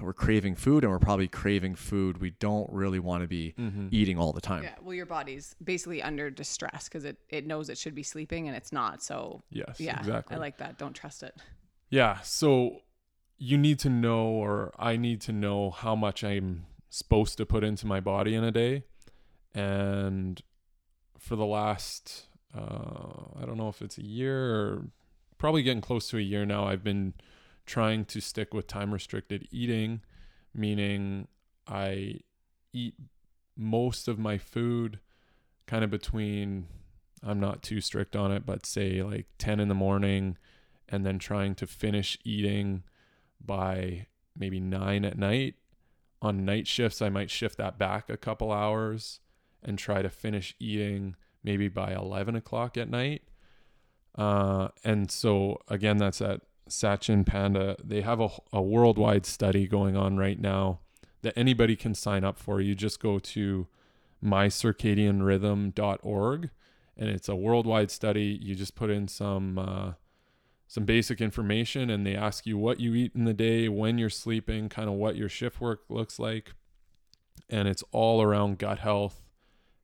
we're 0.00 0.12
craving 0.12 0.54
food, 0.56 0.84
and 0.84 0.92
we're 0.92 0.98
probably 0.98 1.28
craving 1.28 1.74
food 1.74 2.18
we 2.18 2.30
don't 2.30 2.70
really 2.72 2.98
want 2.98 3.22
to 3.22 3.28
be 3.28 3.54
Mm-hmm. 3.58 3.88
eating 3.90 4.18
all 4.18 4.32
the 4.32 4.40
time. 4.40 4.62
Yeah, 4.62 4.74
well, 4.82 4.94
your 4.94 5.06
body's 5.06 5.54
basically 5.62 6.02
under 6.02 6.30
distress 6.30 6.88
because 6.88 7.04
it, 7.04 7.16
it 7.28 7.46
knows 7.46 7.68
it 7.68 7.78
should 7.78 7.94
be 7.94 8.02
sleeping 8.02 8.48
and 8.48 8.56
it's 8.56 8.72
not. 8.72 9.02
So, 9.02 9.42
Yes, 9.50 9.78
yeah, 9.80 9.98
exactly. 9.98 10.36
I 10.36 10.38
like 10.40 10.58
that. 10.58 10.78
Don't 10.78 10.94
trust 10.94 11.22
it. 11.22 11.34
Yeah. 11.90 12.20
So 12.22 12.78
you 13.38 13.58
need 13.58 13.78
to 13.80 13.88
know, 13.90 14.26
or 14.26 14.72
I 14.78 14.96
need 14.96 15.20
to 15.22 15.32
know 15.32 15.70
how 15.70 15.94
much 15.96 16.22
I'm 16.24 16.64
supposed 16.90 17.36
to 17.38 17.46
put 17.46 17.64
into 17.64 17.86
my 17.86 18.00
body 18.00 18.34
in 18.34 18.44
a 18.44 18.50
day. 18.52 18.84
And 19.54 20.40
for 21.18 21.36
the 21.36 21.44
last, 21.46 22.26
uh, 22.56 23.40
I 23.40 23.44
don't 23.44 23.56
know 23.56 23.68
if 23.68 23.82
it's 23.82 23.98
a 23.98 24.04
year 24.04 24.54
or 24.54 24.82
probably 25.38 25.62
getting 25.62 25.80
close 25.82 26.08
to 26.10 26.18
a 26.18 26.22
year 26.22 26.46
now, 26.46 26.66
I've 26.66 26.84
been 26.84 27.14
trying 27.66 28.04
to 28.06 28.20
stick 28.20 28.52
with 28.52 28.66
time 28.66 28.92
restricted 28.92 29.46
eating, 29.50 30.02
meaning 30.54 31.28
I 31.66 32.20
eat 32.72 32.94
most 33.56 34.08
of 34.08 34.18
my 34.18 34.38
food 34.38 34.98
kind 35.66 35.84
of 35.84 35.90
between, 35.90 36.66
I'm 37.22 37.40
not 37.40 37.62
too 37.62 37.80
strict 37.80 38.16
on 38.16 38.32
it, 38.32 38.44
but 38.44 38.66
say 38.66 39.02
like 39.02 39.26
10 39.38 39.60
in 39.60 39.68
the 39.68 39.74
morning 39.74 40.36
and 40.88 41.06
then 41.06 41.18
trying 41.18 41.54
to 41.56 41.66
finish 41.66 42.18
eating 42.24 42.82
by 43.44 44.06
maybe 44.36 44.60
nine 44.60 45.04
at 45.04 45.18
night. 45.18 45.54
On 46.20 46.44
night 46.44 46.66
shifts, 46.66 47.02
I 47.02 47.08
might 47.08 47.30
shift 47.30 47.58
that 47.58 47.78
back 47.78 48.08
a 48.08 48.16
couple 48.16 48.52
hours 48.52 49.20
and 49.62 49.78
try 49.78 50.02
to 50.02 50.10
finish 50.10 50.54
eating 50.58 51.16
maybe 51.42 51.68
by 51.68 51.92
11 51.92 52.36
o'clock 52.36 52.76
at 52.76 52.88
night. 52.88 53.22
Uh, 54.16 54.68
and 54.84 55.10
so, 55.10 55.58
again, 55.68 55.96
that's 55.96 56.20
at 56.20 56.42
Satchin 56.68 57.24
Panda. 57.24 57.76
They 57.82 58.02
have 58.02 58.20
a, 58.20 58.28
a 58.52 58.62
worldwide 58.62 59.26
study 59.26 59.66
going 59.66 59.96
on 59.96 60.16
right 60.16 60.40
now 60.40 60.78
that 61.22 61.36
anybody 61.36 61.74
can 61.76 61.94
sign 61.94 62.24
up 62.24 62.38
for. 62.38 62.60
You 62.60 62.74
just 62.74 63.00
go 63.00 63.18
to 63.18 63.66
mycircadianrhythm.org 64.24 66.50
and 66.96 67.08
it's 67.08 67.28
a 67.28 67.36
worldwide 67.36 67.90
study. 67.90 68.38
You 68.40 68.54
just 68.54 68.74
put 68.74 68.90
in 68.90 69.08
some 69.08 69.58
uh, 69.58 69.92
some 70.68 70.84
basic 70.84 71.20
information 71.20 71.90
and 71.90 72.06
they 72.06 72.16
ask 72.16 72.46
you 72.46 72.56
what 72.56 72.80
you 72.80 72.94
eat 72.94 73.12
in 73.14 73.24
the 73.24 73.34
day, 73.34 73.68
when 73.68 73.98
you're 73.98 74.08
sleeping, 74.08 74.68
kind 74.68 74.88
of 74.88 74.94
what 74.94 75.16
your 75.16 75.28
shift 75.28 75.60
work 75.60 75.82
looks 75.88 76.18
like. 76.18 76.54
And 77.50 77.68
it's 77.68 77.84
all 77.92 78.22
around 78.22 78.58
gut 78.58 78.78
health 78.78 79.20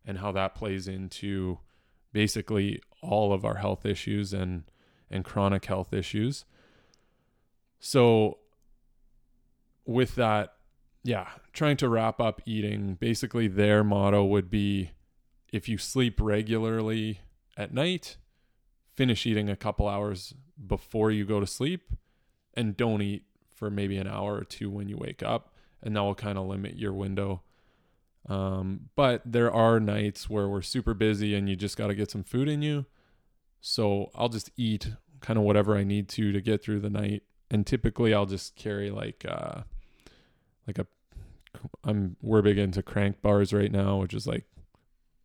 and 0.06 0.18
how 0.18 0.32
that 0.32 0.54
plays 0.54 0.88
into 0.88 1.58
basically 2.12 2.80
all 3.02 3.32
of 3.32 3.44
our 3.44 3.56
health 3.56 3.84
issues 3.84 4.32
and 4.32 4.64
and 5.10 5.24
chronic 5.24 5.66
health 5.66 5.92
issues. 5.92 6.44
So 7.78 8.38
with 9.84 10.14
that, 10.16 10.54
yeah, 11.04 11.28
trying 11.52 11.76
to 11.78 11.88
wrap 11.88 12.20
up 12.20 12.42
eating, 12.44 12.94
basically 12.94 13.48
their 13.48 13.84
motto 13.84 14.24
would 14.24 14.50
be 14.50 14.90
if 15.52 15.68
you 15.68 15.78
sleep 15.78 16.20
regularly 16.20 17.20
at 17.56 17.72
night, 17.72 18.16
finish 18.94 19.26
eating 19.26 19.48
a 19.48 19.56
couple 19.56 19.88
hours 19.88 20.34
before 20.66 21.10
you 21.10 21.24
go 21.24 21.40
to 21.40 21.46
sleep 21.46 21.90
and 22.54 22.76
don't 22.76 23.00
eat 23.00 23.24
for 23.54 23.70
maybe 23.70 23.96
an 23.96 24.06
hour 24.06 24.34
or 24.36 24.44
two 24.44 24.70
when 24.70 24.88
you 24.88 24.96
wake 24.96 25.22
up. 25.22 25.54
And 25.82 25.94
that 25.96 26.02
will 26.02 26.14
kind 26.14 26.36
of 26.36 26.46
limit 26.46 26.76
your 26.76 26.92
window. 26.92 27.42
Um, 28.28 28.90
but 28.96 29.22
there 29.24 29.52
are 29.52 29.80
nights 29.80 30.28
where 30.28 30.48
we're 30.48 30.62
super 30.62 30.92
busy 30.92 31.34
and 31.34 31.48
you 31.48 31.56
just 31.56 31.76
got 31.76 31.86
to 31.86 31.94
get 31.94 32.10
some 32.10 32.24
food 32.24 32.48
in 32.48 32.62
you. 32.62 32.86
So 33.60 34.10
i'll 34.14 34.28
just 34.28 34.50
eat 34.56 34.92
kind 35.20 35.38
of 35.38 35.44
whatever 35.44 35.76
i 35.76 35.82
need 35.82 36.08
to 36.08 36.32
to 36.32 36.40
get 36.40 36.62
through 36.62 36.80
the 36.80 36.90
night 36.90 37.22
and 37.50 37.66
typically 37.66 38.12
i'll 38.14 38.26
just 38.26 38.56
carry 38.56 38.90
like 38.90 39.24
uh 39.28 39.62
like 40.66 40.78
a 40.78 40.86
i'm 41.84 42.16
we're 42.22 42.42
big 42.42 42.58
into 42.58 42.82
crank 42.82 43.20
bars 43.22 43.52
right 43.52 43.72
now 43.72 43.96
which 43.96 44.14
is 44.14 44.26
like 44.26 44.44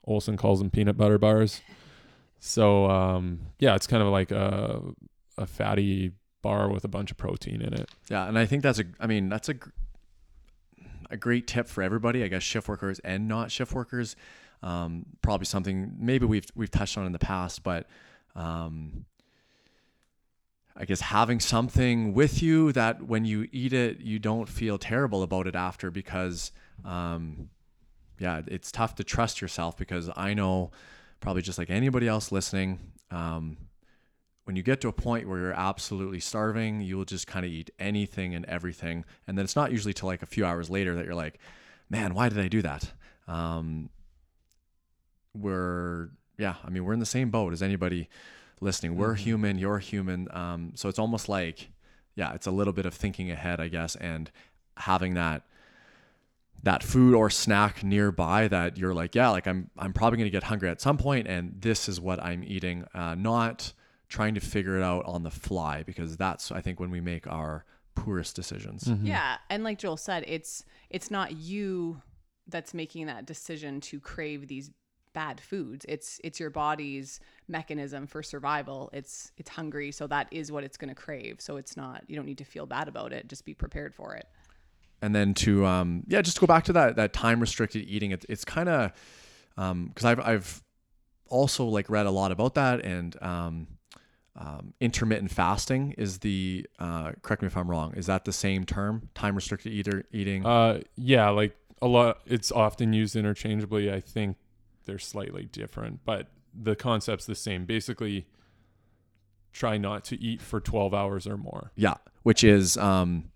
olson 0.05 0.37
calls 0.37 0.59
them 0.59 0.69
peanut 0.69 0.97
butter 0.97 1.17
bars 1.17 1.61
so 2.39 2.89
um 2.89 3.39
yeah 3.59 3.75
it's 3.75 3.87
kind 3.87 4.03
of 4.03 4.09
like 4.09 4.31
a 4.31 4.81
a 5.37 5.45
fatty 5.45 6.11
bar 6.43 6.69
with 6.69 6.83
a 6.83 6.87
bunch 6.87 7.09
of 7.09 7.17
protein 7.17 7.61
in 7.61 7.73
it. 7.73 7.89
Yeah, 8.09 8.27
and 8.27 8.37
I 8.37 8.45
think 8.45 8.61
that's 8.61 8.77
a 8.77 8.83
I 8.99 9.07
mean, 9.07 9.29
that's 9.29 9.49
a 9.49 9.55
a 11.09 11.17
great 11.17 11.47
tip 11.47 11.67
for 11.67 11.81
everybody, 11.81 12.23
I 12.23 12.27
guess 12.27 12.43
shift 12.43 12.67
workers 12.67 12.99
and 12.99 13.27
not 13.27 13.51
shift 13.51 13.73
workers. 13.73 14.15
Um, 14.61 15.05
probably 15.21 15.45
something 15.45 15.95
maybe 15.99 16.25
we've 16.25 16.45
we've 16.53 16.71
touched 16.71 16.97
on 16.97 17.07
in 17.07 17.11
the 17.11 17.19
past, 17.19 17.63
but 17.63 17.87
um, 18.35 19.05
I 20.75 20.85
guess 20.85 21.01
having 21.01 21.39
something 21.39 22.13
with 22.13 22.41
you 22.41 22.71
that 22.71 23.03
when 23.03 23.25
you 23.25 23.47
eat 23.51 23.73
it, 23.73 23.99
you 24.01 24.17
don't 24.17 24.49
feel 24.49 24.77
terrible 24.77 25.21
about 25.21 25.45
it 25.45 25.55
after 25.55 25.91
because, 25.91 26.51
um, 26.83 27.49
yeah, 28.17 28.41
it's 28.47 28.71
tough 28.71 28.95
to 28.95 29.03
trust 29.03 29.39
yourself 29.39 29.77
because 29.77 30.09
I 30.15 30.33
know 30.33 30.71
probably 31.19 31.43
just 31.43 31.59
like 31.59 31.69
anybody 31.69 32.07
else 32.07 32.31
listening, 32.31 32.79
um, 33.11 33.57
when 34.45 34.55
you 34.55 34.63
get 34.63 34.81
to 34.81 34.87
a 34.87 34.93
point 34.93 35.27
where 35.27 35.39
you're 35.39 35.53
absolutely 35.53 36.19
starving, 36.19 36.81
you 36.81 36.97
will 36.97 37.05
just 37.05 37.27
kind 37.27 37.45
of 37.45 37.51
eat 37.51 37.69
anything 37.79 38.35
and 38.35 38.43
everything. 38.45 39.05
And 39.27 39.37
then 39.37 39.45
it's 39.45 39.55
not 39.55 39.71
usually 39.71 39.93
till 39.93 40.07
like 40.07 40.21
a 40.21 40.25
few 40.25 40.45
hours 40.45 40.69
later 40.69 40.95
that 40.95 41.05
you're 41.05 41.15
like, 41.15 41.39
man, 41.89 42.13
why 42.13 42.29
did 42.29 42.39
I 42.39 42.47
do 42.47 42.61
that? 42.63 42.91
Um, 43.27 43.89
we're, 45.33 46.09
yeah, 46.37 46.55
I 46.65 46.69
mean, 46.69 46.83
we're 46.83 46.93
in 46.93 46.99
the 46.99 47.05
same 47.05 47.29
boat 47.29 47.53
as 47.53 47.61
anybody 47.61 48.09
listening. 48.61 48.95
We're 48.95 49.13
mm-hmm. 49.13 49.23
human, 49.23 49.57
you're 49.57 49.79
human. 49.79 50.27
Um, 50.31 50.71
so 50.75 50.89
it's 50.89 50.99
almost 50.99 51.29
like, 51.29 51.69
yeah, 52.15 52.33
it's 52.33 52.47
a 52.47 52.51
little 52.51 52.73
bit 52.73 52.85
of 52.85 52.93
thinking 52.93 53.31
ahead, 53.31 53.59
I 53.59 53.67
guess, 53.67 53.95
and 53.95 54.31
having 54.77 55.13
that 55.15 55.43
that 56.63 56.81
food 56.81 57.13
or 57.13 57.29
snack 57.29 57.83
nearby 57.83 58.47
that 58.47 58.77
you're 58.77 58.93
like, 58.93 59.15
yeah, 59.15 59.29
like 59.29 59.47
I'm 59.47 59.69
I'm 59.77 59.93
probably 59.93 60.17
gonna 60.17 60.29
get 60.29 60.43
hungry 60.43 60.69
at 60.69 60.79
some 60.81 60.97
point, 60.97 61.27
and 61.27 61.55
this 61.59 61.89
is 61.89 61.99
what 61.99 62.23
I'm 62.23 62.43
eating. 62.43 62.85
Uh, 62.93 63.15
not 63.15 63.73
trying 64.07 64.35
to 64.35 64.39
figure 64.39 64.77
it 64.77 64.83
out 64.83 65.05
on 65.05 65.23
the 65.23 65.31
fly 65.31 65.83
because 65.83 66.15
that's 66.17 66.51
I 66.51 66.61
think 66.61 66.79
when 66.79 66.89
we 66.89 67.01
make 67.01 67.27
our 67.27 67.65
poorest 67.95 68.35
decisions. 68.35 68.85
Mm-hmm. 68.85 69.07
Yeah, 69.07 69.37
and 69.49 69.63
like 69.63 69.77
Joel 69.77 69.97
said, 69.97 70.23
it's 70.27 70.63
it's 70.89 71.11
not 71.11 71.33
you 71.33 72.01
that's 72.47 72.73
making 72.73 73.07
that 73.07 73.25
decision 73.25 73.81
to 73.81 73.99
crave 73.99 74.47
these 74.47 74.71
bad 75.13 75.39
foods. 75.39 75.85
It's 75.87 76.19
it's 76.23 76.39
your 76.39 76.49
body's 76.49 77.19
mechanism 77.47 78.07
for 78.07 78.23
survival. 78.23 78.89
It's 78.93 79.31
it's 79.37 79.49
hungry, 79.49 79.91
so 79.91 80.07
that 80.07 80.27
is 80.31 80.51
what 80.51 80.63
it's 80.63 80.77
going 80.77 80.89
to 80.89 80.95
crave. 80.95 81.37
So 81.39 81.57
it's 81.57 81.77
not 81.77 82.03
you 82.07 82.15
don't 82.15 82.25
need 82.25 82.37
to 82.39 82.45
feel 82.45 82.65
bad 82.65 82.87
about 82.87 83.13
it. 83.13 83.27
Just 83.27 83.45
be 83.45 83.53
prepared 83.53 83.93
for 83.93 84.15
it. 84.15 84.27
And 85.01 85.13
then 85.13 85.33
to 85.35 85.65
um 85.65 86.03
yeah, 86.07 86.21
just 86.21 86.39
go 86.39 86.47
back 86.47 86.65
to 86.65 86.73
that 86.73 86.95
that 86.95 87.13
time 87.13 87.39
restricted 87.39 87.83
eating. 87.87 88.11
It, 88.11 88.25
it's 88.29 88.45
kind 88.45 88.69
of 88.69 88.91
um 89.57 89.87
because 89.87 90.05
I've 90.05 90.19
I've 90.19 90.63
also 91.27 91.65
like 91.65 91.89
read 91.89 92.05
a 92.05 92.11
lot 92.11 92.31
about 92.31 92.55
that 92.55 92.85
and 92.85 93.21
um 93.21 93.67
um, 94.35 94.73
intermittent 94.79 95.31
fasting 95.31 95.93
is 95.97 96.19
the 96.19 96.65
uh, 96.79 97.11
correct 97.21 97.43
me 97.43 97.47
if 97.47 97.55
I'm 97.55 97.69
wrong. 97.69 97.93
Is 97.93 98.07
that 98.07 98.25
the 98.25 98.33
same 98.33 98.65
term? 98.65 99.09
Time 99.13 99.35
restricted 99.35 99.71
eater 99.71 100.05
eating. 100.11 100.45
Uh, 100.45 100.81
yeah, 100.95 101.29
like 101.29 101.55
a 101.81 101.87
lot. 101.87 102.21
It's 102.25 102.51
often 102.51 102.93
used 102.93 103.15
interchangeably. 103.15 103.91
I 103.91 103.99
think 103.99 104.37
they're 104.85 104.99
slightly 104.99 105.45
different, 105.45 105.99
but 106.03 106.27
the 106.53 106.75
concept's 106.75 107.25
the 107.25 107.35
same. 107.35 107.65
Basically, 107.65 108.27
try 109.51 109.77
not 109.77 110.03
to 110.05 110.21
eat 110.21 110.41
for 110.41 110.59
12 110.59 110.93
hours 110.93 111.27
or 111.27 111.37
more. 111.37 111.71
Yeah, 111.75 111.95
which 112.23 112.43
is 112.43 112.77
um, 112.77 113.31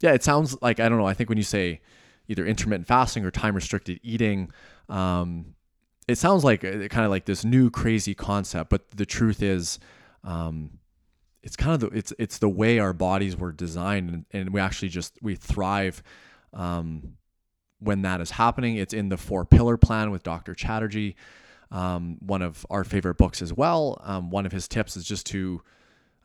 yeah. 0.00 0.12
It 0.12 0.22
sounds 0.22 0.60
like 0.62 0.80
I 0.80 0.88
don't 0.88 0.98
know. 0.98 1.06
I 1.06 1.14
think 1.14 1.28
when 1.28 1.38
you 1.38 1.44
say 1.44 1.80
either 2.28 2.46
intermittent 2.46 2.86
fasting 2.86 3.24
or 3.24 3.30
time 3.30 3.54
restricted 3.54 4.00
eating, 4.02 4.50
um, 4.88 5.54
it 6.08 6.16
sounds 6.16 6.44
like 6.44 6.64
uh, 6.64 6.88
kind 6.88 7.04
of 7.04 7.10
like 7.10 7.24
this 7.24 7.44
new 7.44 7.70
crazy 7.70 8.14
concept. 8.14 8.70
But 8.70 8.90
the 8.92 9.06
truth 9.06 9.42
is 9.42 9.78
um, 10.24 10.78
it's 11.42 11.56
kind 11.56 11.74
of 11.74 11.90
the 11.90 11.96
it's 11.96 12.12
it's 12.18 12.38
the 12.38 12.48
way 12.48 12.78
our 12.78 12.92
bodies 12.92 13.36
were 13.36 13.52
designed 13.52 14.10
and, 14.10 14.24
and 14.32 14.52
we 14.52 14.60
actually 14.60 14.88
just 14.88 15.18
we 15.22 15.34
thrive 15.34 16.02
um, 16.52 17.16
when 17.78 18.02
that 18.02 18.20
is 18.20 18.32
happening 18.32 18.76
it's 18.76 18.92
in 18.92 19.08
the 19.08 19.16
four 19.16 19.44
pillar 19.44 19.76
plan 19.76 20.10
with 20.10 20.22
dr 20.22 20.54
chatterjee 20.54 21.16
um, 21.70 22.16
one 22.20 22.42
of 22.42 22.66
our 22.70 22.84
favorite 22.84 23.16
books 23.16 23.42
as 23.42 23.52
well. 23.52 24.00
Um, 24.04 24.30
one 24.30 24.46
of 24.46 24.52
his 24.52 24.66
tips 24.68 24.96
is 24.96 25.04
just 25.04 25.26
to 25.26 25.62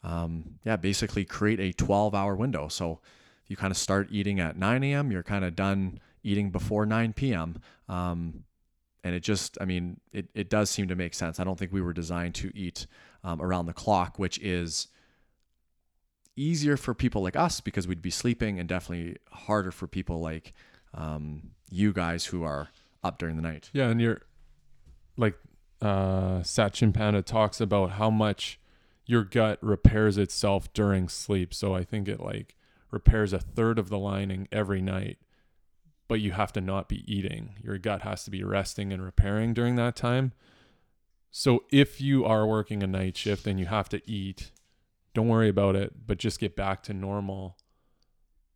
um, 0.03 0.59
yeah 0.63 0.75
basically 0.75 1.25
create 1.25 1.59
a 1.59 1.71
12 1.73 2.13
hour 2.15 2.35
window. 2.35 2.67
So 2.67 2.99
you 3.47 3.55
kind 3.55 3.71
of 3.71 3.77
start 3.77 4.07
eating 4.11 4.39
at 4.39 4.57
9 4.57 4.83
a.m 4.83 5.11
you're 5.11 5.21
kind 5.21 5.45
of 5.45 5.55
done 5.55 5.99
eating 6.23 6.49
before 6.49 6.83
9 6.83 7.13
p.m 7.13 7.59
um, 7.87 8.43
and 9.03 9.13
it 9.13 9.19
just 9.19 9.55
i 9.61 9.65
mean 9.65 9.99
it, 10.11 10.27
it 10.33 10.49
does 10.49 10.69
seem 10.69 10.87
to 10.87 10.95
make 10.95 11.13
sense. 11.13 11.39
I 11.39 11.43
don't 11.43 11.57
think 11.57 11.71
we 11.71 11.81
were 11.81 11.93
designed 11.93 12.33
to 12.35 12.51
eat 12.55 12.87
um, 13.25 13.41
around 13.41 13.65
the 13.65 13.73
clock, 13.73 14.17
which 14.19 14.39
is 14.39 14.87
easier 16.35 16.77
for 16.77 16.93
people 16.93 17.23
like 17.23 17.35
us 17.35 17.59
because 17.59 17.87
we'd 17.87 18.01
be 18.01 18.11
sleeping, 18.11 18.59
and 18.59 18.69
definitely 18.69 19.17
harder 19.31 19.71
for 19.71 19.87
people 19.87 20.19
like 20.19 20.53
um, 20.93 21.51
you 21.69 21.91
guys 21.91 22.25
who 22.25 22.43
are 22.43 22.69
up 23.03 23.17
during 23.17 23.35
the 23.35 23.41
night. 23.41 23.69
Yeah, 23.73 23.89
and 23.89 23.99
you're 23.99 24.21
like 25.17 25.35
uh, 25.81 26.41
Satchin 26.43 26.93
Panda 26.93 27.21
talks 27.21 27.61
about 27.61 27.91
how 27.91 28.09
much 28.09 28.59
your 29.05 29.23
gut 29.23 29.59
repairs 29.61 30.17
itself 30.17 30.71
during 30.73 31.07
sleep. 31.07 31.53
So 31.53 31.75
I 31.75 31.83
think 31.83 32.07
it 32.07 32.19
like 32.19 32.55
repairs 32.91 33.33
a 33.33 33.39
third 33.39 33.77
of 33.77 33.89
the 33.89 33.99
lining 33.99 34.47
every 34.51 34.81
night, 34.81 35.17
but 36.07 36.21
you 36.21 36.31
have 36.31 36.51
to 36.53 36.61
not 36.61 36.89
be 36.89 37.03
eating. 37.11 37.55
Your 37.63 37.77
gut 37.77 38.01
has 38.01 38.23
to 38.25 38.31
be 38.31 38.43
resting 38.43 38.91
and 38.91 39.03
repairing 39.03 39.53
during 39.53 39.75
that 39.75 39.95
time. 39.95 40.33
So 41.31 41.65
if 41.69 41.99
you 41.99 42.23
are 42.25 42.47
working 42.47 42.81
a 42.81 42.87
night 42.87 43.17
shift 43.17 43.45
and 43.45 43.59
you 43.59 43.65
have 43.65 43.89
to 43.89 44.01
eat, 44.09 44.51
don't 45.13 45.27
worry 45.27 45.49
about 45.49 45.75
it, 45.75 45.93
but 46.07 46.17
just 46.17 46.39
get 46.39 46.55
back 46.55 46.81
to 46.83 46.93
normal 46.93 47.57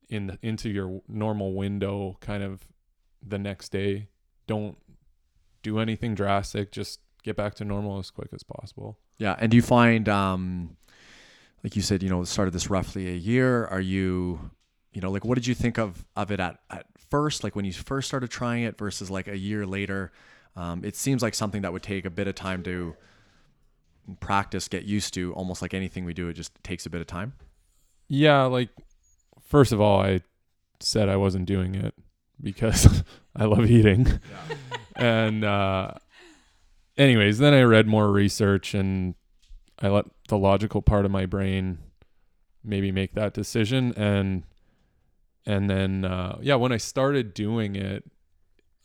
in 0.09 0.27
the, 0.27 0.39
into 0.41 0.69
your 0.69 1.01
normal 1.07 1.53
window 1.53 2.17
kind 2.21 2.41
of 2.41 2.67
the 3.21 3.37
next 3.37 3.69
day. 3.69 4.07
Don't 4.47 4.77
do 5.61 5.79
anything 5.79 6.15
drastic, 6.15 6.71
just 6.71 6.99
get 7.23 7.35
back 7.35 7.55
to 7.55 7.65
normal 7.65 7.99
as 7.99 8.09
quick 8.11 8.29
as 8.33 8.43
possible. 8.43 8.97
Yeah, 9.17 9.35
and 9.39 9.51
do 9.51 9.57
you 9.57 9.63
find 9.63 10.07
um 10.07 10.77
like 11.63 11.75
you 11.75 11.81
said, 11.81 12.01
you 12.01 12.09
know, 12.09 12.23
started 12.23 12.51
this 12.51 12.69
roughly 12.69 13.09
a 13.09 13.15
year, 13.15 13.65
are 13.65 13.81
you 13.81 14.51
you 14.91 15.01
know, 15.01 15.11
like 15.11 15.23
what 15.23 15.35
did 15.35 15.45
you 15.47 15.55
think 15.55 15.77
of 15.77 16.05
of 16.15 16.31
it 16.31 16.39
at 16.39 16.59
at 16.69 16.85
first 17.09 17.43
like 17.43 17.55
when 17.55 17.65
you 17.65 17.73
first 17.73 18.07
started 18.07 18.29
trying 18.29 18.63
it 18.63 18.77
versus 18.77 19.09
like 19.09 19.27
a 19.27 19.37
year 19.37 19.65
later? 19.65 20.11
Um, 20.55 20.83
it 20.83 20.95
seems 20.95 21.21
like 21.21 21.35
something 21.35 21.61
that 21.61 21.71
would 21.71 21.83
take 21.83 22.05
a 22.05 22.09
bit 22.09 22.27
of 22.27 22.35
time 22.35 22.63
to 22.63 22.95
practice, 24.19 24.67
get 24.67 24.83
used 24.83 25.13
to. 25.13 25.33
Almost 25.33 25.61
like 25.61 25.73
anything 25.73 26.05
we 26.05 26.13
do, 26.13 26.27
it 26.27 26.33
just 26.33 26.51
takes 26.63 26.85
a 26.85 26.89
bit 26.89 27.01
of 27.01 27.07
time. 27.07 27.33
Yeah, 28.07 28.43
like 28.43 28.69
first 29.41 29.71
of 29.71 29.79
all, 29.79 30.01
I 30.01 30.21
said 30.79 31.07
I 31.07 31.17
wasn't 31.17 31.45
doing 31.45 31.75
it 31.75 31.93
because 32.41 33.03
I 33.35 33.45
love 33.45 33.65
eating. 33.65 34.07
Yeah. 34.07 34.55
and 34.95 35.43
uh, 35.43 35.91
anyways, 36.97 37.39
then 37.39 37.53
I 37.53 37.61
read 37.61 37.87
more 37.87 38.11
research 38.11 38.73
and 38.73 39.15
I 39.79 39.89
let 39.89 40.05
the 40.27 40.37
logical 40.37 40.81
part 40.81 41.05
of 41.05 41.11
my 41.11 41.25
brain 41.25 41.79
maybe 42.63 42.91
make 42.91 43.13
that 43.13 43.33
decision 43.33 43.93
and 43.95 44.43
and 45.45 45.69
then 45.69 46.05
uh, 46.05 46.37
yeah, 46.41 46.55
when 46.55 46.71
I 46.71 46.77
started 46.77 47.33
doing 47.33 47.75
it, 47.75 48.03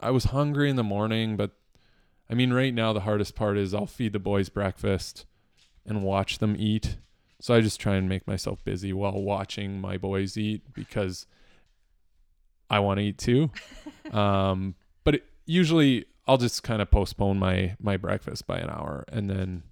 I 0.00 0.10
was 0.10 0.24
hungry 0.24 0.70
in 0.70 0.76
the 0.76 0.82
morning, 0.84 1.36
but 1.36 1.50
I 2.30 2.34
mean, 2.34 2.52
right 2.52 2.72
now 2.72 2.92
the 2.92 3.00
hardest 3.00 3.34
part 3.34 3.58
is 3.58 3.74
I'll 3.74 3.86
feed 3.86 4.12
the 4.12 4.18
boys 4.18 4.48
breakfast 4.48 5.26
and 5.84 6.02
watch 6.02 6.38
them 6.38 6.56
eat. 6.58 6.96
So 7.40 7.54
I 7.54 7.60
just 7.60 7.80
try 7.80 7.96
and 7.96 8.08
make 8.08 8.26
myself 8.26 8.64
busy 8.64 8.92
while 8.92 9.20
watching 9.20 9.80
my 9.80 9.98
boys 9.98 10.38
eat 10.38 10.62
because 10.72 11.26
I 12.70 12.80
want 12.80 12.98
to 12.98 13.04
eat 13.04 13.18
too. 13.18 13.50
um, 14.12 14.74
but 15.04 15.16
it, 15.16 15.24
usually 15.46 16.06
I'll 16.26 16.38
just 16.38 16.62
kind 16.62 16.80
of 16.80 16.90
postpone 16.90 17.38
my 17.38 17.76
my 17.80 17.96
breakfast 17.96 18.46
by 18.46 18.58
an 18.58 18.70
hour 18.70 19.04
and 19.08 19.28
then 19.28 19.62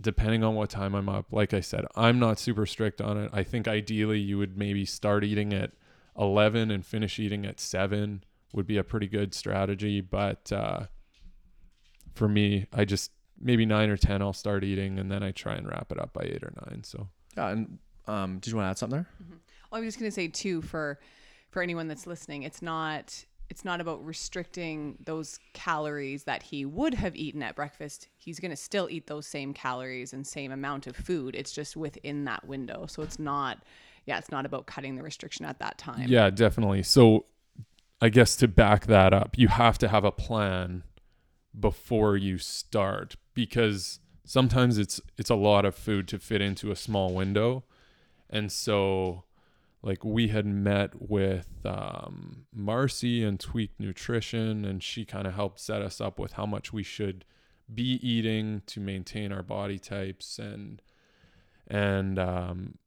depending 0.00 0.42
on 0.42 0.54
what 0.54 0.70
time 0.70 0.94
I'm 0.94 1.08
up, 1.08 1.26
like 1.30 1.52
I 1.52 1.60
said, 1.60 1.84
I'm 1.94 2.18
not 2.18 2.38
super 2.38 2.66
strict 2.66 3.00
on 3.00 3.16
it. 3.18 3.30
I 3.32 3.42
think 3.42 3.68
ideally 3.68 4.18
you 4.18 4.38
would 4.38 4.56
maybe 4.56 4.84
start 4.84 5.24
eating 5.24 5.52
at 5.52 5.72
11 6.18 6.70
and 6.70 6.84
finish 6.84 7.18
eating 7.18 7.44
at 7.44 7.60
7 7.60 8.24
would 8.52 8.66
be 8.66 8.78
a 8.78 8.84
pretty 8.84 9.06
good 9.06 9.34
strategy, 9.34 10.00
but 10.00 10.50
uh, 10.52 10.84
for 12.14 12.28
me, 12.28 12.66
I 12.72 12.84
just 12.84 13.10
maybe 13.38 13.64
9 13.66 13.90
or 13.90 13.96
10 13.96 14.22
I'll 14.22 14.32
start 14.32 14.64
eating 14.64 14.98
and 14.98 15.10
then 15.10 15.22
I 15.22 15.32
try 15.32 15.54
and 15.54 15.68
wrap 15.68 15.92
it 15.92 16.00
up 16.00 16.12
by 16.12 16.22
8 16.22 16.42
or 16.42 16.52
9. 16.70 16.84
So 16.84 17.08
Yeah, 17.36 17.48
and 17.48 17.78
um, 18.06 18.38
did 18.38 18.50
you 18.50 18.56
want 18.56 18.66
to 18.66 18.70
add 18.70 18.78
something 18.78 18.98
there? 18.98 19.08
Well, 19.70 19.80
I 19.80 19.84
was 19.84 19.88
just 19.88 19.98
gonna 19.98 20.10
say 20.10 20.28
too 20.28 20.62
for 20.62 20.98
for 21.50 21.62
anyone 21.62 21.88
that's 21.88 22.06
listening, 22.06 22.42
it's 22.42 22.62
not 22.62 23.24
it's 23.48 23.64
not 23.64 23.80
about 23.80 24.04
restricting 24.06 24.96
those 25.04 25.40
calories 25.54 26.22
that 26.22 26.44
he 26.44 26.64
would 26.64 26.94
have 26.94 27.16
eaten 27.16 27.42
at 27.42 27.56
breakfast. 27.56 28.08
He's 28.16 28.38
gonna 28.38 28.56
still 28.56 28.88
eat 28.88 29.08
those 29.08 29.26
same 29.26 29.52
calories 29.52 30.12
and 30.12 30.24
same 30.26 30.52
amount 30.52 30.86
of 30.86 30.94
food. 30.94 31.34
It's 31.34 31.52
just 31.52 31.76
within 31.76 32.24
that 32.24 32.46
window. 32.46 32.86
So 32.86 33.02
it's 33.02 33.18
not 33.18 33.58
yeah, 34.06 34.18
it's 34.18 34.30
not 34.30 34.46
about 34.46 34.66
cutting 34.66 34.94
the 34.94 35.02
restriction 35.02 35.44
at 35.44 35.58
that 35.58 35.78
time. 35.78 36.06
Yeah, 36.08 36.30
definitely. 36.30 36.82
So 36.82 37.26
I 38.00 38.08
guess 38.08 38.36
to 38.36 38.48
back 38.48 38.86
that 38.86 39.12
up, 39.12 39.36
you 39.36 39.48
have 39.48 39.76
to 39.78 39.88
have 39.88 40.04
a 40.04 40.12
plan 40.12 40.84
before 41.58 42.16
you 42.16 42.38
start 42.38 43.16
because 43.34 43.98
sometimes 44.24 44.78
it's 44.78 45.00
it's 45.18 45.30
a 45.30 45.34
lot 45.34 45.64
of 45.64 45.74
food 45.74 46.06
to 46.08 46.18
fit 46.18 46.40
into 46.40 46.70
a 46.70 46.76
small 46.76 47.12
window. 47.12 47.64
And 48.28 48.52
so 48.52 49.24
like 49.82 50.04
we 50.04 50.28
had 50.28 50.46
met 50.46 50.90
with 51.00 51.48
um, 51.64 52.44
Marcy 52.52 53.24
and 53.24 53.40
Tweak 53.40 53.72
Nutrition 53.78 54.64
and 54.64 54.82
she 54.82 55.04
kind 55.04 55.26
of 55.26 55.34
helped 55.34 55.60
set 55.60 55.82
us 55.82 56.00
up 56.00 56.18
with 56.18 56.32
how 56.32 56.46
much 56.46 56.72
we 56.72 56.82
should 56.82 57.24
be 57.72 57.98
eating 58.06 58.62
to 58.66 58.80
maintain 58.80 59.32
our 59.32 59.42
body 59.42 59.78
types 59.78 60.38
and 60.38 60.82
and 61.66 62.18
um, 62.18 62.78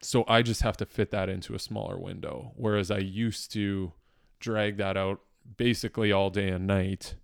so 0.00 0.24
I 0.28 0.42
just 0.42 0.62
have 0.62 0.76
to 0.78 0.86
fit 0.86 1.10
that 1.10 1.28
into 1.28 1.54
a 1.54 1.58
smaller 1.58 1.98
window. 1.98 2.52
Whereas 2.56 2.90
I 2.90 2.98
used 2.98 3.52
to 3.52 3.92
drag 4.40 4.76
that 4.78 4.96
out 4.96 5.20
basically 5.56 6.12
all 6.12 6.30
day 6.30 6.48
and 6.48 6.66
night. 6.66 7.14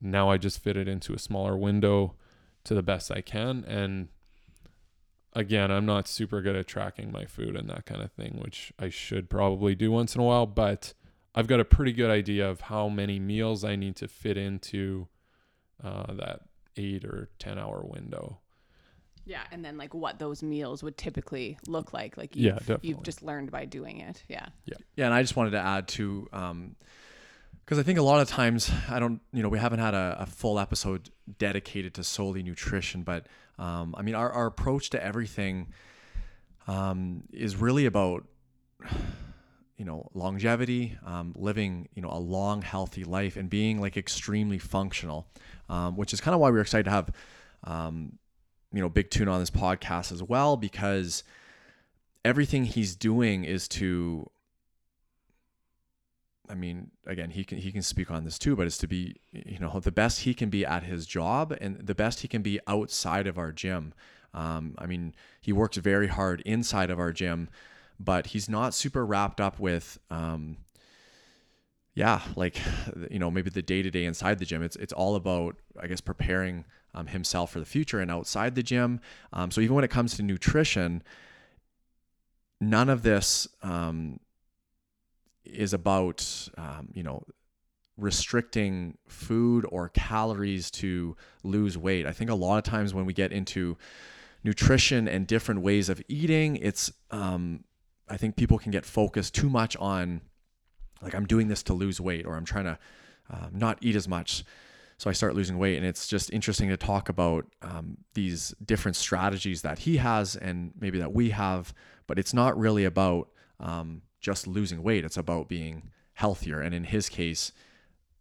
Now 0.00 0.30
I 0.30 0.36
just 0.36 0.62
fit 0.62 0.76
it 0.76 0.88
into 0.88 1.14
a 1.14 1.18
smaller 1.18 1.56
window 1.56 2.14
to 2.64 2.74
the 2.74 2.82
best 2.82 3.10
I 3.10 3.20
can. 3.20 3.64
And 3.66 4.08
again, 5.34 5.70
I'm 5.70 5.86
not 5.86 6.08
super 6.08 6.40
good 6.42 6.56
at 6.56 6.66
tracking 6.66 7.10
my 7.12 7.24
food 7.24 7.56
and 7.56 7.68
that 7.70 7.86
kind 7.86 8.02
of 8.02 8.12
thing, 8.12 8.38
which 8.42 8.72
I 8.78 8.88
should 8.88 9.28
probably 9.30 9.74
do 9.74 9.90
once 9.90 10.14
in 10.14 10.20
a 10.20 10.24
while. 10.24 10.46
But 10.46 10.94
I've 11.34 11.46
got 11.46 11.60
a 11.60 11.64
pretty 11.64 11.92
good 11.92 12.10
idea 12.10 12.48
of 12.48 12.62
how 12.62 12.88
many 12.88 13.18
meals 13.18 13.64
I 13.64 13.76
need 13.76 13.96
to 13.96 14.08
fit 14.08 14.36
into 14.36 15.08
uh, 15.82 16.12
that 16.14 16.40
eight 16.76 17.04
or 17.04 17.28
10 17.38 17.58
hour 17.58 17.82
window. 17.84 18.38
Yeah, 19.24 19.42
and 19.52 19.64
then 19.64 19.78
like 19.78 19.94
what 19.94 20.18
those 20.18 20.42
meals 20.42 20.82
would 20.82 20.96
typically 20.96 21.56
look 21.66 21.92
like. 21.92 22.16
Like 22.16 22.34
Yeah, 22.34 22.42
you've, 22.54 22.58
definitely. 22.58 22.88
you've 22.88 23.02
just 23.02 23.22
learned 23.22 23.50
by 23.50 23.64
doing 23.64 24.00
it. 24.00 24.22
Yeah. 24.28 24.46
Yeah, 24.66 25.06
and 25.06 25.14
I 25.14 25.22
just 25.22 25.36
wanted 25.36 25.50
to 25.52 25.60
add 25.60 25.88
to 25.88 26.28
because 27.72 27.82
I 27.82 27.86
think 27.86 27.98
a 27.98 28.02
lot 28.02 28.20
of 28.20 28.28
times 28.28 28.70
I 28.90 28.98
don't, 28.98 29.22
you 29.32 29.42
know, 29.42 29.48
we 29.48 29.58
haven't 29.58 29.78
had 29.78 29.94
a, 29.94 30.18
a 30.20 30.26
full 30.26 30.58
episode 30.58 31.08
dedicated 31.38 31.94
to 31.94 32.04
solely 32.04 32.42
nutrition, 32.42 33.02
but 33.02 33.28
um, 33.58 33.94
I 33.96 34.02
mean, 34.02 34.14
our, 34.14 34.30
our 34.30 34.44
approach 34.44 34.90
to 34.90 35.02
everything 35.02 35.68
um, 36.68 37.22
is 37.32 37.56
really 37.56 37.86
about, 37.86 38.26
you 39.78 39.86
know, 39.86 40.10
longevity, 40.12 40.98
um, 41.06 41.32
living, 41.34 41.88
you 41.94 42.02
know, 42.02 42.10
a 42.10 42.18
long, 42.18 42.60
healthy 42.60 43.04
life, 43.04 43.38
and 43.38 43.48
being 43.48 43.80
like 43.80 43.96
extremely 43.96 44.58
functional, 44.58 45.26
um, 45.70 45.96
which 45.96 46.12
is 46.12 46.20
kind 46.20 46.34
of 46.34 46.42
why 46.42 46.50
we're 46.50 46.60
excited 46.60 46.84
to 46.84 46.90
have, 46.90 47.10
um, 47.64 48.18
you 48.70 48.82
know, 48.82 48.90
Big 48.90 49.08
Tuna 49.08 49.32
on 49.32 49.40
this 49.40 49.50
podcast 49.50 50.12
as 50.12 50.22
well, 50.22 50.58
because 50.58 51.24
everything 52.22 52.66
he's 52.66 52.94
doing 52.94 53.46
is 53.46 53.66
to 53.68 54.28
I 56.52 56.54
mean, 56.54 56.90
again, 57.06 57.30
he 57.30 57.44
can 57.44 57.56
he 57.56 57.72
can 57.72 57.80
speak 57.80 58.10
on 58.10 58.24
this 58.24 58.38
too, 58.38 58.54
but 58.54 58.66
it's 58.66 58.76
to 58.78 58.86
be 58.86 59.16
you 59.32 59.58
know 59.58 59.80
the 59.80 59.90
best 59.90 60.20
he 60.20 60.34
can 60.34 60.50
be 60.50 60.66
at 60.66 60.82
his 60.82 61.06
job 61.06 61.56
and 61.60 61.78
the 61.78 61.94
best 61.94 62.20
he 62.20 62.28
can 62.28 62.42
be 62.42 62.60
outside 62.66 63.26
of 63.26 63.38
our 63.38 63.52
gym. 63.52 63.94
Um, 64.34 64.74
I 64.78 64.86
mean, 64.86 65.14
he 65.40 65.52
works 65.52 65.78
very 65.78 66.08
hard 66.08 66.42
inside 66.42 66.90
of 66.90 67.00
our 67.00 67.10
gym, 67.10 67.48
but 67.98 68.28
he's 68.28 68.48
not 68.50 68.74
super 68.74 69.04
wrapped 69.06 69.40
up 69.40 69.58
with. 69.58 69.98
Um, 70.10 70.58
yeah, 71.94 72.20
like 72.36 72.60
you 73.10 73.18
know, 73.18 73.30
maybe 73.30 73.48
the 73.48 73.62
day 73.62 73.82
to 73.82 73.90
day 73.90 74.04
inside 74.04 74.38
the 74.38 74.44
gym. 74.44 74.62
It's 74.62 74.76
it's 74.76 74.92
all 74.92 75.16
about, 75.16 75.56
I 75.80 75.86
guess, 75.86 76.02
preparing 76.02 76.66
um, 76.94 77.06
himself 77.06 77.52
for 77.52 77.60
the 77.60 77.64
future 77.64 78.00
and 78.00 78.10
outside 78.10 78.54
the 78.54 78.62
gym. 78.62 79.00
Um, 79.32 79.50
so 79.50 79.62
even 79.62 79.74
when 79.74 79.84
it 79.84 79.90
comes 79.90 80.16
to 80.16 80.22
nutrition, 80.22 81.02
none 82.60 82.90
of 82.90 83.02
this 83.02 83.48
um, 83.62 84.20
is 85.44 85.72
about 85.72 86.48
um, 86.56 86.88
you 86.92 87.02
know 87.02 87.22
restricting 87.96 88.96
food 89.06 89.66
or 89.68 89.88
calories 89.90 90.70
to 90.70 91.16
lose 91.44 91.76
weight. 91.76 92.06
I 92.06 92.12
think 92.12 92.30
a 92.30 92.34
lot 92.34 92.58
of 92.58 92.64
times 92.64 92.94
when 92.94 93.04
we 93.04 93.12
get 93.12 93.32
into 93.32 93.76
nutrition 94.44 95.06
and 95.06 95.26
different 95.26 95.60
ways 95.60 95.88
of 95.88 96.02
eating, 96.08 96.56
it's 96.56 96.92
um, 97.10 97.64
I 98.08 98.16
think 98.16 98.36
people 98.36 98.58
can 98.58 98.72
get 98.72 98.84
focused 98.84 99.34
too 99.34 99.48
much 99.48 99.76
on 99.76 100.22
like 101.00 101.14
I'm 101.14 101.26
doing 101.26 101.48
this 101.48 101.62
to 101.64 101.74
lose 101.74 102.00
weight 102.00 102.26
or 102.26 102.36
I'm 102.36 102.44
trying 102.44 102.64
to 102.64 102.78
um, 103.30 103.50
not 103.52 103.78
eat 103.80 103.96
as 103.96 104.08
much. 104.08 104.44
So 104.98 105.10
I 105.10 105.14
start 105.14 105.34
losing 105.34 105.58
weight, 105.58 105.76
and 105.76 105.84
it's 105.84 106.06
just 106.06 106.32
interesting 106.32 106.68
to 106.68 106.76
talk 106.76 107.08
about 107.08 107.46
um, 107.60 107.96
these 108.14 108.54
different 108.64 108.94
strategies 108.94 109.62
that 109.62 109.80
he 109.80 109.96
has 109.96 110.36
and 110.36 110.72
maybe 110.78 111.00
that 111.00 111.12
we 111.12 111.30
have. 111.30 111.74
But 112.06 112.20
it's 112.20 112.32
not 112.32 112.56
really 112.56 112.84
about 112.84 113.28
um, 113.58 114.02
just 114.22 114.46
losing 114.46 114.82
weight; 114.82 115.04
it's 115.04 115.18
about 115.18 115.48
being 115.48 115.90
healthier. 116.14 116.60
And 116.60 116.74
in 116.74 116.84
his 116.84 117.10
case, 117.10 117.52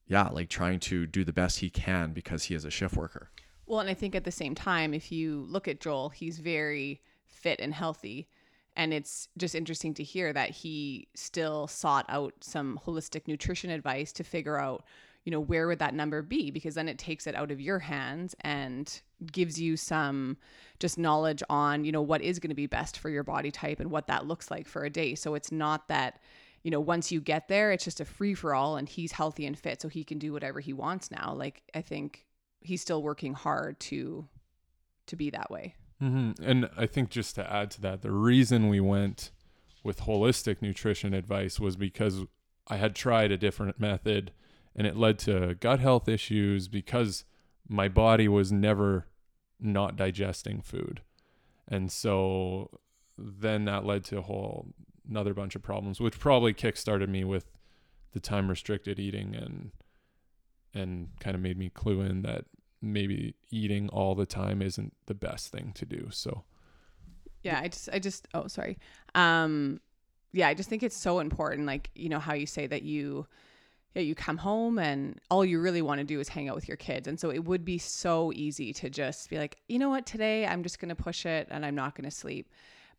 yeah, 0.07 0.27
like 0.27 0.49
trying 0.49 0.79
to 0.81 1.07
do 1.07 1.23
the 1.23 1.31
best 1.31 1.59
he 1.59 1.69
can 1.69 2.11
because 2.11 2.43
he 2.45 2.55
is 2.55 2.65
a 2.65 2.69
shift 2.69 2.97
worker. 2.97 3.29
Well, 3.65 3.79
and 3.79 3.89
I 3.89 3.93
think 3.93 4.15
at 4.15 4.25
the 4.25 4.31
same 4.31 4.55
time, 4.55 4.93
if 4.93 5.13
you 5.13 5.45
look 5.47 5.69
at 5.69 5.79
Joel, 5.79 6.09
he's 6.09 6.39
very 6.39 6.99
fit 7.25 7.61
and 7.61 7.73
healthy. 7.73 8.27
And 8.75 8.93
it's 8.93 9.29
just 9.37 9.55
interesting 9.55 9.93
to 9.95 10.03
hear 10.03 10.33
that 10.33 10.49
he 10.49 11.07
still 11.13 11.67
sought 11.67 12.05
out 12.09 12.33
some 12.41 12.79
holistic 12.85 13.27
nutrition 13.27 13.69
advice 13.69 14.11
to 14.13 14.23
figure 14.23 14.57
out, 14.57 14.83
you 15.23 15.31
know, 15.31 15.39
where 15.39 15.67
would 15.67 15.79
that 15.79 15.93
number 15.93 16.21
be? 16.21 16.49
Because 16.49 16.75
then 16.75 16.89
it 16.89 16.97
takes 16.97 17.27
it 17.27 17.35
out 17.35 17.51
of 17.51 17.61
your 17.61 17.79
hands 17.79 18.35
and 18.41 19.01
gives 19.31 19.59
you 19.59 19.77
some 19.77 20.37
just 20.79 20.97
knowledge 20.97 21.43
on, 21.49 21.85
you 21.85 21.91
know, 21.91 22.01
what 22.01 22.21
is 22.21 22.39
going 22.39 22.49
to 22.49 22.55
be 22.55 22.65
best 22.65 22.97
for 22.97 23.09
your 23.09 23.23
body 23.23 23.51
type 23.51 23.79
and 23.79 23.91
what 23.91 24.07
that 24.07 24.25
looks 24.25 24.49
like 24.49 24.67
for 24.67 24.83
a 24.83 24.89
day. 24.89 25.13
So 25.13 25.35
it's 25.35 25.51
not 25.51 25.87
that, 25.89 26.19
you 26.63 26.71
know, 26.71 26.79
once 26.79 27.11
you 27.11 27.21
get 27.21 27.47
there, 27.47 27.71
it's 27.71 27.83
just 27.83 28.01
a 28.01 28.05
free 28.05 28.33
for 28.33 28.55
all 28.55 28.77
and 28.77 28.89
he's 28.89 29.11
healthy 29.11 29.45
and 29.45 29.57
fit 29.57 29.81
so 29.81 29.87
he 29.87 30.03
can 30.03 30.17
do 30.17 30.33
whatever 30.33 30.59
he 30.59 30.73
wants 30.73 31.11
now. 31.11 31.33
Like 31.35 31.61
I 31.75 31.81
think 31.81 32.25
he's 32.61 32.81
still 32.81 33.03
working 33.03 33.33
hard 33.33 33.79
to 33.81 34.27
to 35.07 35.15
be 35.15 35.29
that 35.31 35.51
way. 35.51 35.75
hmm 35.99 36.31
And 36.41 36.69
I 36.77 36.87
think 36.87 37.09
just 37.09 37.35
to 37.35 37.51
add 37.51 37.69
to 37.71 37.81
that, 37.81 38.01
the 38.01 38.11
reason 38.11 38.69
we 38.69 38.79
went 38.79 39.31
with 39.83 40.01
holistic 40.01 40.61
nutrition 40.61 41.13
advice 41.13 41.59
was 41.59 41.75
because 41.75 42.23
I 42.67 42.77
had 42.77 42.95
tried 42.95 43.31
a 43.31 43.37
different 43.37 43.79
method 43.79 44.31
and 44.75 44.87
it 44.87 44.95
led 44.95 45.19
to 45.19 45.55
gut 45.55 45.79
health 45.79 46.07
issues 46.07 46.67
because 46.67 47.25
my 47.67 47.87
body 47.87 48.27
was 48.27 48.51
never 48.51 49.07
not 49.59 49.95
digesting 49.95 50.61
food. 50.61 51.01
And 51.67 51.91
so 51.91 52.79
then 53.17 53.65
that 53.65 53.85
led 53.85 54.03
to 54.05 54.17
a 54.17 54.21
whole 54.21 54.67
another 55.09 55.33
bunch 55.33 55.55
of 55.55 55.61
problems, 55.61 55.99
which 55.99 56.19
probably 56.19 56.53
kickstarted 56.53 57.09
me 57.09 57.23
with 57.23 57.51
the 58.13 58.19
time 58.19 58.49
restricted 58.49 58.99
eating 58.99 59.35
and 59.35 59.71
and 60.73 61.09
kind 61.19 61.35
of 61.35 61.41
made 61.41 61.57
me 61.57 61.69
clue 61.69 62.01
in 62.01 62.21
that 62.21 62.45
maybe 62.81 63.35
eating 63.51 63.89
all 63.89 64.15
the 64.15 64.25
time 64.25 64.61
isn't 64.61 64.93
the 65.05 65.13
best 65.13 65.51
thing 65.51 65.71
to 65.75 65.85
do. 65.85 66.07
So 66.11 66.43
yeah 67.43 67.59
i 67.61 67.67
just 67.67 67.89
i 67.91 67.99
just 67.99 68.27
oh 68.33 68.47
sorry 68.47 68.77
um 69.15 69.79
yeah 70.33 70.47
i 70.47 70.53
just 70.53 70.69
think 70.69 70.83
it's 70.83 70.95
so 70.95 71.19
important 71.19 71.65
like 71.65 71.89
you 71.95 72.09
know 72.09 72.19
how 72.19 72.33
you 72.33 72.45
say 72.45 72.67
that 72.67 72.83
you 72.83 73.25
yeah 73.95 74.01
you 74.01 74.15
come 74.15 74.37
home 74.37 74.79
and 74.79 75.19
all 75.29 75.43
you 75.43 75.59
really 75.59 75.81
want 75.81 75.99
to 75.99 76.05
do 76.05 76.19
is 76.19 76.29
hang 76.29 76.49
out 76.49 76.55
with 76.55 76.67
your 76.67 76.77
kids. 76.77 77.07
And 77.07 77.19
so 77.19 77.29
it 77.31 77.43
would 77.43 77.65
be 77.65 77.77
so 77.77 78.31
easy 78.33 78.73
to 78.73 78.89
just 78.89 79.29
be 79.29 79.37
like 79.37 79.57
you 79.67 79.79
know 79.79 79.89
what? 79.89 80.05
Today 80.05 80.45
i'm 80.45 80.63
just 80.63 80.79
going 80.79 80.89
to 80.89 80.95
push 80.95 81.25
it 81.25 81.47
and 81.51 81.65
i'm 81.65 81.75
not 81.75 81.95
going 81.95 82.09
to 82.09 82.15
sleep. 82.15 82.49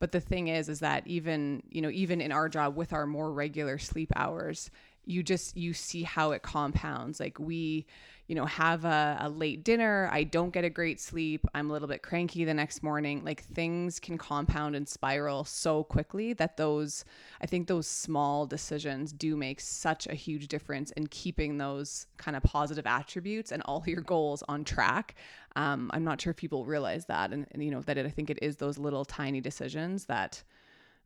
But 0.02 0.10
the 0.10 0.20
thing 0.20 0.48
is, 0.48 0.68
is 0.68 0.80
that 0.80 1.06
even, 1.06 1.62
you 1.70 1.80
know, 1.80 1.88
even 1.88 2.20
in 2.20 2.32
our 2.32 2.48
job 2.48 2.74
with 2.74 2.92
our 2.92 3.06
more 3.06 3.30
regular 3.32 3.78
sleep 3.78 4.10
hours, 4.16 4.68
you 5.04 5.22
just, 5.22 5.56
you 5.56 5.72
see 5.72 6.02
how 6.02 6.32
it 6.32 6.42
compounds. 6.42 7.20
Like 7.20 7.38
we, 7.38 7.86
you 8.28 8.34
know, 8.34 8.46
have 8.46 8.84
a, 8.84 9.18
a 9.20 9.28
late 9.28 9.64
dinner, 9.64 10.08
I 10.12 10.24
don't 10.24 10.50
get 10.50 10.64
a 10.64 10.70
great 10.70 11.00
sleep, 11.00 11.44
I'm 11.54 11.68
a 11.68 11.72
little 11.72 11.88
bit 11.88 12.02
cranky 12.02 12.44
the 12.44 12.54
next 12.54 12.82
morning. 12.82 13.24
Like 13.24 13.42
things 13.42 13.98
can 13.98 14.16
compound 14.16 14.76
and 14.76 14.88
spiral 14.88 15.44
so 15.44 15.84
quickly 15.84 16.32
that 16.34 16.56
those, 16.56 17.04
I 17.40 17.46
think 17.46 17.66
those 17.66 17.86
small 17.86 18.46
decisions 18.46 19.12
do 19.12 19.36
make 19.36 19.60
such 19.60 20.06
a 20.06 20.14
huge 20.14 20.48
difference 20.48 20.92
in 20.92 21.08
keeping 21.08 21.58
those 21.58 22.06
kind 22.16 22.36
of 22.36 22.42
positive 22.42 22.86
attributes 22.86 23.52
and 23.52 23.62
all 23.64 23.82
your 23.86 24.00
goals 24.00 24.42
on 24.48 24.64
track. 24.64 25.16
Um, 25.56 25.90
I'm 25.92 26.04
not 26.04 26.20
sure 26.20 26.30
if 26.30 26.36
people 26.36 26.64
realize 26.64 27.06
that, 27.06 27.32
and, 27.32 27.46
and 27.50 27.62
you 27.62 27.70
know 27.70 27.82
that 27.82 27.98
it, 27.98 28.06
I 28.06 28.10
think 28.10 28.30
it 28.30 28.38
is 28.40 28.56
those 28.56 28.78
little 28.78 29.04
tiny 29.04 29.40
decisions 29.40 30.06
that, 30.06 30.42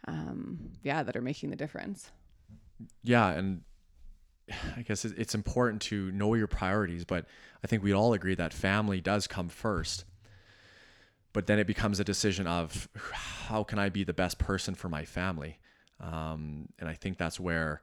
um, 0.07 0.71
yeah, 0.83 1.03
that 1.03 1.17
are 1.17 1.23
making 1.23 1.51
the 1.51 1.57
difference. 1.57 2.13
Yeah, 3.03 3.31
and 3.31 3.63
I 4.77 4.83
guess 4.83 5.05
it's 5.05 5.35
important 5.35 5.83
to 5.83 6.11
know 6.13 6.35
your 6.35 6.47
priorities, 6.47 7.05
but 7.05 7.27
I 7.65 7.67
think 7.67 7.83
we'd 7.83 7.95
all 7.95 8.13
agree 8.13 8.35
that 8.35 8.53
family 8.53 9.01
does 9.01 9.27
come 9.27 9.49
first. 9.49 10.05
But 11.33 11.47
then 11.47 11.59
it 11.59 11.67
becomes 11.67 12.01
a 12.01 12.05
decision 12.05 12.47
of 12.47 12.89
how 13.13 13.63
can 13.63 13.79
I 13.79 13.89
be 13.89 14.05
the 14.05 14.15
best 14.15 14.39
person 14.39 14.75
for 14.75 14.89
my 14.89 15.05
family? 15.05 15.59
Um, 16.01 16.69
and 16.79 16.89
I 16.89 16.95
think 16.95 17.19
that's 17.19 17.41
where 17.41 17.83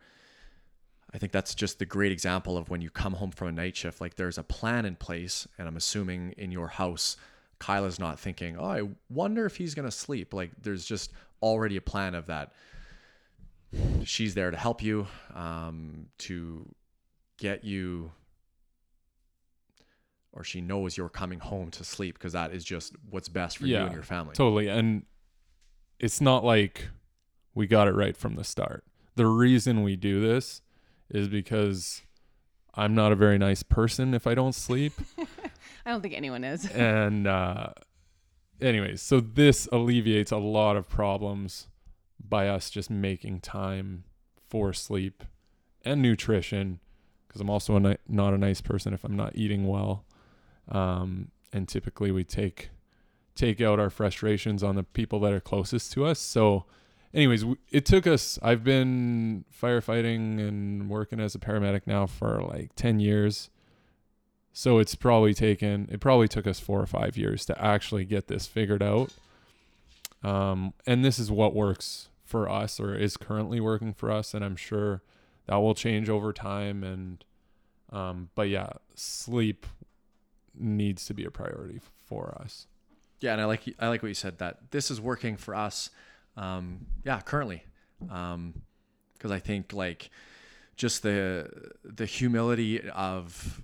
I 1.14 1.20
think 1.20 1.32
that's 1.32 1.54
just 1.54 1.78
the 1.78 1.86
great 1.86 2.12
example 2.12 2.58
of 2.58 2.70
when 2.70 2.82
you 2.82 2.90
come 2.90 3.14
home 3.14 3.30
from 3.30 3.50
a 3.50 3.52
night 3.52 3.76
shift, 3.76 4.02
like 4.02 4.16
there's 4.16 4.40
a 4.40 4.44
plan 4.44 4.86
in 4.86 4.96
place. 4.96 5.48
And 5.60 5.68
I'm 5.68 5.78
assuming 5.78 6.34
in 6.38 6.52
your 6.52 6.68
house, 6.68 7.18
Kyla's 7.60 8.00
not 8.00 8.20
thinking, 8.20 8.58
oh, 8.58 8.66
I 8.66 8.90
wonder 9.10 9.46
if 9.46 9.58
he's 9.58 9.76
going 9.76 9.88
to 9.88 9.92
sleep. 9.92 10.34
Like 10.34 10.52
there's 10.62 10.86
just 10.86 11.14
already 11.42 11.78
a 11.78 11.82
plan 11.82 12.16
of 12.16 12.26
that 12.28 12.54
she's 14.04 14.34
there 14.34 14.52
to 14.52 14.58
help 14.58 14.82
you, 14.82 15.08
um, 15.34 16.08
to 16.20 16.68
get 17.38 17.64
you, 17.64 18.12
or 20.32 20.44
she 20.44 20.62
knows 20.62 20.98
you're 20.98 21.10
coming 21.10 21.40
home 21.40 21.72
to 21.72 21.84
sleep 21.84 22.18
because 22.18 22.34
that 22.34 22.54
is 22.54 22.64
just 22.64 22.96
what's 23.10 23.30
best 23.30 23.58
for 23.58 23.66
you 23.66 23.78
and 23.78 23.94
your 23.94 24.04
family. 24.04 24.34
Totally. 24.34 24.68
And 24.68 25.04
it's 26.00 26.22
not 26.22 26.44
like 26.44 26.90
we 27.54 27.68
got 27.68 27.88
it 27.88 27.94
right 27.94 28.18
from 28.18 28.36
the 28.36 28.44
start. 28.44 28.84
The 29.16 29.28
reason 29.28 29.84
we 29.84 29.96
do 29.96 30.22
this 30.22 30.62
is 31.10 31.28
because 31.28 32.02
I'm 32.74 32.96
not 32.96 33.12
a 33.12 33.16
very 33.16 33.38
nice 33.38 33.62
person 33.62 34.14
if 34.14 34.26
I 34.26 34.34
don't 34.34 34.56
sleep. 34.56 34.94
I 35.86 35.92
don't 35.92 36.02
think 36.02 36.16
anyone 36.16 36.44
is. 36.44 36.66
and 36.72 37.28
uh 37.28 37.70
anyways, 38.60 39.02
so 39.02 39.20
this 39.20 39.68
alleviates 39.72 40.32
a 40.32 40.38
lot 40.38 40.76
of 40.76 40.90
problems 40.90 41.68
by 42.28 42.48
us 42.48 42.70
just 42.70 42.90
making 42.90 43.42
time 43.42 44.04
for 44.50 44.74
sleep 44.74 45.24
and 45.84 46.02
nutrition 46.02 46.80
because 47.28 47.42
I'm 47.42 47.50
also 47.50 47.76
a 47.76 47.80
ni- 47.80 47.98
not 48.08 48.34
a 48.34 48.38
nice 48.38 48.62
person 48.62 48.94
if 48.94 49.04
I'm 49.04 49.16
not 49.16 49.36
eating 49.36 49.68
well. 49.68 50.06
Um, 50.70 51.32
and 51.52 51.68
typically 51.68 52.12
we 52.12 52.24
take 52.24 52.70
take 53.36 53.60
out 53.60 53.80
our 53.80 53.90
frustrations 53.90 54.62
on 54.62 54.76
the 54.76 54.84
people 54.84 55.20
that 55.22 55.34
are 55.34 55.40
closest 55.40 55.92
to 55.94 56.06
us. 56.06 56.20
So 56.20 56.66
anyways, 57.14 57.44
it 57.72 57.86
took 57.86 58.06
us 58.06 58.38
I've 58.44 58.64
been 58.64 59.46
firefighting 59.52 60.40
and 60.40 60.90
working 60.90 61.20
as 61.20 61.34
a 61.34 61.40
paramedic 61.40 61.88
now 61.88 62.06
for 62.06 62.42
like 62.42 62.76
10 62.76 63.00
years. 63.00 63.50
So 64.52 64.78
it's 64.78 64.94
probably 64.94 65.34
taken 65.34 65.90
it 65.92 66.00
probably 66.00 66.28
took 66.28 66.46
us 66.46 66.60
4 66.60 66.80
or 66.80 66.86
5 66.86 67.18
years 67.18 67.46
to 67.48 67.60
actually 67.60 68.06
get 68.06 68.28
this 68.28 68.46
figured 68.46 68.84
out. 68.84 69.12
Um, 70.24 70.74
and 70.86 71.04
this 71.04 71.18
is 71.18 71.32
what 71.32 71.56
works 71.56 72.10
for 72.34 72.50
us 72.50 72.80
or 72.80 72.96
is 72.96 73.16
currently 73.16 73.60
working 73.60 73.94
for 73.94 74.10
us 74.10 74.34
and 74.34 74.44
i'm 74.44 74.56
sure 74.56 75.04
that 75.46 75.58
will 75.58 75.76
change 75.76 76.10
over 76.10 76.34
time 76.34 76.84
and 76.84 77.24
um 77.92 78.32
but 78.34 78.50
yeah 78.50 78.72
sleep 78.96 79.68
needs 80.58 81.06
to 81.06 81.14
be 81.14 81.26
a 81.26 81.30
priority 81.30 81.80
for 82.08 82.36
us. 82.42 82.66
Yeah 83.20 83.34
and 83.34 83.42
i 83.42 83.46
like 83.46 83.62
i 83.78 83.88
like 83.88 84.02
what 84.02 84.08
you 84.08 84.16
said 84.16 84.40
that 84.40 84.72
this 84.72 84.90
is 84.90 85.00
working 85.00 85.38
for 85.38 85.54
us 85.54 85.92
um 86.36 86.88
yeah 87.06 87.22
currently 87.22 87.66
um 88.10 88.64
because 89.14 89.30
i 89.30 89.38
think 89.38 89.72
like 89.72 90.10
just 90.76 91.04
the 91.04 91.48
the 91.84 92.08
humility 92.08 92.82
of 92.90 93.62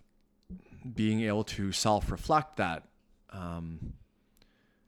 being 0.94 1.22
able 1.22 1.44
to 1.44 1.72
self-reflect 1.72 2.58
that 2.58 2.84
um 3.32 3.94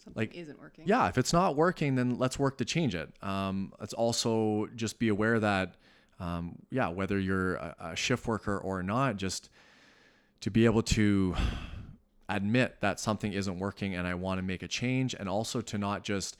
Something 0.03 0.19
like 0.19 0.35
isn't 0.35 0.59
working. 0.59 0.85
Yeah, 0.87 1.07
if 1.09 1.17
it's 1.17 1.31
not 1.31 1.55
working, 1.55 1.95
then 1.95 2.17
let's 2.17 2.39
work 2.39 2.57
to 2.57 2.65
change 2.65 2.95
it. 2.95 3.09
Um, 3.21 3.71
let's 3.79 3.93
also 3.93 4.67
just 4.75 4.97
be 4.97 5.09
aware 5.09 5.39
that, 5.39 5.75
um, 6.19 6.55
yeah, 6.71 6.87
whether 6.87 7.19
you're 7.19 7.55
a, 7.55 7.75
a 7.79 7.95
shift 7.95 8.27
worker 8.27 8.57
or 8.57 8.81
not, 8.81 9.17
just 9.17 9.49
to 10.39 10.49
be 10.49 10.65
able 10.65 10.81
to 10.81 11.35
admit 12.29 12.77
that 12.81 12.99
something 12.99 13.31
isn't 13.31 13.59
working 13.59 13.93
and 13.93 14.07
I 14.07 14.15
want 14.15 14.39
to 14.39 14.41
make 14.41 14.63
a 14.63 14.67
change, 14.67 15.13
and 15.13 15.29
also 15.29 15.61
to 15.61 15.77
not 15.77 16.03
just, 16.03 16.37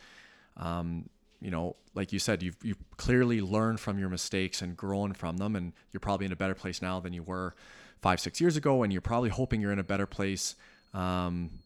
um, 0.57 1.07
you 1.39 1.51
know, 1.51 1.75
like 1.93 2.11
you 2.11 2.19
said, 2.19 2.41
you've 2.41 2.57
you've 2.63 2.79
clearly 2.97 3.41
learned 3.41 3.79
from 3.79 3.99
your 3.99 4.09
mistakes 4.09 4.61
and 4.63 4.75
grown 4.75 5.13
from 5.13 5.37
them, 5.37 5.55
and 5.55 5.73
you're 5.91 5.99
probably 5.99 6.25
in 6.25 6.31
a 6.31 6.35
better 6.35 6.55
place 6.55 6.81
now 6.81 6.99
than 6.99 7.13
you 7.13 7.21
were 7.21 7.53
five 8.01 8.19
six 8.19 8.41
years 8.41 8.57
ago, 8.57 8.81
and 8.81 8.91
you're 8.91 9.01
probably 9.01 9.29
hoping 9.29 9.61
you're 9.61 9.71
in 9.71 9.79
a 9.79 9.83
better 9.83 10.07
place. 10.07 10.55
Um, 10.93 11.60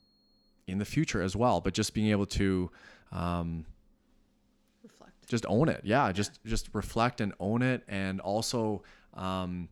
in 0.68 0.78
the 0.78 0.86
future 0.86 1.22
as 1.22 1.36
well. 1.36 1.62
But 1.62 1.74
just 1.74 1.94
being 1.94 2.12
able 2.12 2.26
to 2.28 2.72
um, 3.12 3.66
reflect, 4.84 5.28
just 5.28 5.46
own 5.48 5.70
it. 5.70 5.82
Yeah, 5.84 6.12
just 6.12 6.44
just 6.46 6.70
reflect 6.74 7.22
and 7.22 7.34
own 7.40 7.62
it, 7.62 7.84
and 7.88 8.20
also. 8.20 8.84
Um, 9.14 9.70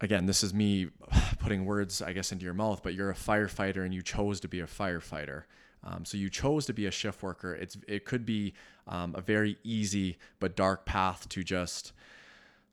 again, 0.00 0.26
this 0.26 0.42
is 0.42 0.54
me 0.54 0.88
putting 1.38 1.64
words, 1.64 2.02
I 2.02 2.12
guess, 2.12 2.32
into 2.32 2.44
your 2.44 2.54
mouth, 2.54 2.82
but 2.82 2.94
you're 2.94 3.10
a 3.10 3.14
firefighter 3.14 3.84
and 3.84 3.94
you 3.94 4.02
chose 4.02 4.40
to 4.40 4.48
be 4.48 4.60
a 4.60 4.66
firefighter. 4.66 5.44
Um, 5.84 6.04
so 6.04 6.16
you 6.16 6.28
chose 6.28 6.66
to 6.66 6.72
be 6.72 6.86
a 6.86 6.90
shift 6.90 7.22
worker. 7.22 7.54
It's 7.54 7.76
it 7.86 8.04
could 8.04 8.26
be 8.26 8.54
um, 8.86 9.14
a 9.16 9.20
very 9.20 9.58
easy 9.62 10.18
but 10.40 10.56
dark 10.56 10.84
path 10.84 11.28
to 11.30 11.44
just 11.44 11.92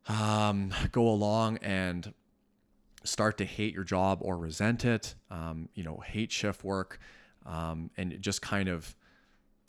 um, 0.08 0.72
go 0.92 1.08
along 1.08 1.58
and 1.58 2.12
start 3.06 3.38
to 3.38 3.44
hate 3.44 3.74
your 3.74 3.84
job 3.84 4.18
or 4.22 4.36
resent 4.36 4.84
it, 4.84 5.14
um, 5.30 5.68
you 5.74 5.84
know, 5.84 6.02
hate 6.04 6.32
shift 6.32 6.64
work, 6.64 6.98
um, 7.44 7.90
and 7.96 8.20
just 8.20 8.42
kind 8.42 8.68
of 8.68 8.94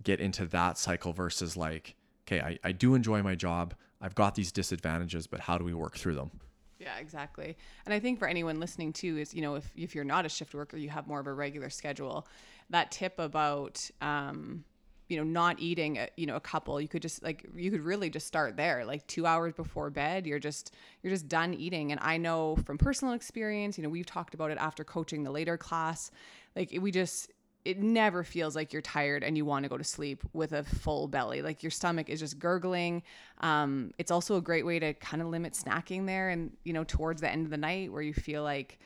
get 0.03 0.19
into 0.19 0.45
that 0.47 0.77
cycle 0.77 1.13
versus 1.13 1.55
like, 1.55 1.95
okay, 2.25 2.41
I, 2.41 2.59
I 2.63 2.71
do 2.71 2.95
enjoy 2.95 3.23
my 3.23 3.35
job. 3.35 3.73
I've 4.01 4.15
got 4.15 4.35
these 4.35 4.51
disadvantages, 4.51 5.27
but 5.27 5.39
how 5.39 5.57
do 5.57 5.63
we 5.63 5.73
work 5.73 5.97
through 5.97 6.15
them? 6.15 6.31
Yeah, 6.79 6.97
exactly. 6.99 7.57
And 7.85 7.93
I 7.93 7.99
think 7.99 8.19
for 8.19 8.27
anyone 8.27 8.59
listening 8.59 8.93
too 8.93 9.17
is, 9.17 9.33
you 9.33 9.41
know, 9.41 9.55
if, 9.55 9.71
if 9.75 9.95
you're 9.95 10.03
not 10.03 10.25
a 10.25 10.29
shift 10.29 10.53
worker, 10.53 10.77
you 10.77 10.89
have 10.89 11.07
more 11.07 11.19
of 11.19 11.25
a 11.25 11.33
regular 11.33 11.69
schedule. 11.69 12.27
That 12.69 12.91
tip 12.91 13.17
about, 13.17 13.89
um, 14.01 14.63
you 15.07 15.17
know 15.17 15.23
not 15.23 15.59
eating 15.59 15.99
you 16.17 16.25
know 16.25 16.35
a 16.35 16.41
couple 16.41 16.79
you 16.81 16.87
could 16.87 17.01
just 17.01 17.23
like 17.23 17.45
you 17.55 17.71
could 17.71 17.81
really 17.81 18.09
just 18.09 18.27
start 18.27 18.57
there. 18.57 18.85
Like 18.85 19.05
2 19.07 19.25
hours 19.25 19.53
before 19.53 19.89
bed 19.89 20.25
you're 20.27 20.39
just 20.39 20.73
you're 21.01 21.11
just 21.11 21.27
done 21.27 21.53
eating. 21.53 21.91
And 21.91 21.99
I 22.03 22.17
know 22.17 22.57
from 22.65 22.77
personal 22.77 23.13
experience 23.13 23.77
you 23.77 23.83
know 23.83 23.89
we've 23.89 24.05
talked 24.05 24.33
about 24.33 24.51
it 24.51 24.57
after 24.57 24.83
coaching 24.83 25.23
the 25.23 25.31
later 25.31 25.57
class 25.57 26.11
like 26.55 26.77
we 26.81 26.91
just 26.91 27.31
it 27.67 27.79
never 27.79 28.23
feels 28.23 28.55
like 28.55 28.71
you're 28.71 28.81
tired 28.81 29.25
and 29.25 29.35
you 29.35 29.43
want 29.43 29.63
to 29.63 29.69
go 29.69 29.77
to 29.77 29.83
sleep 29.83 30.23
with 30.31 30.53
a 30.53 30.63
full 30.63 31.05
belly. 31.05 31.41
Like 31.41 31.63
your 31.63 31.69
stomach 31.69 32.07
is 32.07 32.21
just 32.21 32.39
gurgling. 32.39 33.03
Um, 33.41 33.91
it's 33.97 34.09
also 34.09 34.37
a 34.37 34.41
great 34.41 34.65
way 34.65 34.79
to 34.79 34.93
kind 34.93 35.21
of 35.21 35.27
limit 35.27 35.51
snacking 35.51 36.05
there 36.05 36.29
and 36.29 36.55
you 36.63 36.71
know 36.71 36.85
towards 36.85 37.19
the 37.19 37.29
end 37.29 37.45
of 37.45 37.51
the 37.51 37.57
night 37.57 37.91
where 37.91 38.01
you 38.01 38.13
feel 38.13 38.41
like 38.41 38.79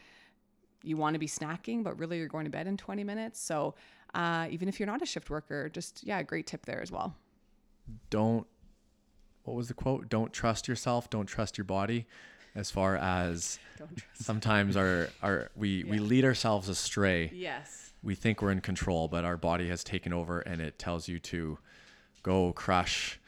you 0.82 0.98
want 0.98 1.14
to 1.14 1.20
be 1.20 1.28
snacking 1.28 1.84
but 1.84 2.00
really 2.00 2.18
you're 2.18 2.28
going 2.28 2.46
to 2.46 2.50
bed 2.50 2.66
in 2.66 2.76
20 2.76 3.04
minutes. 3.04 3.40
So 3.40 3.76
uh, 4.14 4.48
even 4.50 4.68
if 4.68 4.80
you're 4.80 4.88
not 4.88 5.02
a 5.02 5.06
shift 5.06 5.30
worker. 5.30 5.70
Just, 5.70 6.04
yeah, 6.04 6.22
great 6.24 6.48
tip 6.48 6.66
there 6.66 6.82
as 6.82 6.92
well. 6.92 7.16
Don't, 8.10 8.48
what 9.44 9.56
was 9.56 9.68
the 9.68 9.74
quote? 9.74 10.10
Don't 10.10 10.34
trust 10.34 10.68
yourself, 10.68 11.10
don't 11.10 11.26
trust 11.26 11.58
your 11.58 11.66
body. 11.66 12.06
As 12.54 12.70
far 12.70 12.98
as 12.98 13.60
sometimes 14.14 14.76
our, 14.76 15.08
our 15.24 15.50
we, 15.56 15.84
yeah. 15.84 15.92
we 15.92 16.00
lead 16.00 16.26
ourselves 16.26 16.68
astray. 16.68 17.32
Yes. 17.34 17.94
We 18.04 18.16
think 18.16 18.42
we're 18.42 18.52
in 18.52 18.62
control, 18.62 19.08
but 19.08 19.24
our 19.24 19.38
body 19.38 19.70
has 19.70 19.84
taken 19.84 20.12
over 20.12 20.42
and 20.42 20.62
it 20.62 20.78
tells 20.78 21.08
you 21.08 21.20
to 21.20 21.60
go 22.24 22.52
crush 22.52 23.20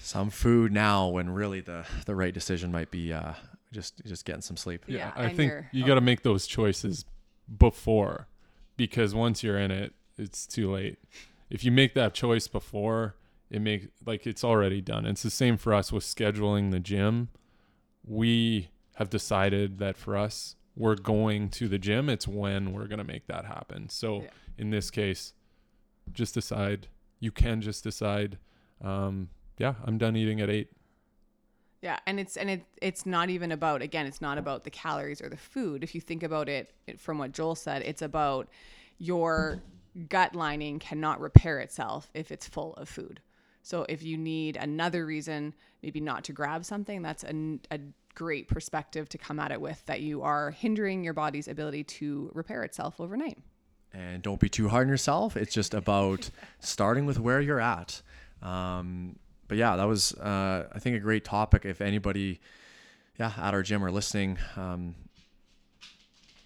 some 0.00 0.30
food 0.30 0.72
now 0.72 1.08
when 1.08 1.30
really 1.30 1.60
the, 1.60 1.84
the 2.06 2.14
right 2.14 2.34
decision 2.34 2.72
might 2.72 2.90
be 2.90 3.12
uh, 3.12 3.34
just 3.72 4.04
just 4.04 4.24
getting 4.24 4.42
some 4.42 4.56
sleep. 4.56 4.84
Yeah, 4.86 5.12
yeah 5.16 5.24
I 5.24 5.32
think 5.32 5.52
you 5.72 5.86
got 5.86 5.94
to 5.94 6.00
make 6.00 6.22
those 6.22 6.46
choices 6.46 7.04
before 7.58 8.26
because 8.80 9.14
once 9.14 9.42
you're 9.42 9.58
in 9.58 9.70
it, 9.70 9.92
it's 10.16 10.46
too 10.46 10.72
late. 10.72 10.98
If 11.50 11.64
you 11.64 11.70
make 11.70 11.92
that 11.92 12.14
choice 12.14 12.48
before, 12.48 13.14
it 13.50 13.60
makes 13.60 13.88
like 14.06 14.26
it's 14.26 14.42
already 14.42 14.80
done. 14.80 15.04
It's 15.04 15.22
the 15.22 15.28
same 15.28 15.58
for 15.58 15.74
us 15.74 15.92
with 15.92 16.02
scheduling 16.02 16.70
the 16.70 16.80
gym. 16.80 17.28
We 18.06 18.70
have 18.94 19.10
decided 19.10 19.76
that 19.80 19.98
for 19.98 20.16
us, 20.16 20.56
we're 20.74 20.94
going 20.94 21.50
to 21.50 21.68
the 21.68 21.78
gym. 21.78 22.08
It's 22.08 22.26
when 22.26 22.72
we're 22.72 22.86
going 22.86 23.00
to 23.00 23.04
make 23.04 23.26
that 23.26 23.44
happen. 23.44 23.90
So 23.90 24.22
yeah. 24.22 24.28
in 24.56 24.70
this 24.70 24.90
case, 24.90 25.34
just 26.10 26.32
decide 26.32 26.86
you 27.18 27.30
can 27.30 27.60
just 27.60 27.84
decide, 27.84 28.38
um, 28.82 29.28
yeah, 29.58 29.74
I'm 29.84 29.98
done 29.98 30.16
eating 30.16 30.40
at 30.40 30.48
eight. 30.48 30.70
Yeah, 31.82 31.98
and 32.06 32.20
it's 32.20 32.36
and 32.36 32.50
it 32.50 32.64
it's 32.82 33.06
not 33.06 33.30
even 33.30 33.52
about 33.52 33.80
again, 33.80 34.06
it's 34.06 34.20
not 34.20 34.36
about 34.36 34.64
the 34.64 34.70
calories 34.70 35.22
or 35.22 35.28
the 35.28 35.36
food. 35.36 35.82
If 35.82 35.94
you 35.94 36.00
think 36.00 36.22
about 36.22 36.48
it, 36.48 36.72
it 36.86 37.00
from 37.00 37.18
what 37.18 37.32
Joel 37.32 37.54
said, 37.54 37.82
it's 37.82 38.02
about 38.02 38.48
your 38.98 39.62
gut 40.08 40.34
lining 40.34 40.78
cannot 40.78 41.20
repair 41.20 41.58
itself 41.58 42.10
if 42.14 42.30
it's 42.30 42.46
full 42.46 42.74
of 42.74 42.88
food. 42.88 43.20
So 43.62 43.86
if 43.88 44.02
you 44.02 44.16
need 44.16 44.56
another 44.56 45.04
reason, 45.04 45.54
maybe 45.82 46.00
not 46.00 46.24
to 46.24 46.32
grab 46.32 46.64
something, 46.64 47.02
that's 47.02 47.24
a, 47.24 47.58
a 47.70 47.80
great 48.14 48.48
perspective 48.48 49.08
to 49.08 49.18
come 49.18 49.38
at 49.38 49.50
it 49.50 49.60
with 49.60 49.84
that 49.86 50.00
you 50.00 50.22
are 50.22 50.50
hindering 50.50 51.04
your 51.04 51.14
body's 51.14 51.48
ability 51.48 51.84
to 51.84 52.30
repair 52.34 52.62
itself 52.62 53.00
overnight. 53.00 53.38
And 53.92 54.22
don't 54.22 54.38
be 54.38 54.48
too 54.48 54.68
hard 54.68 54.86
on 54.86 54.90
yourself. 54.90 55.36
It's 55.36 55.52
just 55.52 55.74
about 55.74 56.30
starting 56.60 57.06
with 57.06 57.18
where 57.18 57.40
you're 57.40 57.60
at. 57.60 58.02
Um, 58.42 59.16
but 59.50 59.58
yeah, 59.58 59.74
that 59.74 59.88
was 59.88 60.14
uh, 60.14 60.68
I 60.72 60.78
think 60.78 60.94
a 60.94 61.00
great 61.00 61.24
topic. 61.24 61.64
If 61.64 61.80
anybody, 61.80 62.38
yeah, 63.18 63.32
at 63.36 63.52
our 63.52 63.64
gym 63.64 63.84
or 63.84 63.90
listening, 63.90 64.38
um, 64.54 64.94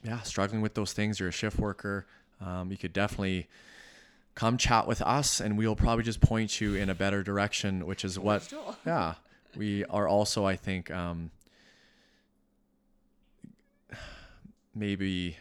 yeah, 0.02 0.22
struggling 0.22 0.62
with 0.62 0.72
those 0.72 0.94
things, 0.94 1.20
you're 1.20 1.28
a 1.28 1.32
shift 1.32 1.58
worker, 1.58 2.06
um, 2.40 2.70
you 2.70 2.78
could 2.78 2.94
definitely 2.94 3.46
come 4.34 4.56
chat 4.56 4.86
with 4.86 5.02
us, 5.02 5.38
and 5.38 5.58
we'll 5.58 5.76
probably 5.76 6.02
just 6.02 6.22
point 6.22 6.62
you 6.62 6.76
in 6.76 6.88
a 6.88 6.94
better 6.94 7.22
direction, 7.22 7.84
which 7.84 8.06
is 8.06 8.18
what, 8.18 8.50
yeah, 8.86 9.16
we 9.54 9.84
are 9.84 10.08
also 10.08 10.46
I 10.46 10.56
think 10.56 10.90
um, 10.90 11.30
maybe 14.74 15.36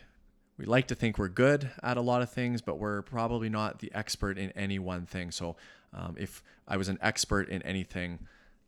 we 0.57 0.66
like 0.66 0.88
to 0.88 0.95
think 0.95 1.18
we're 1.18 1.30
good 1.30 1.72
at 1.82 1.95
a 1.95 2.01
lot 2.01 2.22
of 2.22 2.30
things, 2.30 2.61
but 2.61 2.78
we're 2.78 3.03
probably 3.03 3.47
not 3.47 3.80
the 3.80 3.89
expert 3.95 4.38
in 4.38 4.51
any 4.51 4.80
one 4.80 5.05
thing. 5.05 5.32
So 5.32 5.55
um, 5.93 6.15
if 6.17 6.43
I 6.67 6.77
was 6.77 6.89
an 6.89 6.97
expert 7.01 7.49
in 7.49 7.61
anything, 7.63 8.19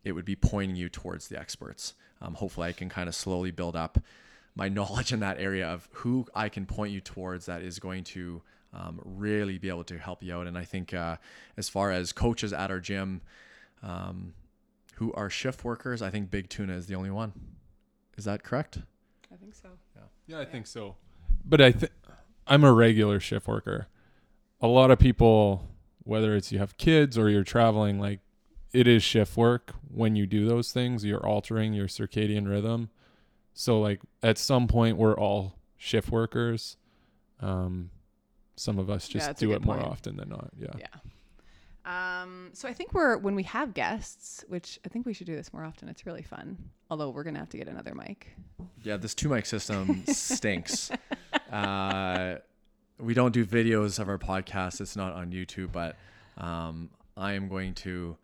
it 0.03 0.11
would 0.11 0.25
be 0.25 0.35
pointing 0.35 0.75
you 0.75 0.89
towards 0.89 1.27
the 1.27 1.39
experts. 1.39 1.93
Um, 2.21 2.35
hopefully, 2.35 2.67
I 2.67 2.71
can 2.71 2.89
kind 2.89 3.09
of 3.09 3.15
slowly 3.15 3.51
build 3.51 3.75
up 3.75 3.99
my 4.55 4.69
knowledge 4.77 5.11
in 5.11 5.19
that 5.21 5.39
area 5.39 5.67
of 5.67 5.87
who 5.91 6.25
I 6.33 6.49
can 6.49 6.65
point 6.65 6.91
you 6.93 7.01
towards 7.01 7.47
that 7.47 7.61
is 7.61 7.79
going 7.79 8.03
to 8.05 8.41
um, 8.73 8.99
really 9.03 9.57
be 9.57 9.69
able 9.69 9.83
to 9.85 9.97
help 9.97 10.23
you 10.23 10.35
out. 10.35 10.47
And 10.47 10.57
I 10.57 10.65
think 10.65 10.93
uh, 10.93 11.17
as 11.57 11.69
far 11.69 11.91
as 11.91 12.11
coaches 12.11 12.53
at 12.53 12.71
our 12.71 12.79
gym 12.79 13.21
um, 13.81 14.33
who 14.95 15.13
are 15.13 15.29
shift 15.29 15.63
workers, 15.63 16.01
I 16.01 16.09
think 16.09 16.29
Big 16.29 16.49
Tuna 16.49 16.73
is 16.73 16.87
the 16.87 16.95
only 16.95 17.11
one. 17.11 17.33
Is 18.17 18.25
that 18.25 18.43
correct? 18.43 18.79
I 19.31 19.35
think 19.37 19.55
so. 19.55 19.69
Yeah, 20.27 20.39
I 20.39 20.45
think 20.45 20.67
so. 20.67 20.95
But 21.43 21.61
I 21.61 21.71
think 21.71 21.91
I'm 22.47 22.63
a 22.63 22.71
regular 22.71 23.19
shift 23.19 23.47
worker. 23.47 23.87
A 24.61 24.67
lot 24.67 24.91
of 24.91 24.99
people, 24.99 25.67
whether 26.05 26.35
it's 26.35 26.51
you 26.51 26.59
have 26.59 26.77
kids 26.77 27.17
or 27.17 27.29
you're 27.29 27.43
traveling, 27.43 27.99
like 27.99 28.21
it 28.71 28.87
is 28.87 29.03
shift 29.03 29.35
work. 29.35 29.73
When 29.93 30.15
you 30.15 30.25
do 30.25 30.47
those 30.47 30.71
things, 30.71 31.03
you're 31.03 31.25
altering 31.25 31.73
your 31.73 31.87
circadian 31.87 32.47
rhythm. 32.49 32.89
So 33.53 33.79
like 33.81 34.01
at 34.23 34.37
some 34.37 34.67
point, 34.67 34.97
we're 34.97 35.17
all 35.17 35.59
shift 35.77 36.09
workers. 36.09 36.77
Um, 37.41 37.89
some 38.55 38.79
of 38.79 38.89
us 38.89 39.07
just 39.09 39.27
that's 39.27 39.41
a 39.41 39.45
do 39.45 39.51
it 39.53 39.63
more 39.65 39.75
point. 39.75 39.87
often 39.87 40.15
than 40.15 40.29
not. 40.29 40.51
Yeah. 40.57 40.69
Yeah. 40.77 40.87
Um, 41.85 42.49
so 42.53 42.67
I 42.67 42.73
think 42.73 42.93
we're 42.93 43.17
when 43.17 43.35
we 43.35 43.43
have 43.43 43.73
guests, 43.73 44.43
which 44.47 44.79
I 44.85 44.89
think 44.89 45.05
we 45.05 45.13
should 45.13 45.27
do 45.27 45.35
this 45.35 45.53
more 45.53 45.63
often. 45.63 45.87
It's 45.87 46.05
really 46.05 46.23
fun. 46.23 46.57
Although 46.89 47.09
we're 47.11 47.23
gonna 47.23 47.39
have 47.39 47.49
to 47.49 47.57
get 47.57 47.67
another 47.67 47.93
mic. 47.93 48.27
Yeah, 48.83 48.97
this 48.97 49.13
two 49.13 49.29
mic 49.29 49.45
system 49.45 50.03
stinks. 50.07 50.89
Uh, 51.51 52.35
we 52.99 53.13
don't 53.13 53.33
do 53.33 53.45
videos 53.45 53.99
of 53.99 54.09
our 54.09 54.17
podcast. 54.17 54.81
It's 54.81 54.95
not 54.95 55.13
on 55.13 55.31
YouTube, 55.31 55.71
but 55.71 55.95
um, 56.37 56.89
I 57.17 57.33
am 57.33 57.47
going 57.47 57.73
to 57.75 58.17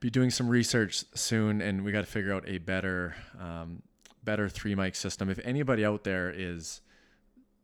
be 0.00 0.10
doing 0.10 0.30
some 0.30 0.48
research 0.48 1.04
soon, 1.14 1.60
and 1.60 1.84
we 1.84 1.92
got 1.92 2.04
to 2.04 2.10
figure 2.10 2.32
out 2.32 2.44
a 2.46 2.58
better, 2.58 3.14
um, 3.40 3.82
better 4.24 4.48
three 4.48 4.74
mic 4.74 4.94
system. 4.94 5.30
If 5.30 5.38
anybody 5.44 5.84
out 5.84 6.04
there 6.04 6.32
is 6.34 6.80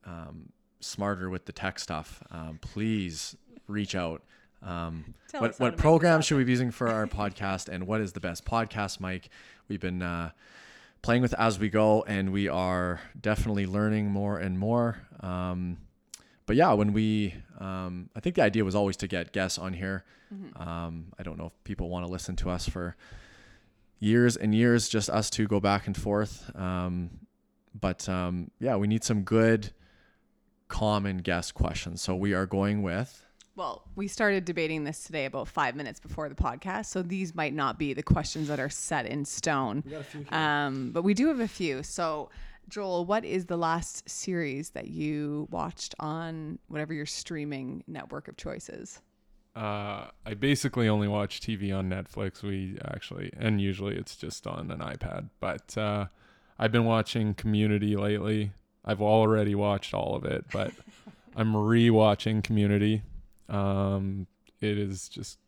um, 0.05 0.51
smarter 0.81 1.31
with 1.31 1.47
the 1.47 1.53
tech 1.53 1.79
stuff, 1.79 2.23
um, 2.31 2.59
please 2.61 3.37
reach 3.66 3.95
out. 3.95 4.23
Um, 4.62 5.14
Tell 5.29 5.41
what 5.41 5.51
us 5.51 5.59
how 5.59 5.66
to 5.66 5.71
what 5.71 5.79
program 5.79 6.21
should 6.21 6.37
we 6.37 6.45
be 6.45 6.53
using 6.53 6.71
for 6.71 6.89
our 6.89 7.07
podcast, 7.09 7.69
and 7.69 7.87
what 7.87 8.01
is 8.01 8.12
the 8.12 8.21
best 8.21 8.45
podcast 8.45 9.01
mic? 9.01 9.29
We've 9.69 9.81
been 9.81 10.03
uh, 10.03 10.31
playing 11.03 11.23
with 11.23 11.35
as 11.35 11.59
we 11.59 11.69
go, 11.69 12.05
and 12.07 12.33
we 12.33 12.49
are 12.49 13.01
definitely 13.21 13.66
learning 13.66 14.11
more 14.11 14.39
and 14.39 14.59
more. 14.59 15.01
Um, 15.21 15.79
but 16.49 16.57
yeah, 16.57 16.72
when 16.72 16.94
we, 16.94 17.34
um, 17.61 18.09
I 18.16 18.20
think 18.20 18.36
the 18.36 18.42
idea 18.42 18.64
was 18.64 18.74
always 18.74 18.96
to 18.96 19.07
get 19.07 19.32
guests 19.32 19.59
on 19.59 19.74
here. 19.74 20.03
Mm-hmm. 20.34 20.61
Um, 20.66 21.12
I 21.18 21.22
don't 21.22 21.36
know 21.36 21.46
if 21.46 21.53
people 21.62 21.90
want 21.90 22.07
to 22.07 22.11
listen 22.11 22.36
to 22.36 22.49
us 22.49 22.66
for 22.66 22.96
years 23.99 24.34
and 24.34 24.55
years, 24.55 24.88
just 24.88 25.11
us 25.11 25.28
two 25.28 25.46
go 25.46 25.61
back 25.61 25.86
and 25.86 25.94
forth. 25.94 26.51
Um, 26.57 27.11
but 27.78 28.09
um, 28.09 28.51
yeah, 28.61 28.76
we 28.76 28.86
need 28.86 29.05
some 29.05 29.24
good, 29.24 29.72
common 30.68 31.18
guest 31.18 31.53
questions. 31.53 32.01
So 32.01 32.16
we 32.16 32.32
are 32.32 32.46
going 32.46 32.82
with. 32.82 33.26
Well, 33.55 33.84
we 33.94 34.09
started 34.09 34.46
debating 34.46 34.84
this 34.84 35.05
today 35.05 35.26
about 35.26 35.49
five 35.49 35.76
minutes 35.76 36.01
before 36.01 36.30
the 36.30 36.34
podcast, 36.34 36.86
so 36.86 37.03
these 37.03 37.34
might 37.34 37.53
not 37.53 37.78
be 37.78 37.92
the 37.92 38.03
questions 38.03 38.49
that 38.49 38.59
are 38.59 38.70
set 38.70 39.05
in 39.05 39.26
stone. 39.26 39.84
Um, 40.30 40.92
but 40.92 41.03
we 41.03 41.12
do 41.12 41.26
have 41.26 41.40
a 41.40 41.49
few. 41.49 41.82
So, 41.82 42.30
Joel, 42.69 43.07
what 43.07 43.25
is 43.25 43.47
the 43.47 43.57
last 43.57 44.09
series 44.09 44.71
that 44.71 44.89
you 44.89 45.49
watched 45.51 45.95
on 45.99 46.59
whatever 46.69 46.93
your 46.93 47.07
streaming 47.07 47.83
network 47.87 48.29
of 48.29 48.37
choices? 48.37 49.01
Uh, 49.57 50.09
I 50.27 50.35
basically 50.39 50.89
only 50.89 51.09
watch 51.09 51.41
TV 51.41 51.77
on 51.77 51.89
Netflix. 51.89 52.43
We 52.43 52.79
actually, 52.85 53.33
and 53.37 53.61
usually 53.61 53.97
it's 53.97 54.16
just 54.16 54.47
on 54.47 54.71
an 54.71 54.81
iPad. 54.81 55.31
But 55.41 55.77
uh, 55.77 56.07
I've 56.59 56.71
been 56.71 56.85
watching 56.85 57.35
Community 57.35 57.97
lately. 57.97 58.53
I've 58.85 59.03
already 59.03 59.55
watched 59.55 59.95
all 59.95 60.14
of 60.14 60.25
it, 60.25 60.45
but 60.53 60.73
I'm 61.37 61.55
rewatching 61.55 62.45
Community. 62.45 63.03
Um, 63.49 64.27
it 64.61 64.79
is 64.79 65.09
just 65.09 65.39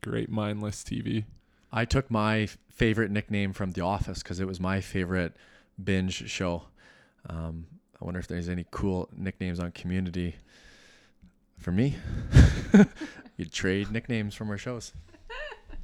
great 0.00 0.30
mindless 0.30 0.82
TV. 0.84 1.24
I 1.72 1.84
took 1.84 2.10
my 2.10 2.48
favorite 2.70 3.10
nickname 3.10 3.52
from 3.52 3.72
The 3.72 3.82
Office 3.82 4.22
because 4.22 4.40
it 4.40 4.46
was 4.46 4.60
my 4.60 4.80
favorite 4.80 5.34
binge 5.82 6.28
show. 6.30 6.64
Um, 7.28 7.66
I 8.00 8.04
wonder 8.04 8.20
if 8.20 8.28
there's 8.28 8.48
any 8.48 8.66
cool 8.70 9.08
nicknames 9.16 9.60
on 9.60 9.72
Community 9.72 10.36
for 11.58 11.72
me. 11.72 11.96
You'd 13.36 13.52
trade 13.52 13.90
nicknames 13.90 14.34
from 14.34 14.50
our 14.50 14.58
shows. 14.58 14.92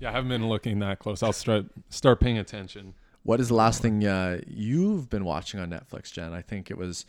Yeah, 0.01 0.11
I 0.11 0.13
haven't 0.13 0.29
been 0.29 0.49
looking 0.49 0.81
that 0.81 0.99
close. 0.99 1.23
I'll 1.23 1.33
start 1.33 1.67
start 1.89 2.21
paying 2.21 2.39
attention. 2.39 2.95
What 3.23 3.41
is 3.41 3.49
the 3.49 3.55
last 3.55 3.81
thing 3.81 4.05
uh, 4.05 4.41
you've 4.47 5.09
been 5.09 5.25
watching 5.25 5.61
on 5.61 5.71
Netflix, 5.71 6.13
Jen? 6.13 6.33
I 6.33 6.43
think 6.43 6.71
it 6.71 6.77
was 6.77 7.07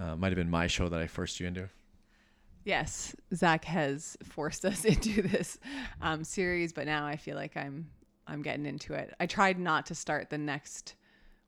uh, 0.00 0.16
might 0.16 0.28
have 0.28 0.36
been 0.36 0.50
my 0.50 0.66
show 0.66 0.88
that 0.88 1.00
I 1.00 1.06
forced 1.06 1.40
you 1.40 1.46
into. 1.46 1.68
Yes, 2.64 3.14
Zach 3.32 3.64
has 3.64 4.16
forced 4.24 4.64
us 4.64 4.84
into 4.84 5.22
this 5.22 5.58
um, 6.02 6.24
series, 6.24 6.72
but 6.72 6.86
now 6.86 7.06
I 7.06 7.16
feel 7.16 7.36
like 7.36 7.56
I'm 7.56 7.88
I'm 8.26 8.42
getting 8.42 8.66
into 8.66 8.92
it. 8.92 9.14
I 9.20 9.26
tried 9.26 9.58
not 9.58 9.86
to 9.86 9.94
start 9.94 10.30
the 10.30 10.38
next 10.38 10.96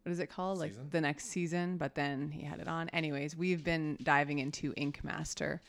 what 0.09 0.13
is 0.13 0.21
it 0.21 0.31
called? 0.31 0.59
Season? 0.59 0.79
Like 0.79 0.91
the 0.91 1.01
next 1.03 1.27
season, 1.27 1.77
but 1.77 1.95
then 1.95 2.31
he 2.31 2.41
had 2.43 2.61
it 2.61 2.67
on. 2.67 2.89
Anyways, 2.95 3.37
we've 3.37 3.63
been 3.63 3.99
diving 4.03 4.39
into 4.39 4.73
Ink 4.79 5.01
Master 5.05 5.61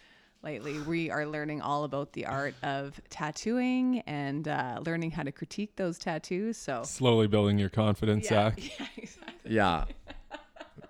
lately. 0.44 0.80
We 0.80 1.12
are 1.12 1.26
learning 1.26 1.60
all 1.60 1.84
about 1.84 2.14
the 2.14 2.26
art 2.26 2.56
of 2.64 3.02
tattooing 3.10 4.00
and 4.08 4.48
uh, 4.48 4.80
learning 4.86 5.12
how 5.12 5.24
to 5.24 5.34
critique 5.34 5.76
those 5.76 6.00
tattoos. 6.00 6.56
So 6.56 6.84
Slowly 6.84 7.28
building 7.28 7.60
your 7.60 7.68
confidence, 7.68 8.32
yeah, 8.32 8.52
Zach. 8.52 8.80
yeah, 8.80 8.86
exactly. 8.96 9.52
Yeah, 9.54 9.84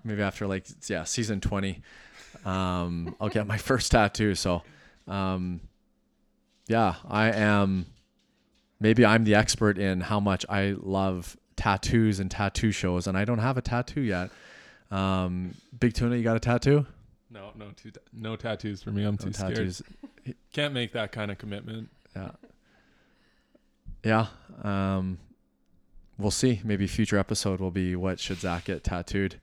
maybe 0.04 0.22
after 0.22 0.46
like 0.46 0.68
yeah 0.88 1.04
season 1.04 1.42
twenty, 1.42 1.82
um, 2.46 3.16
I'll 3.20 3.30
get 3.30 3.48
my 3.48 3.58
first 3.70 3.92
tattoo. 3.92 4.36
So, 4.36 4.62
um, 5.08 5.60
yeah, 6.68 6.98
I 7.10 7.32
am. 7.32 7.88
Maybe 8.80 9.04
I'm 9.04 9.24
the 9.24 9.34
expert 9.34 9.80
in 9.80 10.02
how 10.02 10.20
much 10.20 10.46
I 10.48 10.76
love 10.80 11.36
tattoos 11.60 12.20
and 12.22 12.32
tattoo 12.32 12.72
shows, 12.72 13.06
and 13.06 13.18
I 13.18 13.26
don't 13.26 13.40
have 13.40 13.58
a 13.58 13.62
tattoo 13.62 14.00
yet. 14.02 14.32
Um, 14.92 15.54
Big 15.78 15.94
Tuna, 15.94 16.16
you 16.16 16.24
got 16.24 16.38
a 16.38 16.40
tattoo? 16.40 16.86
No, 17.30 17.52
no, 17.56 17.68
two, 17.76 17.92
no 18.14 18.36
tattoos 18.38 18.82
for 18.82 18.92
me. 18.92 19.04
I'm 19.04 19.18
No 19.20 19.26
too 19.26 19.34
scared. 19.34 19.56
tattoos. 19.56 19.82
Can't 20.54 20.74
make 20.74 20.94
that 20.94 21.12
kind 21.12 21.30
of 21.30 21.38
commitment. 21.38 21.90
Yeah. 22.16 22.32
Yeah. 24.04 24.28
Um, 24.64 25.18
we'll 26.18 26.32
see. 26.32 26.62
Maybe 26.64 26.88
future 26.88 27.18
episode 27.20 27.60
will 27.60 27.72
be 27.72 27.96
what 27.96 28.20
should 28.20 28.40
Zach 28.40 28.64
get 28.66 28.84
tattooed. 28.86 29.36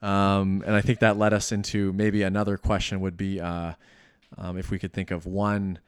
Um, 0.00 0.62
and 0.64 0.74
I 0.76 0.80
think 0.80 1.00
that 1.00 1.18
led 1.18 1.32
us 1.34 1.50
into 1.50 1.92
maybe 1.92 2.22
another 2.22 2.56
question 2.56 3.00
would 3.00 3.16
be 3.16 3.40
uh, 3.40 3.72
um, 4.38 4.56
if 4.56 4.70
we 4.70 4.78
could 4.78 4.92
think 4.92 5.10
of 5.10 5.26
one 5.26 5.80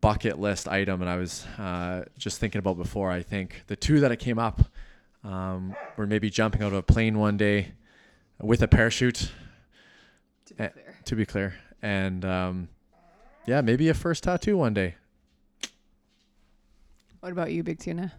bucket 0.00 0.40
list 0.40 0.66
item. 0.66 1.00
And 1.02 1.10
I 1.10 1.16
was 1.16 1.46
uh, 1.58 2.06
just 2.18 2.40
thinking 2.40 2.58
about 2.58 2.76
before. 2.78 3.10
I 3.10 3.22
think 3.22 3.62
the 3.66 3.76
two 3.76 4.00
that 4.00 4.10
it 4.10 4.16
came 4.18 4.38
up 4.38 4.62
um, 5.26 5.74
were 5.96 6.06
maybe 6.06 6.30
jumping 6.30 6.62
out 6.62 6.68
of 6.72 6.78
a 6.78 6.82
plane 6.82 7.18
one 7.18 7.36
day 7.36 7.72
with 8.40 8.62
a 8.62 8.68
parachute. 8.68 9.32
To 10.46 10.54
be 10.54 10.64
Eh, 10.64 10.68
clear. 10.68 10.94
To 11.04 11.16
be 11.16 11.26
clear, 11.26 11.54
and 11.82 12.24
um, 12.24 12.68
yeah, 13.46 13.60
maybe 13.60 13.88
a 13.88 13.94
first 13.94 14.22
tattoo 14.24 14.56
one 14.56 14.74
day. 14.74 14.94
What 17.20 17.32
about 17.32 17.50
you, 17.52 17.62
Big 17.62 17.78
Tuna? 17.80 18.12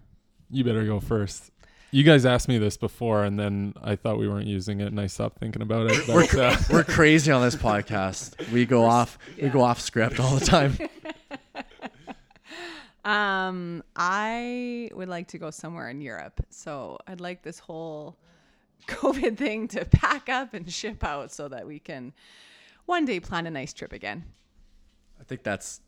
You 0.49 0.63
better 0.63 0.85
go 0.85 0.99
first. 0.99 1.51
You 1.91 2.03
guys 2.03 2.25
asked 2.25 2.49
me 2.49 2.57
this 2.57 2.75
before, 2.75 3.23
and 3.23 3.39
then 3.39 3.73
I 3.81 3.95
thought 3.95 4.17
we 4.19 4.27
weren't 4.27 4.47
using 4.47 4.81
it, 4.81 4.87
and 4.87 4.99
I 4.99 5.07
stopped 5.07 5.39
thinking 5.39 5.61
about 5.61 5.89
it. 5.89 6.05
But, 6.05 6.35
uh, 6.35 6.55
We're 6.69 6.83
crazy 6.83 7.31
on 7.31 7.41
this 7.41 7.55
podcast. 7.55 8.51
We 8.51 8.65
go 8.65 8.83
off 8.83 9.17
we 9.41 9.47
go 9.49 9.61
off 9.61 9.79
script 9.79 10.19
all 10.19 10.35
the 10.35 10.45
time. 10.45 10.77
Um, 13.07 13.83
I 13.95 14.89
would 14.93 15.07
like 15.07 15.29
to 15.29 15.37
go 15.37 15.49
somewhere 15.49 15.89
in 15.89 16.01
Europe. 16.01 16.45
So 16.49 16.97
I'd 17.07 17.21
like 17.21 17.41
this 17.41 17.57
whole 17.57 18.17
COVID 18.87 19.37
thing 19.37 19.69
to 19.69 19.85
pack 19.85 20.27
up 20.27 20.53
and 20.53 20.69
ship 20.69 21.05
out 21.05 21.31
so 21.31 21.47
that 21.47 21.65
we 21.65 21.79
can 21.79 22.11
one 22.85 23.05
day 23.05 23.21
plan 23.21 23.47
a 23.47 23.51
nice 23.51 23.71
trip 23.71 23.93
again. 23.93 24.25
I 25.21 25.23
think 25.23 25.43
that's 25.43 25.79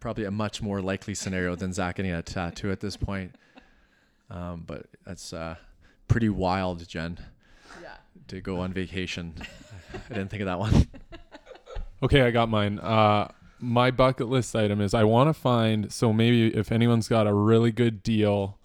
probably 0.00 0.24
a 0.24 0.30
much 0.30 0.62
more 0.62 0.80
likely 0.80 1.14
scenario 1.14 1.56
than 1.56 1.74
Zach 1.74 1.96
getting 1.96 2.12
a 2.12 2.22
tattoo 2.22 2.70
at 2.72 2.80
this 2.80 2.96
point. 2.96 3.34
Um, 4.30 4.64
but 4.66 4.86
that's 5.04 5.34
uh, 5.34 5.56
pretty 6.08 6.30
wild, 6.30 6.88
Jen, 6.88 7.18
Yeah. 7.82 7.96
to 8.28 8.40
go 8.40 8.60
on 8.60 8.72
vacation. 8.72 9.34
I 9.94 10.08
didn't 10.14 10.28
think 10.28 10.40
of 10.40 10.46
that 10.46 10.58
one. 10.58 10.86
okay, 12.02 12.22
I 12.22 12.30
got 12.30 12.48
mine. 12.48 12.78
Uh, 12.78 13.28
my 13.64 13.90
bucket 13.90 14.28
list 14.28 14.54
item 14.54 14.80
is 14.80 14.94
I 14.94 15.04
want 15.04 15.28
to 15.28 15.34
find. 15.34 15.92
So 15.92 16.12
maybe 16.12 16.54
if 16.54 16.70
anyone's 16.70 17.08
got 17.08 17.26
a 17.26 17.34
really 17.34 17.72
good 17.72 18.02
deal 18.02 18.58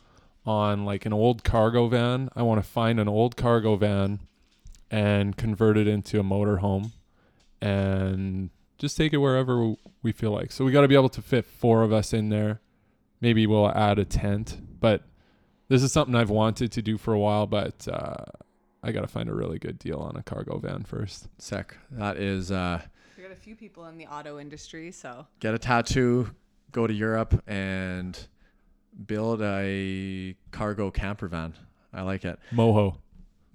on 0.45 0.85
like 0.85 1.05
an 1.05 1.13
old 1.13 1.43
cargo 1.43 1.87
van, 1.87 2.29
I 2.35 2.41
want 2.43 2.63
to 2.63 2.69
find 2.69 2.99
an 2.99 3.07
old 3.07 3.35
cargo 3.35 3.75
van 3.75 4.19
and 4.91 5.37
convert 5.37 5.77
it 5.77 5.87
into 5.87 6.19
a 6.19 6.23
motorhome 6.23 6.91
and 7.61 8.49
just 8.77 8.97
take 8.97 9.13
it 9.13 9.17
wherever 9.17 9.75
we 10.01 10.11
feel 10.11 10.31
like. 10.31 10.51
So 10.51 10.65
we 10.65 10.71
got 10.71 10.81
to 10.81 10.87
be 10.87 10.95
able 10.95 11.09
to 11.09 11.21
fit 11.21 11.45
four 11.45 11.83
of 11.83 11.93
us 11.93 12.13
in 12.13 12.29
there. 12.29 12.61
Maybe 13.21 13.45
we'll 13.45 13.69
add 13.69 13.99
a 13.99 14.05
tent, 14.05 14.57
but 14.79 15.03
this 15.67 15.83
is 15.83 15.91
something 15.91 16.15
I've 16.15 16.29
wanted 16.29 16.71
to 16.71 16.81
do 16.81 16.97
for 16.97 17.13
a 17.13 17.19
while, 17.19 17.45
but 17.45 17.87
uh, 17.87 18.23
I 18.81 18.91
got 18.91 19.01
to 19.01 19.07
find 19.07 19.29
a 19.29 19.33
really 19.33 19.59
good 19.59 19.77
deal 19.77 19.99
on 19.99 20.15
a 20.15 20.23
cargo 20.23 20.57
van 20.57 20.83
first. 20.83 21.27
Sec, 21.37 21.75
That 21.91 22.17
is 22.17 22.51
uh, 22.51 22.81
We 23.29 23.35
got 23.35 23.41
a 23.41 23.43
few 23.43 23.55
people 23.55 23.85
in 23.85 23.99
the 23.99 24.07
auto 24.07 24.39
industry, 24.39 24.91
so 24.91 25.27
get 25.39 25.53
a 25.53 25.59
tattoo, 25.59 26.31
go 26.71 26.87
to 26.87 26.93
Europe, 26.93 27.43
and 27.45 28.17
build 29.05 29.43
a 29.43 30.35
cargo 30.49 30.89
camper 30.89 31.27
van. 31.27 31.53
I 31.93 32.01
like 32.01 32.25
it. 32.25 32.39
Moho, 32.51 32.95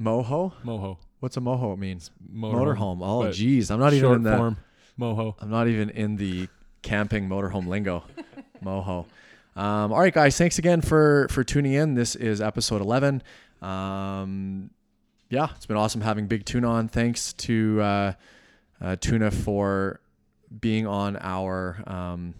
Moho? 0.00 0.52
moho, 0.64 0.98
What's 1.18 1.36
a 1.38 1.40
moho 1.40 1.76
mean? 1.76 1.98
motorhome. 2.32 2.78
Motorhome. 2.78 2.98
Oh, 3.02 3.22
but 3.24 3.34
geez, 3.34 3.72
I'm 3.72 3.80
not 3.80 3.92
even 3.94 4.12
in 4.12 4.22
the. 4.22 4.36
form, 4.36 4.58
moho. 4.96 5.34
I'm 5.40 5.50
not 5.50 5.66
even 5.66 5.90
in 5.90 6.14
the 6.14 6.48
camping 6.82 7.28
motorhome 7.28 7.66
lingo. 7.66 8.04
Moho. 8.64 9.06
Um, 9.56 9.92
all 9.92 9.98
right, 9.98 10.14
guys. 10.14 10.38
Thanks 10.38 10.60
again 10.60 10.82
for 10.82 11.26
for 11.30 11.42
tuning 11.42 11.72
in. 11.72 11.94
This 11.94 12.14
is 12.14 12.40
episode 12.40 12.80
11. 12.80 13.24
Um, 13.60 14.70
yeah, 15.30 15.48
it's 15.56 15.66
been 15.66 15.76
awesome 15.76 16.00
having 16.00 16.28
Big 16.28 16.44
Tuna 16.44 16.68
on. 16.68 16.86
Thanks 16.86 17.32
to 17.32 17.80
uh, 17.80 18.12
uh, 18.80 18.96
Tuna 18.96 19.30
for 19.30 20.00
being 20.60 20.86
on 20.86 21.16
our 21.20 21.82
um, 21.86 22.34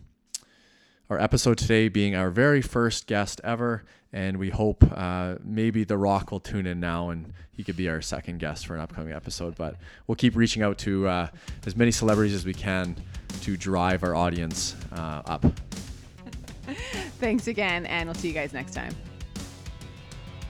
our 1.11 1.21
episode 1.21 1.59
today, 1.59 1.89
being 1.89 2.15
our 2.15 2.31
very 2.31 2.63
first 2.63 3.07
guest 3.07 3.41
ever. 3.45 3.85
And 4.13 4.39
we 4.39 4.51
hope 4.51 4.85
uh, 4.95 5.37
maybe 5.43 5.85
The 5.85 5.99
Rock 5.99 6.31
will 6.31 6.41
tune 6.41 6.67
in 6.67 6.79
now 6.79 7.11
and 7.11 7.33
he 7.53 7.65
could 7.65 7.77
be 7.77 7.89
our 7.89 8.01
second 8.01 8.39
guest 8.39 8.67
for 8.67 8.75
an 8.75 8.81
upcoming 8.81 9.13
episode. 9.13 9.57
But 9.57 9.77
we'll 10.07 10.17
keep 10.17 10.37
reaching 10.37 10.63
out 10.63 10.79
to 10.79 11.09
uh, 11.09 11.29
as 11.67 11.77
many 11.77 11.91
celebrities 11.91 12.35
as 12.35 12.47
we 12.47 12.55
can 12.55 12.97
to 13.43 13.57
drive 13.57 14.03
our 14.05 14.15
audience 14.15 14.77
uh, 14.93 15.23
up. 15.27 15.45
thanks 17.19 17.49
again, 17.49 17.87
and 17.87 18.09
we'll 18.09 18.15
see 18.15 18.29
you 18.29 18.35
guys 18.35 18.53
next 18.53 18.75
time. 18.75 18.95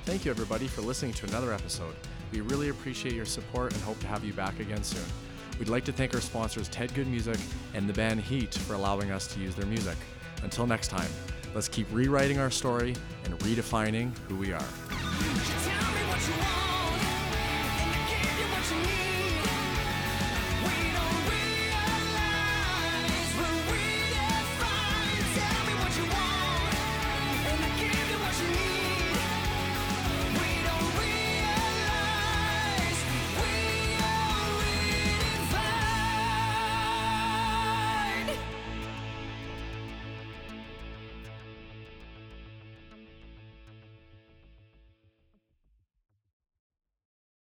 Thank 0.05 0.25
you, 0.25 0.31
everybody, 0.31 0.67
for 0.67 0.83
listening 0.83 1.15
to 1.15 1.27
another 1.27 1.53
episode. 1.53 1.95
We 2.33 2.43
really 2.43 2.69
appreciate 2.69 3.15
your 3.15 3.25
support 3.25 3.73
and 3.73 3.83
hope 3.83 3.99
to 4.01 4.07
have 4.07 4.25
you 4.25 4.35
back 4.35 4.61
again 4.61 4.85
soon. 4.85 5.05
We'd 5.59 5.69
like 5.69 5.85
to 5.85 5.93
thank 5.93 6.15
our 6.15 6.21
sponsors, 6.21 6.69
Ted 6.69 6.93
Good 6.95 7.07
Music 7.07 7.39
and 7.75 7.89
the 7.89 7.93
band 7.93 8.21
Heat, 8.21 8.55
for 8.55 8.75
allowing 8.75 9.11
us 9.11 9.27
to 9.29 9.41
use 9.41 9.55
their 9.55 9.67
music. 9.67 9.97
Until 10.43 10.67
next 10.67 10.89
time, 10.89 11.09
let's 11.55 11.69
keep 11.69 11.87
rewriting 11.93 12.39
our 12.39 12.51
story 12.51 12.95
and 13.25 13.39
redefining 13.41 14.17
who 14.29 14.37
we 14.37 14.53
are. 14.53 14.65